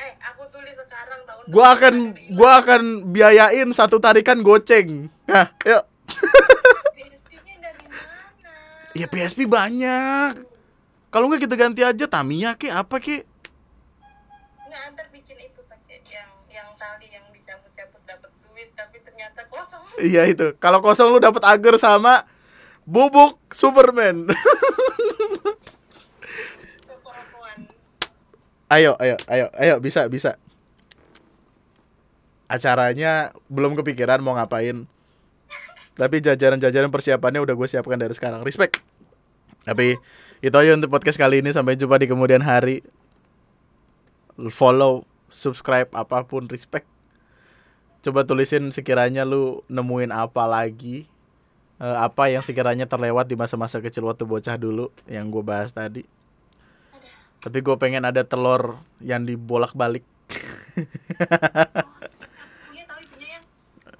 eh 0.00 0.10
aku 0.32 0.48
tulis 0.48 0.72
sekarang 0.72 1.20
tahun 1.28 1.44
depan 1.52 1.68
akan, 1.76 1.94
gue 2.32 2.50
akan 2.64 2.82
biayain 3.12 3.68
satu 3.76 4.00
tarikan 4.00 4.40
goceng. 4.40 5.12
Nah, 5.28 5.52
yuk. 5.64 5.84
PSP-nya 6.96 7.54
dari 7.60 7.84
mana 7.84 8.96
Ya 8.96 9.06
PSP 9.08 9.44
banyak. 9.44 10.40
Kalau 11.12 11.28
nggak 11.28 11.46
kita 11.46 11.54
ganti 11.54 11.84
aja 11.84 12.04
Tamiya 12.08 12.56
ke 12.56 12.72
apa 12.72 12.96
ke? 12.98 13.28
nggak 14.74 14.90
antar 14.90 15.06
bikin 15.14 15.38
itu 15.38 15.62
pakai 15.70 16.02
yang 16.10 16.26
yang 16.50 16.66
tali 16.74 17.06
yang 17.06 17.22
dicabut-cabut 17.30 18.02
dapat 18.02 18.30
duit 18.42 18.74
tapi 18.74 18.98
ternyata 19.06 19.46
kosong 19.46 19.86
Iya 20.02 20.26
itu. 20.26 20.50
Kalau 20.58 20.82
kosong 20.82 21.14
lu 21.14 21.22
dapat 21.22 21.46
agar 21.46 21.78
sama 21.78 22.26
bubuk 22.82 23.38
Superman. 23.54 24.26
ayo, 28.74 28.92
ayo, 28.98 29.16
ayo, 29.30 29.46
ayo 29.54 29.74
bisa, 29.78 30.06
bisa. 30.10 30.36
Acaranya 32.50 33.30
belum 33.46 33.78
kepikiran 33.78 34.20
mau 34.20 34.34
ngapain. 34.36 34.84
Tapi 35.94 36.16
jajaran-jajaran 36.18 36.90
persiapannya 36.90 37.38
udah 37.38 37.54
gue 37.54 37.68
siapkan 37.70 37.98
dari 37.98 38.12
sekarang. 38.12 38.42
Respect. 38.42 38.82
Tapi 39.62 39.94
itu 40.42 40.56
aja 40.58 40.74
untuk 40.74 40.90
podcast 40.90 41.16
kali 41.16 41.40
ini. 41.40 41.54
Sampai 41.54 41.78
jumpa 41.78 42.02
di 42.02 42.10
kemudian 42.10 42.42
hari. 42.42 42.82
Follow, 44.50 45.06
subscribe, 45.30 45.88
apa 45.94 46.26
pun. 46.26 46.50
Respect. 46.50 46.90
Coba 48.02 48.26
tulisin 48.26 48.74
sekiranya 48.74 49.22
lu 49.22 49.62
nemuin 49.70 50.10
apa 50.10 50.44
lagi. 50.50 51.06
Eh, 51.78 51.96
apa 51.96 52.26
yang 52.28 52.42
sekiranya 52.42 52.90
terlewat 52.90 53.30
di 53.30 53.38
masa-masa 53.38 53.78
kecil 53.78 54.10
waktu 54.10 54.26
bocah 54.26 54.58
dulu. 54.58 54.90
Yang 55.06 55.26
gue 55.30 55.44
bahas 55.46 55.70
tadi. 55.70 56.02
Tapi 57.44 57.60
gue 57.60 57.76
pengen 57.76 58.08
ada 58.08 58.24
telur 58.24 58.80
yang 59.04 59.28
dibolak-balik 59.28 60.00
yang 62.72 62.88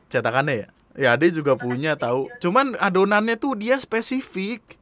cetakannya 0.09 0.65
ya. 0.65 0.69
Ya 0.95 1.11
dia 1.19 1.31
juga 1.35 1.59
punya 1.59 1.99
tahu. 1.99 2.31
Cuman 2.39 2.79
adonannya 2.79 3.35
tuh 3.35 3.59
dia 3.59 3.77
spesifik. 3.77 4.79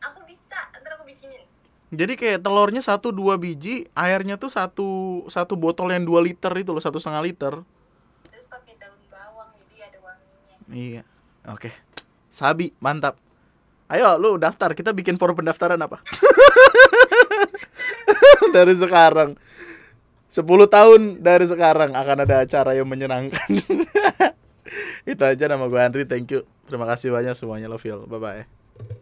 aku 0.00 0.22
bisa 0.24 0.56
ntar 0.78 0.94
aku 0.96 1.04
bikinin 1.04 1.42
Jadi 1.90 2.14
kayak 2.14 2.40
telurnya 2.40 2.80
satu 2.80 3.10
dua 3.10 3.34
biji, 3.34 3.84
airnya 3.92 4.38
tuh 4.38 4.48
satu 4.48 4.88
satu 5.26 5.58
botol 5.58 5.90
yang 5.90 6.06
2 6.06 6.22
liter 6.22 6.52
itu 6.54 6.70
loh, 6.70 6.80
satu 6.80 7.02
setengah 7.02 7.22
liter. 7.26 7.54
terus 8.30 8.46
pakai 8.46 8.78
daun 8.78 8.96
bawang 9.10 9.50
jadi 9.58 9.90
ada 9.90 9.98
wanginya 10.00 10.56
Iya. 10.70 11.02
Oke. 11.50 11.74
Sabi, 12.30 12.70
mantap. 12.78 13.18
Ayo 13.90 14.14
lu 14.22 14.38
daftar, 14.38 14.70
kita 14.70 14.94
bikin 14.94 15.18
forum 15.18 15.34
pendaftaran 15.42 15.82
apa? 15.82 15.98
dari 18.56 18.74
sekarang. 18.76 19.36
10 20.30 20.46
tahun 20.46 21.00
dari 21.18 21.42
sekarang 21.50 21.90
akan 21.90 22.16
ada 22.22 22.46
acara 22.46 22.78
yang 22.78 22.86
menyenangkan. 22.86 23.50
Itu 25.10 25.22
aja 25.26 25.44
nama 25.50 25.66
gue 25.66 25.80
Andri, 25.80 26.06
thank 26.06 26.30
you. 26.30 26.46
Terima 26.70 26.86
kasih 26.86 27.10
banyak 27.10 27.34
semuanya, 27.34 27.66
love 27.66 27.82
you. 27.82 28.06
Bye 28.06 28.22
bye. 28.22 28.59